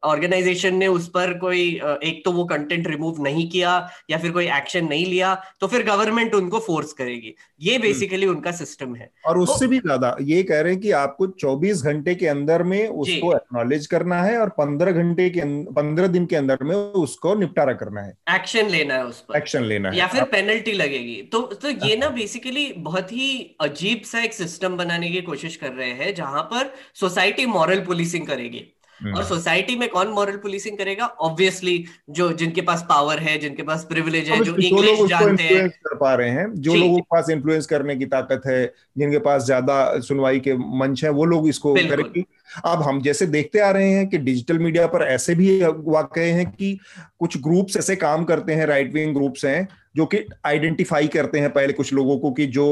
[0.04, 1.62] ऑर्गेनाइजेशन ने उस पर कोई
[2.04, 3.72] एक तो वो कंटेंट रिमूव नहीं किया
[4.10, 8.36] या फिर कोई एक्शन नहीं लिया तो फिर गवर्नमेंट उनको फोर्स करेगी। ये बेसिकली हम्म।
[8.36, 11.26] उनका सिस्टम है। और तो उससे तो, भी ज़्यादा ये कह रहे हैं कि आपको
[11.36, 15.40] 24 घंटे के अंदर में उसको एक्नोलेज करना है और 15 घंटे के
[15.72, 19.64] पंद्रह दिन के अंदर में उसको निपटारा करना है। एक्शन लेना है उस पर। एक्शन
[19.64, 23.28] लेना है। या फिर पेनल्टी लगेगी। तो तो ये ना बेसिकली बहुत ही
[23.60, 28.26] अजीब सा एक सिस्टम बनाने की कोशिश कर रहे हैं जहाँ पर सोसाइटी मॉरल पुलिसिंग
[28.26, 28.66] करेगी।
[29.00, 31.06] और हम्म। सोसाइटी में कौन मॉरल पुलिसिंग करेगा?
[31.06, 35.94] ऑब्वियसली जो जिनके पास पावर है जिनके पास प्रिविलेज है जो इंग्लिश जानते हैं। कर
[35.96, 38.64] पा रहे हैं जो लोगों के पास इन्फ्लुएंस करने की ताकत है
[38.98, 42.24] जिनके पास ज़्यादा सुनवाई के मंच है वो लोग इसको करेंगे।
[42.64, 46.50] अब हम जैसे देखते आ रहे हैं कि डिजिटल मीडिया पर ऐसे भी वाकई हैं
[46.50, 46.78] कि
[47.18, 49.68] कुछ ग्रुप्स ऐसे काम करते हैं राइट विंग ग्रुप्स हैं
[49.98, 52.66] जो कि आइडेंटिफाई करते हैं पहले कुछ लोगों को कि जो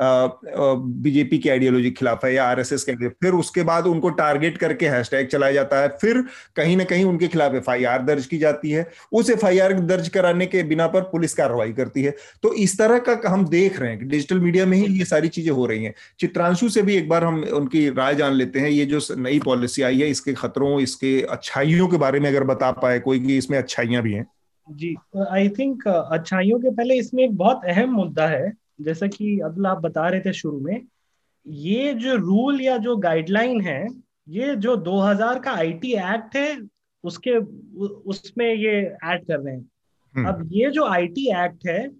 [0.00, 4.58] बीजेपी की आइडियोलॉजी के खिलाफ है या आरएसएस के खिलाफ फिर उसके बाद उनको टारगेट
[4.58, 6.22] करके हैशटैग चलाया जाता है, फिर
[6.56, 10.62] कहीं ना कहीं उनके खिलाफ एफआईआर दर्ज की जाती है। उस एफआईआर दर्ज कराने के
[10.64, 14.04] बिना पर पुलिस कार्रवाई करती है। तो इस तरह का हम देख रहे हैं कि
[14.06, 17.24] डिजिटल मीडिया में ही ये सारी चीज़ें हो रही हैं। चित्रांशु से भी एक बार
[17.24, 21.20] हम उनकी राय जान लेते हैं। ये जो नई पॉलिसी आई है, इसके खतरों, इसके
[21.30, 24.26] अच्छाइयों के बारे में अगर बता पाए कोई कि इसमें अच्छाइयाँ भी हैं।
[24.70, 24.96] जी।
[25.30, 29.78] आई थिंक अच्छाइयों के पहले इसमें एक बहुत अहम मुद्दा है जैसा कि अब्दुल आप
[29.78, 30.82] बता रहे थे शुरू में
[31.46, 33.86] ये जो रूल या जो गाइडलाइन है
[34.28, 36.68] ये जो 2000 का आईटी एक्ट है
[37.04, 37.36] उसके
[37.86, 39.70] उसमें ये ऐड कर रहे हैं।
[40.16, 41.90] हम्म। अब ये जो आईटी एक्ट है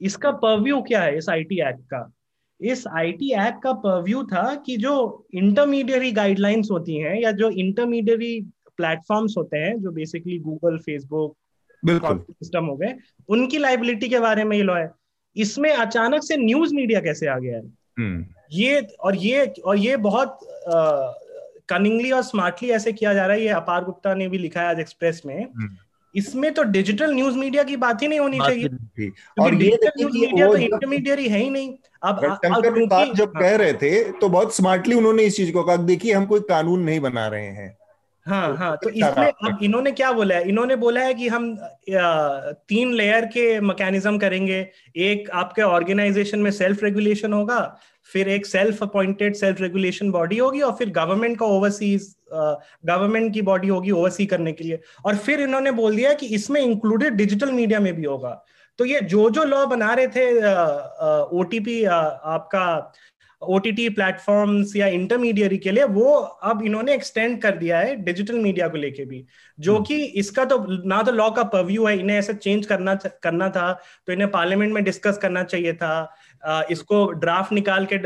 [0.00, 2.12] इसका परव्यू क्या है इस आईटी एक्ट का?
[2.60, 8.40] इस आईटी एक्ट का परव्यू था कि जो इंटरमीडियरी गाइडलाइंस होती हैं या जो इंटरमीडियरी
[8.76, 11.36] प्लेटफॉर्म्स होते हैं जो बेसिकली गूगल फेसबुक
[11.88, 12.94] सिस्टम हो गए।
[13.28, 14.90] उनकी लाइबिलिटी के बारे में ये लो है।
[15.36, 17.62] इसमें अचानक से न्यूज़ मीडिया कैसे आ गया है?
[17.98, 20.38] हम्म। ये और ये और ये बहुत
[21.68, 24.68] कनिंगली और स्मार्टली ऐसे किया जा रहा है। ये अपार गुप्ता ने भी लिखा है
[24.68, 25.76] आज एक्सप्रेस में। हम्म।
[26.14, 29.08] इसमें तो डिजिटल न्यूज़ मीडिया की बात ही नहीं होनी चाहिए।
[29.40, 32.20] और डिजिटल न्यूज़ मीडिया तो इंटरमीडियरी है ही नहीं। अब
[33.14, 36.40] जब कह रहे थे तो बहुत स्मार्टली उन्होंने इस चीज़ को कहा देखिए हम कोई
[36.40, 37.76] कानून नहीं बना रहे हैं।
[38.26, 40.48] हाँ तो हाँ तो इसमें अब इन्होंने क्या बोला है?
[40.48, 41.54] इन्होंने बोला है कि हम
[42.68, 44.58] तीन लेयर के मैकेनिज्म करेंगे।
[44.98, 47.60] एक आपके ऑर्गेनाइजेशन में सेल्फ रेगुलेशन होगा
[48.10, 53.42] फिर एक self appointed self regulation body होगी और फिर गवर्नमेंट का ओवरसीज गवर्नमेंट की
[53.42, 57.52] बॉडी होगी ओवरसी करने के लिए। और फिर इन्होंने बोल दिया कि इसमें इंक्लूडेड डिजिटल
[57.52, 58.42] मीडिया में भी होगा।
[58.78, 60.24] तो ये जो जो लॉ बना रहे थे
[61.38, 62.64] ओटीपी आपका
[63.48, 66.12] ओटीटी प्लेटफॉर्म्स या इंटरमीडियरी के लिए वो
[66.44, 69.24] अब इन्होंने एक्सटेंड कर दिया है डिजिटल मीडिया को लेके भी
[69.58, 72.94] जो हम्म। कि इसका तो ना तो लॉ का परव्यू है इन्हें ऐसे चेंज करना
[73.22, 73.72] करना था
[74.06, 77.96] तो इन्हें पार्लियामेंट में डिस्कस करना चाहिए था इसको ड्राफ्ट निकाल के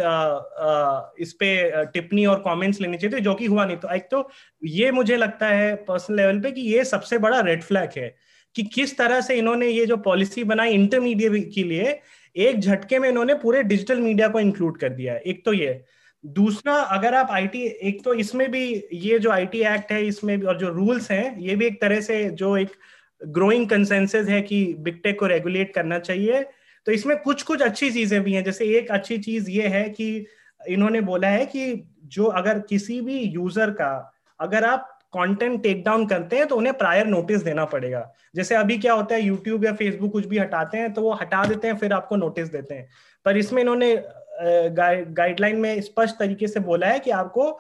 [1.23, 1.53] इस पे
[1.89, 4.29] टिप्पणी और कमेंट्स लेने चाहिए थे जो कि हुआ नहीं तो एक तो
[4.63, 8.15] ये मुझे लगता है पर्सनल लेवल पे कि ये सबसे बड़ा रेड फ्लैग है
[8.55, 12.01] कि किस तरह से इन्होंने ये जो पॉलिसी बनाई इंटरमीडिएट के लिए
[12.37, 15.83] एक झटके में इन्होंने पूरे डिजिटल मीडिया को इंक्लूड कर दिया है। एक तो ये।
[16.25, 18.63] दूसरा, अगर आप आईटी एक तो इसमें भी
[18.93, 22.01] ये जो आईटी एक्ट है, इसमें भी और जो रूल्स हैं, ये भी एक तरह
[22.01, 22.73] से जो एक
[23.21, 26.43] ग्रोइंग कंसेंसस है कि बिग टेक को रेगुलेट करना चाहिए।
[26.87, 30.27] तो इसमें कुछ कुछ अच्छी चीज़ें भी हैं। जैसे एक अच्छी चीज़ ये है कि
[30.61, 36.07] इन्होंने बोला है कि जो अगर किसी भी यूज़र का, अगर आप कंटेंट टेक डाउन
[36.07, 38.03] करते हैं तो उन्हें प्रायर नोटिस देना पड़ेगा।
[38.35, 41.45] जैसे अभी क्या होता है यूट्यूब या फेसबुक कुछ भी हटाते हैं तो वो हटा
[41.45, 42.89] देते हैं फिर आपको नोटिस देते हैं।
[43.27, 43.95] पर इसमें इन्होंने
[44.43, 47.51] गाइडलाइन में स्पष्ट तरीके से बोला है कि आपको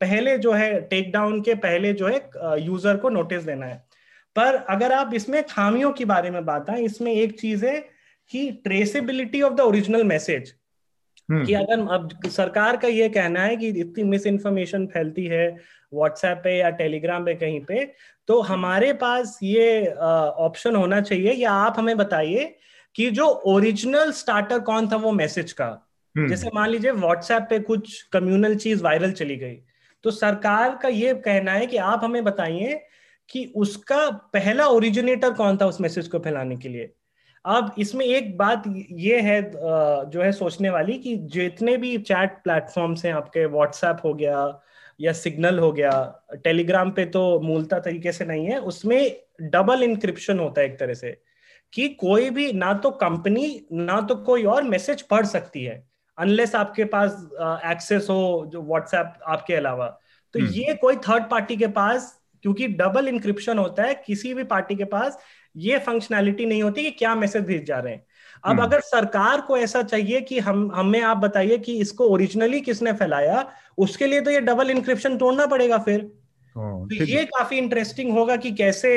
[0.00, 3.76] पहले जो है टेक डाउन के पहले जो है यूज़र को नोटिस देना है।
[4.36, 7.78] पर अगर आप इसमें खामियों के बारे में बात आए इसमें एक चीज़ है
[8.30, 10.54] कि traceability of the original message
[11.28, 15.48] कि अगर अब सरकार का ये कहना है कि इतनी मिस इन्फॉर्मेशन फैलती है
[15.92, 17.84] व्हाट्सएप पे या टेलीग्राम पे कहीं पे
[18.28, 22.54] तो हमारे पास ये ऑप्शन होना चाहिए। या आप हमें बताइए
[22.94, 25.66] कि जो ओरिजिनल स्टार्टर कौन था वो मैसेज का?
[26.14, 29.58] हम्म। जैसे मान लीजिए व्हाट्सएप पे कुछ कम्युनल चीज़ वायरल चली गई
[30.04, 32.80] तो सरकार का ये कहना है कि आप हमें बताइए
[33.28, 36.92] कि उसका पहला ओरिजिनेटर कौन था उस मैसेज को फैलाने के लिए?
[37.44, 43.04] अब इसमें एक बात ये है जो है सोचने वाली कि जितने भी चैट प्लेटफॉर्म्स
[43.04, 44.40] हैं आपके व्हाट्सएप हो गया
[45.00, 45.90] या सिग्नल हो गया
[46.44, 49.00] टेलीग्राम पे तो मूलता तरीके से नहीं है उसमें
[49.50, 51.16] डबल इंक्रिप्शन होता है एक तरह से
[51.72, 55.84] कि कोई भी ना तो कंपनी ना तो कोई और मैसेज पढ़ सकती है
[56.18, 57.28] अनलेस आपके पास
[57.66, 59.86] एक्सेस हो जो व्हाट्सएप आपके अलावा
[60.34, 64.44] तो हम्म। ये कोई थर्ड पार्टी के पास क्योंकि डबल इंक्रिप्शन होता है किसी भी
[64.46, 65.18] पार्टी के पास
[65.54, 68.06] ये फंक्शनैलिटी नहीं होती कि क्या मैसेज भेज जा रहे हैं
[68.44, 72.60] अब हम्म। अगर सरकार को ऐसा चाहिए कि हम हमें आप बताइए कि इसको ओरिजिनली
[72.60, 76.12] किसने फैलाया उसके लिए तो ये डबल इंक्रिप्शन तोड़ना पड़ेगा फिर।
[76.56, 78.90] हाँ, तो ये काफ़ी इंटरेस्टिंग होगा कि कैसे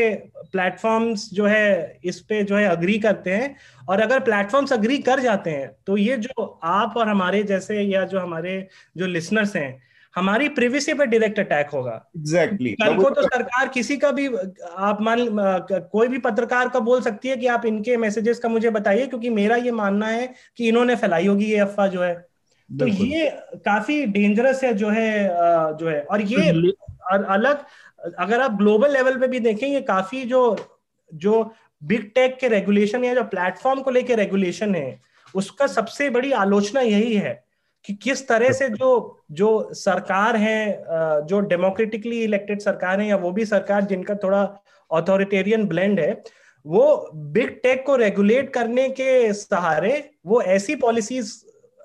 [0.51, 3.55] प्लेटफॉर्म्स जो है इस पे जो है अग्री करते हैं।
[3.89, 8.05] और अगर प्लेटफॉर्म्स अग्री कर जाते हैं तो ये जो आप और हमारे जैसे या
[8.05, 8.67] जो हमारे
[8.97, 12.87] जो लिसनर्स हैं हमारी प्रिवेसी पर डायरेक्ट अटैक होगा। Exactly exactly.
[12.87, 15.27] कल को तो सरकार किसी का भी आप मान
[15.91, 19.29] कोई भी पत्रकार का बोल सकती है कि आप इनके मैसेजेस का मुझे बताइए क्योंकि
[19.29, 22.13] मेरा ये मानना है कि इन्होंने फैलाई होगी ये अफवाह जो है।
[22.69, 23.29] तो ये
[23.65, 25.27] काफ़ी डेंजरस है जो है
[25.77, 26.51] जो है। और ये
[27.11, 27.63] और अलग
[28.19, 30.41] अगर आप ग्लोबल लेवल पे भी देखें ये काफ़ी जो
[31.11, 31.43] जो
[31.81, 34.99] बिग टेक के रेगुलेशन या जो प्लेटफॉर्म को लेके रेगुलेशन है
[35.33, 37.33] उसका सबसे बड़ी आलोचना यही है
[37.85, 38.89] कि किस तरह से जो
[39.31, 40.83] जो सरकार है
[41.27, 44.43] जो डेमोक्रेटिकली इलेक्टेड सरकार है या वो भी सरकार जिनका थोड़ा
[44.91, 46.11] ऑथोरिटेरियन ब्लेंड है
[46.65, 49.93] वो बिग टेक को रेगुलेट करने के सहारे
[50.25, 51.33] वो ऐसी पॉलिसीज़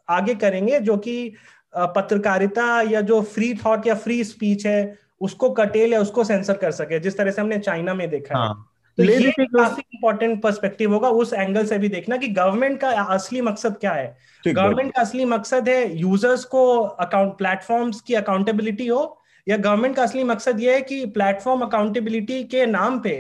[0.09, 1.33] आगे करेंगे जो कि
[1.75, 6.71] पत्रकारिता या जो फ्री थॉट या फ्री स्पीच है उसको कटेल या उसको सेंसर कर
[6.71, 8.66] सके जिस तरह से हमने चाइना में देखा हाँ.
[8.99, 13.41] तो ये काफ़ी इंपॉर्टेंट पर्सपेक्टिव होगा उस एंगल से भी देखना कि गवर्नमेंट का असली
[13.41, 19.23] मकसद क्या है। गवर्नमेंट का असली मकसद है यूज़र्स को अकाउंट प्लेटफॉर्म्स की अकाउंटेबिलिटी हो
[19.47, 23.15] या गवर्नमेंट का असली मकसद ये है कि प्लेटफॉर्म अकाउंटेबिलिटी के नाम पे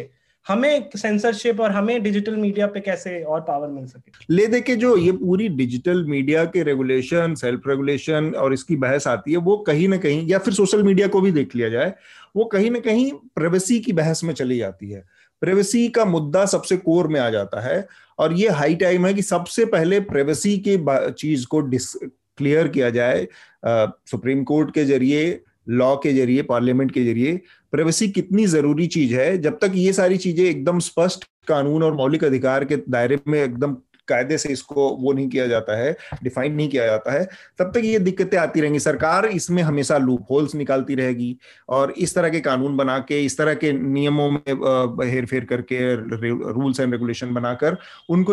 [0.46, 4.76] हमें सेंसरशिप और हमें डिजिटल मीडिया पे कैसे और पावर मिल सके। ले दे के
[4.76, 9.56] जो ये पूरी डिजिटल मीडिया के रेगुलेशन सेल्फ रेगुलेशन और इसकी बहस आती है वो
[9.66, 11.92] कहीं ना कहीं या फिर सोशल मीडिया को भी देख लिया जाए
[12.36, 15.04] वो कहीं ना कहीं प्राइवेसी की बहस में चली जाती है।
[15.40, 17.86] प्राइवेसी का मुद्दा सबसे कोर में आ जाता है
[18.18, 20.78] और ये हाई टाइम है कि सबसे पहले प्रेवेसी के
[21.12, 21.92] चीज़ को डिस
[22.38, 23.26] क्लियर किया जाए
[23.66, 27.40] सुप्रीम कोर्ट के ज़रिए लॉ के ज़रिए पार्लियामेंट के ज़रिए
[27.72, 29.38] प्रेवेसी कितनी ज़रूरी चीज़ है?
[29.38, 33.76] जब तक ये सारी चीज़ें एकदम स्पष्ट कानून और मौलिक अधिकार के दायरे में एकदम
[34.08, 37.24] कायदे से इसको वो नहीं किया जाता है डिफाइन नहीं किया जाता है,
[37.58, 41.36] तब तक ये दिक्कतें आती रहेंगी। सरकार इसमें हमेशा लूप होल्स निकालती रहेगी
[41.68, 45.94] और इस तरह के कानून बना के, इस तरह के नियमों में हेर फेर करके
[45.94, 47.76] रूल्स एंड रेगुलेशन बनाकर
[48.10, 48.32] उनको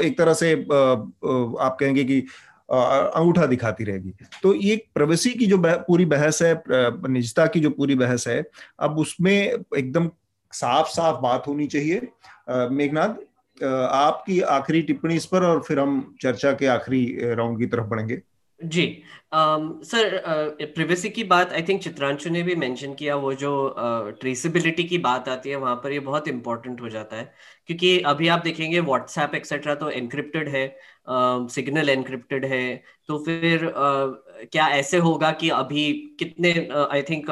[0.00, 2.18] एक तरह से आप कहेंगे कि
[2.68, 7.94] अंगूठा दिखाती रहेगी। तो ये प्रवेशी की जो पूरी बहस है निजता की जो पूरी
[7.96, 8.44] बहस है,
[8.80, 10.10] अब उसमें एकदम
[10.52, 12.08] साफ़ साफ़ बात होनी चाहिए।
[12.70, 13.14] मेघनाथ
[13.62, 18.20] आपकी आखिरी टिप्पणी इस पर और फिर हम चर्चा के आखिरी राउंड की तरफ़ बढ़ेंगे।
[18.60, 19.02] जी
[19.34, 20.18] सर
[20.74, 23.52] प्रिवेसी की बात आई थिंक चित्रांशु ने भी मेंशन किया वो जो
[24.20, 27.32] ट्रेसिबिलिटी uh, की बात आती है वहाँ पर ये बहुत इंपॉर्टेंट हो जाता है।
[27.66, 30.66] क्योंकि अभी आप देखेंगे व्हाट्सएप एक्सेट्रा तो एनक्रिप्टेड है
[31.08, 36.52] सिग्नल uh, एनक्रिप्टेड है तो फिर uh, क्या ऐसे होगा कि अभी कितने
[36.92, 37.26] आई थिंक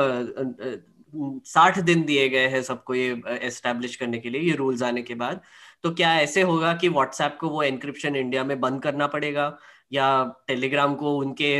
[1.46, 5.14] साठ दिन दिए गए हैं सबको ये एस्टेब्लिश करने के लिए ये रूल्स आने के
[5.14, 5.40] बाद।
[5.84, 9.56] तो क्या ऐसे होगा कि व्हाट्सएप को वो एनक्रिप्शन इंडिया में बंद करना पड़ेगा?
[9.92, 10.08] या
[10.48, 11.54] टेलीग्राम को उनके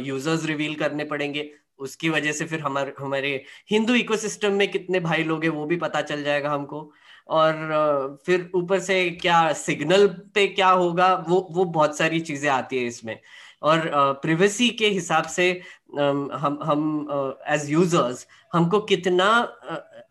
[0.00, 1.50] यूज़र्स रिवील करने पड़ेंगे?
[1.78, 3.30] उसकी वजह से फिर हमारे हमारे
[3.70, 6.90] हिंदू इकोसिस्टम में कितने भाई लोग हैं वो भी पता चल जाएगा हमको।
[7.28, 12.78] और फिर ऊपर से क्या सिग्नल पे क्या होगा, वो वो बहुत सारी चीज़ें आती
[12.78, 13.18] है इसमें।
[13.62, 13.90] और
[14.22, 15.50] प्रिवेसी के हिसाब से
[15.98, 19.28] हम हम एज यूज़र्स हमको कितना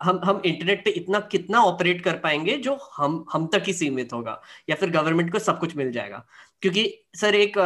[0.03, 4.13] हम हम इंटरनेट पे इतना, कितना ऑपरेट कर पाएँगे जो हम हम तक ही सीमित
[4.13, 6.25] होगा, या फिर गवर्नमेंट को सब कुछ मिल जाएगा।
[6.61, 7.57] क्योंकि सर, एक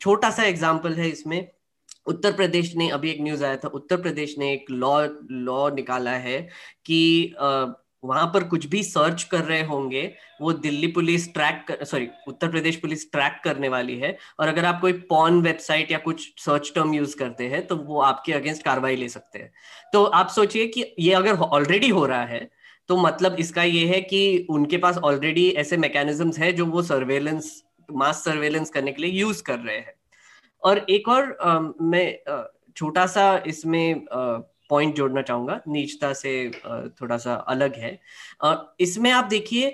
[0.00, 1.48] छोटा सा एग्ज़ाम्पल है इसमें।
[2.06, 6.10] उत्तर प्रदेश ने, अभी एक न्यूज़ आया था, उत्तर प्रदेश ने एक लॉ लॉ निकाला
[6.10, 6.40] है
[6.86, 7.34] कि
[8.04, 10.02] वहाँ पर कुछ भी सर्च कर रहे होंगे
[10.40, 14.80] वो Delhi police track sorry Uttar Pradesh police track करने वाली है। और अगर आप
[14.80, 18.96] कोई पॉन वेबसाइट या कुछ सर्च टर्म यूज़ करते हैं तो वो आपके अगेंस्ट कार्रवाई
[18.96, 19.52] ले सकते हैं।
[19.92, 22.48] तो आप सोचिए कि ये अगर ऑलरेडी हो रहा है
[22.88, 27.62] तो मतलब इसका ये है कि उनके पास ऑलरेडी ऐसे मैकेनिज्म्स है जो वो सर्वेलेंस
[27.88, 29.94] मास सर्वेलेंस करने के लिए यूज़ कर रहे हैं।
[30.62, 32.18] और एक और आ, मैं
[32.76, 34.04] छोटा सा इसमें
[34.72, 36.34] पॉइंट जोड़ना चाहूँगा। नीचता से
[37.00, 37.98] थोड़ा सा अलग है।
[38.80, 39.68] इसमें आप देखिए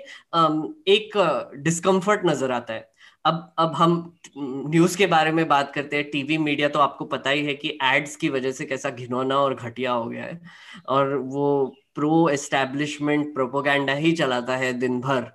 [0.89, 1.17] एक
[1.63, 2.87] डिस्कम्फर्ट नज़र आता है।
[3.25, 3.93] अब अब हम
[4.37, 7.77] न्यूज़ के बारे में बात करते हैं टीवी मीडिया तो आपको पता ही है कि
[7.83, 10.39] एड्स की वजह से कैसा घिनौना और घटिया हो गया है।
[10.87, 15.31] और वो प्रो एस्टेब्लिशमेंट प्रोपोगंडा ही चलाता है दिन भर।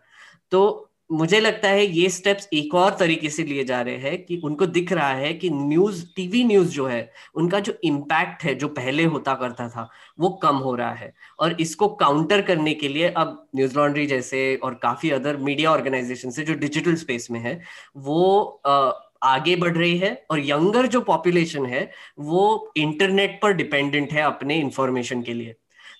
[0.50, 4.40] तो मुझे लगता है ये स्टेप्स एक और तरीके से लिए जा रहे हैं कि
[4.44, 8.68] उनको दिख रहा है कि न्यूज़ टीवी न्यूज़ जो है उनका जो इम्पैक्ट है जो
[8.68, 9.88] पहले होता करता था
[10.20, 14.54] वो कम हो रहा है। और इसको काउंटर करने के लिए अब न्यूज़ लॉन्ड्री जैसे
[14.56, 17.60] और काफ़ी अदर मीडिया ऑर्गेनाइजेशन से जो डिजिटल स्पेस में है
[17.96, 18.92] वो आ,
[19.22, 24.56] आगे बढ़ रही है और यंगर जो पॉपुलेशन है वो इंटरनेट पर डिपेंडेंट है अपने
[24.56, 25.54] इंफॉर्मेशन के लिए।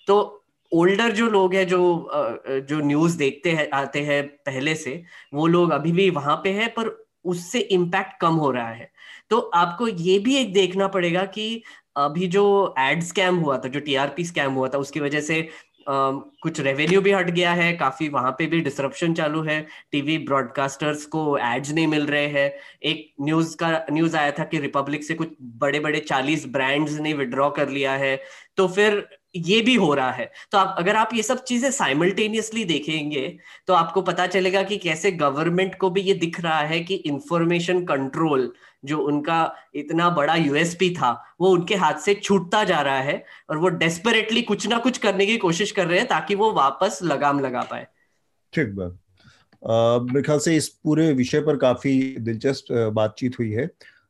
[0.07, 0.44] तो
[0.75, 1.79] ओल्डर जो लोग हैं जो
[2.69, 5.01] जो न्यूज़ देखते हैं आते हैं पहले से
[5.33, 6.89] वो लोग अभी भी वहाँ पे है पर
[7.25, 8.89] उससे इम्पैक्ट कम हो रहा है।
[9.29, 11.61] तो आपको ये भी एक देखना पड़ेगा कि
[11.97, 12.43] अभी जो
[12.79, 15.47] एड स्कैम हुआ था जो टीआरपी स्कैम हुआ था उसकी वजह से
[15.85, 19.59] Uh, कुछ रेवेन्यू भी हट गया है काफ़ी वहाँ पे भी डिसरप्शन चालू है।
[19.91, 22.49] टीवी ब्रॉडकास्टर्स को एड्स नहीं मिल रहे हैं।
[22.83, 27.13] एक न्यूज़ का न्यूज़ आया था कि रिपब्लिक से कुछ बड़े बड़े चालीस ब्रांड्स ने
[27.13, 28.15] विड्रॉ कर लिया है।
[28.57, 28.97] तो फिर
[29.37, 33.27] ये भी हो रहा है। तो आप, अगर आप ये सब चीज़ें साइमल्टेनियसली देखेंगे
[33.67, 37.83] तो आपको पता चलेगा कि कैसे गवर्नमेंट को भी ये दिख रहा है कि इंफॉर्मेशन
[37.85, 38.51] कंट्रोल
[38.85, 39.39] जो उनका
[39.75, 44.41] इतना बड़ा यूएसपी था, वो उनके हाथ से छूटता जा रहा है और वो डेस्परेटली
[44.41, 47.87] कुछ ना कुछ करने की कोशिश कर रहे हैं ताकि वो वापस लगाम लगा पाए।
[48.53, 48.99] ठीक बात।
[50.03, 53.69] मेरे ख्याल से इस पूरे विषय पर काफ़ी दिलचस्प बातचीत हुई है।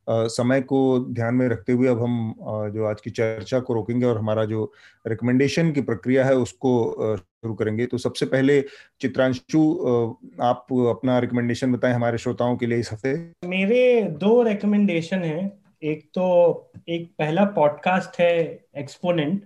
[0.09, 2.33] समय को ध्यान में रखते हुए अब हम
[2.73, 4.71] जो आज की चर्चा को रोकेंगे और हमारा जो
[5.07, 6.73] रिकमेंडेशन की प्रक्रिया है उसको
[7.17, 8.61] शुरू करेंगे। तो सबसे पहले
[9.01, 9.61] चित्रांशु
[10.41, 13.13] आप अपना रिकमेंडेशन बताएँ हमारे श्रोताओं के लिए इस हफ़्ते।
[13.47, 15.51] मेरे दो रिकमेंडेशन हैं।
[15.83, 19.43] एक तो एक पहला पॉडकास्ट है एक्सपोनेंट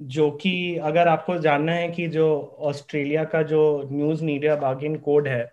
[0.00, 5.28] जो कि अगर आपको जानना है कि जो ऑस्ट्रेलिया का जो न्यूज़ मीडिया बागिन कोड
[5.28, 5.44] है,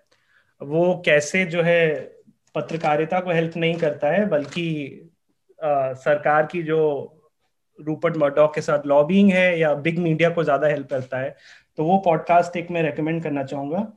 [0.61, 2.11] वो कैसे जो है
[2.55, 4.65] पत्रकारिता को हेल्प नहीं करता है बल्कि
[5.59, 6.79] आ, सरकार की जो
[7.79, 11.35] रूपर्ट मर्डॉक के साथ लॉबिंग है या बिग मीडिया को ज़्यादा हेल्प करता है
[11.77, 13.87] तो वो पॉडकास्ट एक मैं रेकमेंड करना चाहूँगा।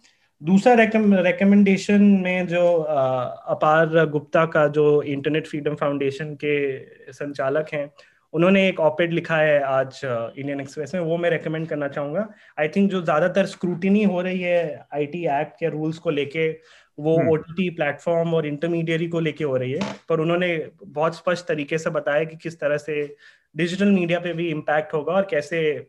[0.42, 7.90] दूसरा रिकमेंडेशन में जो अपार गुप्ता का जो इंटरनेट फ्रीडम फाउंडेशन के संचालक हैं
[8.34, 12.26] उन्होंने एक ऑपेड लिखा है आज इंडियन एक्सप्रेस में वो मैं रेकमेंड करना चाहूँगा।
[12.60, 16.50] आई थिंक जो ज़्यादातर स्क्रूटिनी हो रही है आईटी एक्ट के रूल्स को लेके
[16.98, 21.46] वो ओ टी प्लेटफॉर्म और इंटरमीडियरी को लेके हो रही है पर उन्होंने बहुत स्पष्ट
[21.46, 23.16] तरीके से बताया कि किस तरह से
[23.56, 25.86] डिजिटल मीडिया पे भी इम्पैक्ट होगा और कैसे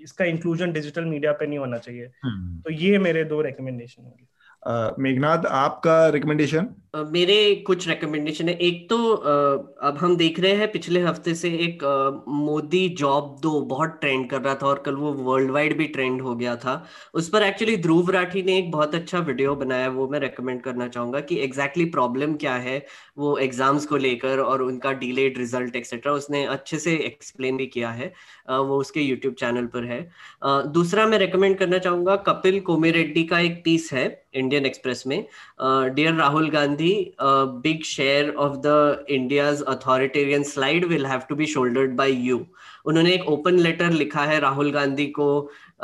[0.00, 4.35] इसका इंक्लूजन डिजिटल मीडिया पे नहीं होना चाहिए। हम्म। तो ये मेरे दो रिकमेंडेशन होंगे।
[4.66, 6.74] मेघनाथ, आपका रिकमेंडेशन
[7.06, 7.34] मेरे
[7.66, 11.82] कुछ रिकमेंडेशन है। एक तो अब हम देख रहे हैं, पिछले हफ़्ते से एक
[12.28, 16.22] मोदी जॉब दो बहुत ट्रेंड कर रहा था और कल वो वर्ल्ड वाइड भी ट्रेंड
[16.22, 16.74] हो गया था।
[17.14, 20.88] उस पर एक्चुअली ध्रुव राठी ने एक बहुत अच्छा वीडियो बनाया, वो मैं रेकमेंड करना
[20.88, 22.84] चाहूँगा कि एग्जैक्टली exactly प्रॉब्लम क्या है
[23.18, 27.90] वो एग्ज़ाम्स को लेकर और उनका डिलेड रिज़ल्ट एक्सेट्रा उसने अच्छे से एक्सप्लेन भी किया
[27.90, 28.12] है।
[28.48, 30.00] वो उसके यूट्यूब चैनल पर है।
[30.72, 35.18] दूसरा मैं रिकमेंड करना चाहूँगा, कपिल कोमेरेड्डी का एक पीस है। इंडियन एक्सप्रेस में
[35.94, 36.94] dear Rahul Gandhi
[37.62, 42.44] big share of the India's authoritarian slide will have to be shouldered by you
[42.86, 45.28] उन्होंने एक ओपन लेटर लिखा है राहुल गांधी को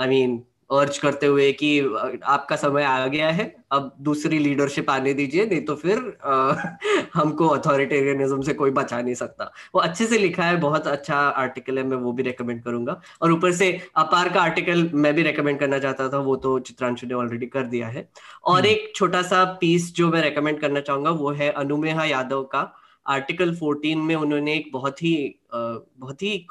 [0.01, 1.81] आई I मीन mean, अर्ज़ करते हुए कि
[2.25, 6.55] आपका समय आ गया है अब दूसरी लीडरशिप आने दीजिए नहीं तो फिर आ,
[7.15, 11.79] हमको अथॉरिटेरियनिज्म से कोई बचा नहीं सकता। वो अच्छे से लिखा है बहुत अच्छा आर्टिकल
[11.79, 15.59] है मैं वो भी रेकमेंड करूँगा। और ऊपर से अपार का आर्टिकल मैं भी रेकमेंड
[15.61, 18.09] करना चाहता था वो तो चित्रांशु ने ऑलरेडी कर दिया है।
[18.45, 22.43] और हम्म। एक छोटा सा पीस जो मैं रेकमेंड करना चाहूँगा वो है अनुमेहा यादव
[22.45, 22.73] का।
[23.07, 25.15] आर्टिकल 14 में उन्होंने एक बहुत ही
[25.55, 26.47] बहुत ही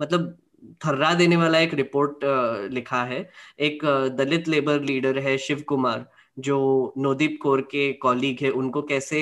[0.00, 0.36] मतलब
[0.86, 2.24] थर्रा देने वाला एक रिपोर्ट
[2.72, 3.28] लिखा है।
[3.60, 3.84] एक
[4.18, 6.04] दलित लेबर लीडर है शिव कुमार
[6.38, 6.58] जो
[6.98, 9.20] नोदीप कौर के कॉलीग है। उनको कैसे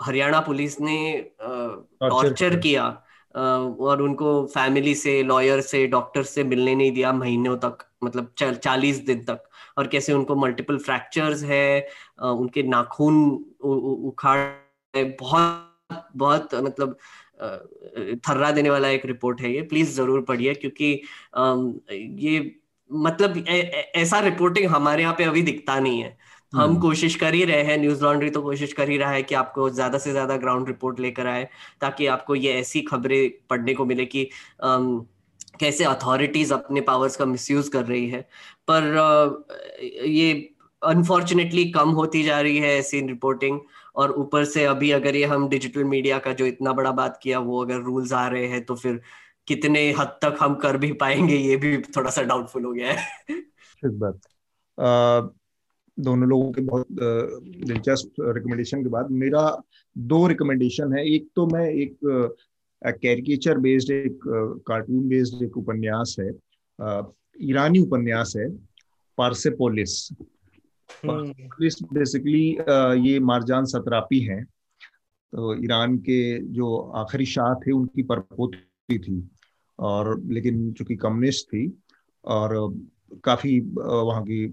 [0.00, 0.98] हरियाणा पुलिस ने
[1.42, 2.86] टॉर्चर किया।
[3.34, 8.98] और उनको फैमिली से लॉयर से डॉक्टर से मिलने नहीं दिया महीनों तक मतलब चालीस
[9.06, 9.42] दिन तक।
[9.78, 11.88] और कैसे उनको मल्टीपल फ्रैक्चर्स है
[12.22, 13.22] उनके नाखून
[14.08, 15.72] उखाड़ बहुत
[16.16, 16.96] बहुत मतलब
[17.38, 20.92] थर्रा देने वाला एक रिपोर्ट है ये। प्लीज़ ज़रूर पढ़िए क्योंकि
[22.20, 22.54] ये
[22.90, 26.16] मतलब ऐसा रिपोर्टिंग हमारे यहाँ पे अभी दिखता नहीं है।
[26.52, 29.22] हम हम्म। कोशिश कर ही रहे हैं न्यूज़ लॉन्ड्री तो कोशिश कर ही रहा है
[29.22, 31.48] कि आपको ज़्यादा से ज़्यादा ग्राउंड रिपोर्ट लेकर आए
[31.80, 34.28] ताकि आपको ये ऐसी खबरें पढ़ने को मिले कि
[35.60, 38.20] कैसे अथॉरिटीज अपने पावर्स का मिसयूज कर रही है।
[38.70, 39.44] पर
[40.06, 40.32] ये
[40.82, 43.58] अनफॉर्चुनेटली कम होती जा रही है ऐसी रिपोर्टिंग।
[43.96, 47.38] और ऊपर से अभी अगर ये हम डिजिटल मीडिया का जो इतना बड़ा बात किया,
[47.40, 49.00] वो अगर रूल्स आ रहे हैं तो फिर
[49.48, 53.40] कितने हद तक हम कर भी पाएँगे, ये भी थोड़ा सा डाउटफुल हो गया है।
[53.84, 55.32] बात।
[55.98, 59.44] दोनों लोगों के बहुत दिलचस्प रिकमेंडेशन के बाद मेरा
[59.96, 61.98] दो रिकमेंडेशन है। एक तो मैं एक
[62.84, 64.18] कैरिकेचर बेस्ड एक
[64.66, 66.28] कार्टून बेस्ड एक उपन्यास है।
[67.42, 68.48] ईरानी उपन्यास है
[69.18, 70.08] पार्सेपोलिस
[71.04, 78.98] बेसिकली हम्म। ये मारजान सतरापी हैं तो ईरान के जो आखिरी शाह थे, उनकी परपोती
[78.98, 79.22] थी
[79.78, 81.66] और लेकिन चूँकि कम्युनिस्ट थी
[82.24, 82.54] और
[83.24, 84.44] काफ़ी वहाँ की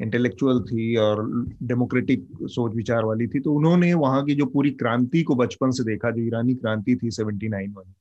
[0.00, 1.24] इंटेलेक्चुअल थी और
[1.62, 5.84] डेमोक्रेटिक सोच विचार वाली थी तो उन्होंने वहाँ की जो पूरी क्रांति को बचपन से
[5.84, 7.92] देखा, जो ईरानी क्रांति थी सेवेंटी नाइन वाली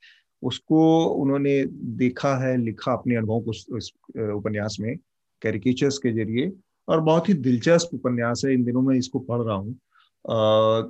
[0.44, 1.64] उसको उन्होंने
[1.98, 4.96] देखा है, लिखा अपने अनुभव को उपन्यास में
[5.42, 6.52] कैरिकेचर्स के ज़रिए
[6.92, 9.74] और बहुत ही दिलचस्प उपन्यास है। इन दिनों में इसको पढ़ रहा हूँ।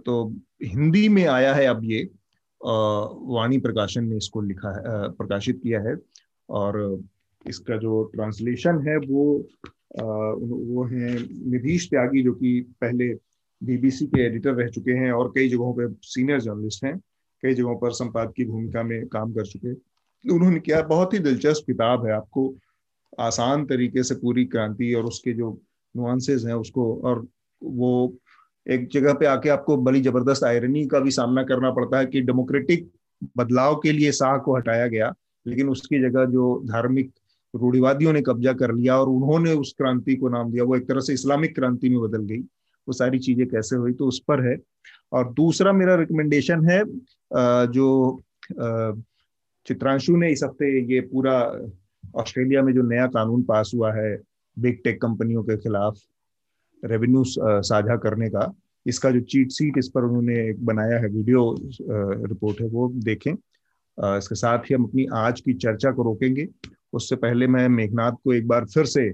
[0.02, 0.34] तो
[0.64, 2.04] हिंदी में आया है अब ये।
[2.62, 5.96] वाणी प्रकाशन ने इसको लिखा है प्रकाशित किया है।
[6.50, 7.00] और
[7.46, 9.26] इसका जो ट्रांसलेशन है वो
[9.94, 11.14] वो है
[11.52, 13.08] निधीश त्यागी, जो कि पहले
[13.62, 16.98] बीबीसी के एडिटर रह चुके हैं और कई जगहों पे सीनियर जर्नलिस्ट हैं।
[17.44, 19.74] कई जगहों पर संपादक की भूमिका में काम कर चुके
[20.26, 22.54] उन्होंने किया बहुत ही दिलचस्प किताब है आपको।
[23.20, 25.52] आसान तरीके से पूरी क्रांति और उसके जो
[25.96, 27.26] नुआंसेस हैं उसको, और
[27.62, 28.14] वो
[28.68, 32.22] एक जगह पे आके आपको बड़ी ज़बरदस्त आयरनी का भी सामना करना पड़ता है कि
[32.22, 32.90] डेमोक्रेटिक
[33.38, 35.14] बदलाव के लिए शाह को हटाया गया,
[35.46, 37.12] लेकिन उसकी जगह जो धार्मिक
[37.54, 41.02] रूढ़िवादियों ने कब्जा कर लिया और उन्होंने उस क्रांति को नाम दिया, वो एक तरह
[41.02, 42.40] से इस्लामिक क्रांति में बदल गई।
[42.88, 44.58] वो सारी चीज़ें कैसे हुई तो उस पर है।
[45.12, 46.84] और दूसरा मेरा रिकमेंडेशन है
[47.68, 48.22] जो
[49.66, 51.34] चित्रांशु ने इस हफ़्ते ये पूरा
[52.16, 54.16] ऑस्ट्रेलिया में जो नया कानून पास हुआ है
[54.58, 56.00] बिग टेक कंपनियों के खिलाफ
[56.84, 58.52] रेवेन्यू साझा करने का।
[58.86, 61.56] इसका जो चीट सीट इस पर उन्होंने एक बनाया है वीडियो
[62.28, 63.32] रिपोर्ट है, वो देखें।
[64.18, 66.48] इसके साथ ही हम अपनी आज की चर्चा को रोकेंगे।
[66.94, 69.10] उससे पहले मैं मेघनाथ को एक बार फिर से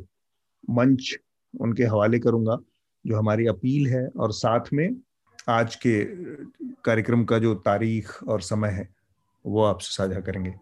[0.70, 1.14] मंच
[1.54, 2.58] उनके हवाले करूँगा,
[3.06, 4.90] जो हमारी अपील है और साथ में
[5.50, 6.00] आज के
[6.86, 8.88] कार्यक्रम का जो तारीख और समय है,
[9.46, 10.54] वो आपसे साझा करेंगे।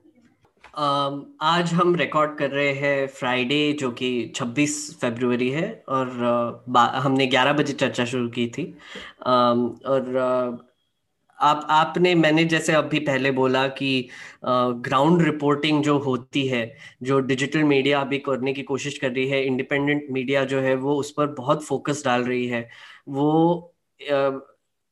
[0.76, 6.10] आज हम रिकॉर्ड कर रहे हैं फ्राइडे जो कि 26 फरवरी है, और
[6.96, 8.64] हमने 11 बजे चर्चा शुरू की थी।
[9.26, 10.64] और
[11.40, 14.10] आप, आपने, मैंने जैसे अभी पहले बोला कि
[14.46, 16.66] ग्राउंड रिपोर्टिंग जो होती है,
[17.04, 20.96] जो डिजिटल मीडिया अभी करने की कोशिश कर रही है इंडिपेंडेंट मीडिया जो है, वो
[20.96, 22.68] उस पर बहुत फोकस डाल रही है।
[23.10, 23.74] वो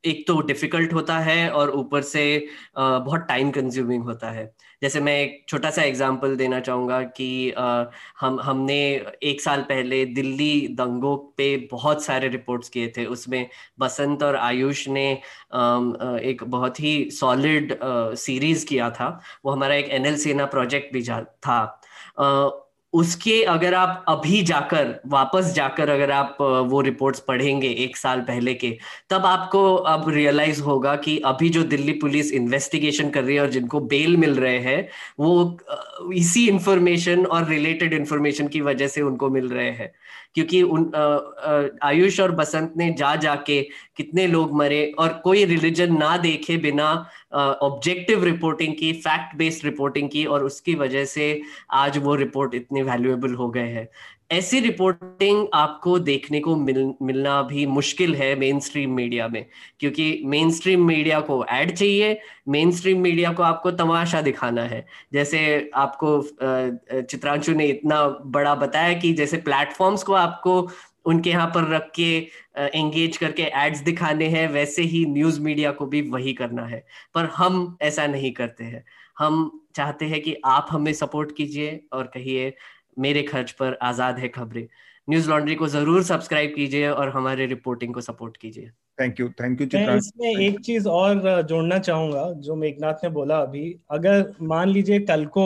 [0.03, 2.47] एक तो डिफ़िकल्ट होता है, और ऊपर से
[2.77, 4.51] बहुत टाइम कंज्यूमिंग होता है।
[4.83, 7.53] जैसे मैं एक छोटा सा एग्ज़ाम्पल देना चाहूँगा कि
[8.21, 8.79] हम, हमने
[9.23, 13.47] एक साल पहले दिल्ली दंगों पे बहुत सारे रिपोर्ट्स किए थे। उसमें
[13.79, 17.77] बसंत और आयुष ने एक बहुत ही सॉलिड
[18.17, 19.07] सीरीज़ किया था।
[19.45, 21.03] वो हमारा एक एनएल सेना प्रोजेक्ट भी
[21.47, 21.61] था।
[22.93, 28.53] उसके अगर आप अभी जाकर, वापस जाकर अगर आप वो रिपोर्ट्स पढ़ेंगे एक साल पहले
[28.53, 28.77] के,
[29.09, 33.49] तब आपको अब रियलाइज़ होगा कि अभी जो दिल्ली पुलिस इन्वेस्टिगेशन कर रही है और
[33.49, 34.87] जिनको बेल मिल रहे हैं,
[35.19, 35.59] वो
[36.13, 39.91] इसी इंफॉर्मेशन और रिलेटेड इंफॉर्मेशन की वजह से उनको मिल रहे हैं।
[40.35, 40.91] क्योंकि उन
[41.83, 43.61] आयुष और बसंत ने जा जाके
[43.97, 46.89] कितने लोग मरे और कोई रिलीजन ना देखे बिना
[47.35, 51.41] ऑब्जेक्टिव रिपोर्टिंग की फैक्ट बेस्ड रिपोर्टिंग की और उसकी वजह से
[51.71, 53.87] आज वो रिपोर्ट इतनी वैल्यूएबल हो गए हैं।
[54.33, 59.45] ऐसी रिपोर्टिंग आपको देखने को मिल, मिलना भी मुश्किल है मेन स्ट्रीम मीडिया में,
[59.79, 62.19] क्योंकि मेन स्ट्रीम मीडिया को ऐड चाहिए
[62.49, 66.21] मेन स्ट्रीम मीडिया को आपको तमाशा दिखाना है। जैसे आपको
[67.01, 70.67] चित्रांशु ने इतना बड़ा बताया कि जैसे प्लेटफॉर्म्स को आपको
[71.05, 72.11] उनके यहाँ पर रख के
[72.57, 76.83] एंगेज करके एड्स दिखाने हैं, वैसे ही न्यूज़ मीडिया को भी वही करना है।
[77.15, 78.83] पर हम ऐसा नहीं करते हैं।
[79.19, 82.53] हम चाहते हैं कि आप हमें सपोर्ट कीजिए और कहिए
[82.99, 84.67] मेरे खर्च पर आज़ाद है खबरें।
[85.07, 88.69] न्यूज़ लॉन्ड्री को ज़रूर सब्सक्राइब कीजिए और हमारे रिपोर्टिंग को सपोर्ट कीजिए।
[89.01, 93.37] थैंक यू थैंक यू मैं इसमें एक चीज़ और जोड़ना चाहूँगा जो मेघनाथ ने बोला
[93.41, 95.45] अभी। अगर मान लीजिए कल को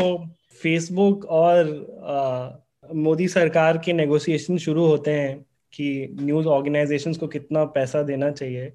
[0.61, 1.65] फेसबुक और
[2.03, 5.37] आ, मोदी सरकार के नेगोशिएशन शुरू होते हैं
[5.73, 8.71] कि न्यूज़ ऑर्गेनाइजेशन को कितना पैसा देना चाहिए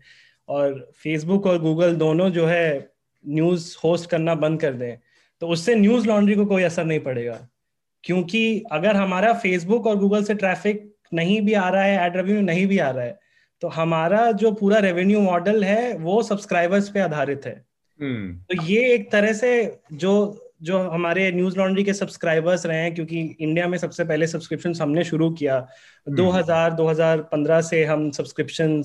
[0.49, 2.91] और फेसबुक और गूगल दोनों जो है
[3.25, 4.97] न्यूज़ होस्ट करना बंद कर दें
[5.43, 7.39] तो उससे न्यूज़ लॉन्ड्री को कोई असर नहीं पड़ेगा।
[8.05, 12.43] क्योंकि अगर हमारा फेसबुक और गूगल से ट्रैफ़िक नहीं भी आ रहा है एड रेवेन्यू
[12.43, 13.19] नहीं भी आ रहा है
[13.63, 18.49] तो हमारा जो पूरा रेवेन्यू मॉडल है वो सब्सक्राइबर्स पे आधारित है hmm.
[18.49, 19.53] तो ये एक तरह से
[19.95, 20.15] जो
[20.63, 25.05] जो हमारे न्यूज़ लॉन्ड्री के सब्सक्राइबर्स रहे हैं क्योंकि इंडिया में सबसे पहले सब्सक्रिप्शन हमने
[25.05, 26.19] शुरू किया hmm.
[26.19, 28.83] 2000 हम्म। 2015 से हम सब्सक्रिप्शन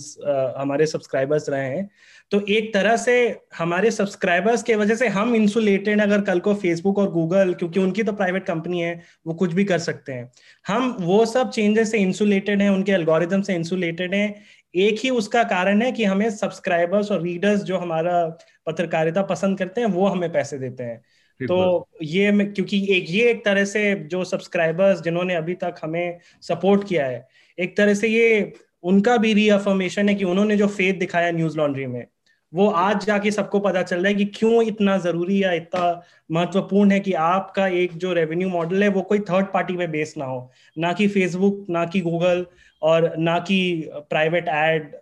[0.58, 1.90] हमारे सब्सक्राइबर्स रहे हैं
[2.32, 3.14] तो एक तरह से
[3.58, 8.04] हमारे सब्सक्राइबर्स के वजह से हम इंसुलेटेड अगर कल को फेसबुक और गूगल क्योंकि उनकी
[8.04, 10.30] तो प्राइवेट कंपनी है वो कुछ भी कर सकते हैं।
[10.66, 14.34] हम वो सब चेंजेस से इंसुलेटेड हैं उनके एल्गोरिदम से इंसुलेटेड हैं।
[14.76, 18.26] एक ही उसका कारण है कि हमें सब्सक्राइबर्स और रीडर्स जो हमारा
[18.66, 20.98] पत्रकारिता पसंद करते हैं वो हमें पैसे देते हैं।
[21.40, 26.88] तो ये क्योंकि एक ये एक तरह से जो सब्सक्राइबर्स जिन्होंने अभी तक हमें सपोर्ट
[26.88, 27.28] किया है
[27.58, 31.86] एक तरह से ये उनका भी रीअफर्मेशन है कि उन्होंने जो फेथ दिखाया न्यूज़ लॉन्ड्री
[31.88, 32.06] में।
[32.54, 36.02] वो आज जाके सबको पता चल रहा है कि क्यों इतना ज़रूरी या इतना
[36.32, 40.14] महत्वपूर्ण है कि आपका एक जो रेवेन्यू मॉडल है, वो कोई थर्ड पार्टी पे बेस
[40.18, 42.46] ना हो। ना कि फेसबुक ना कि गूगल
[42.82, 44.96] और ना कि प्राइवेट एड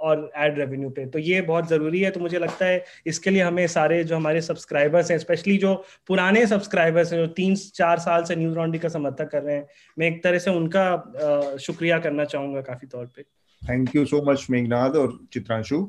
[0.00, 3.42] और एड रेवेन्यू पे। तो ये बहुत ज़रूरी है। तो मुझे लगता है इसके लिए
[3.42, 5.74] हमें सारे जो हमारे सब्सक्राइबर्स हैं स्पेशली जो
[6.06, 9.66] पुराने सब्सक्राइबर्स हैं, जो तीन, चार साल से न्यूज़ रॉन्डी का समर्थक कर रहे हैं,
[9.98, 13.22] मैं एक तरह से उनका शुक्रिया करना चाहूँगा काफ़ी तौर पर
[13.62, 15.88] thank you so much Meghnath और Chitranshu.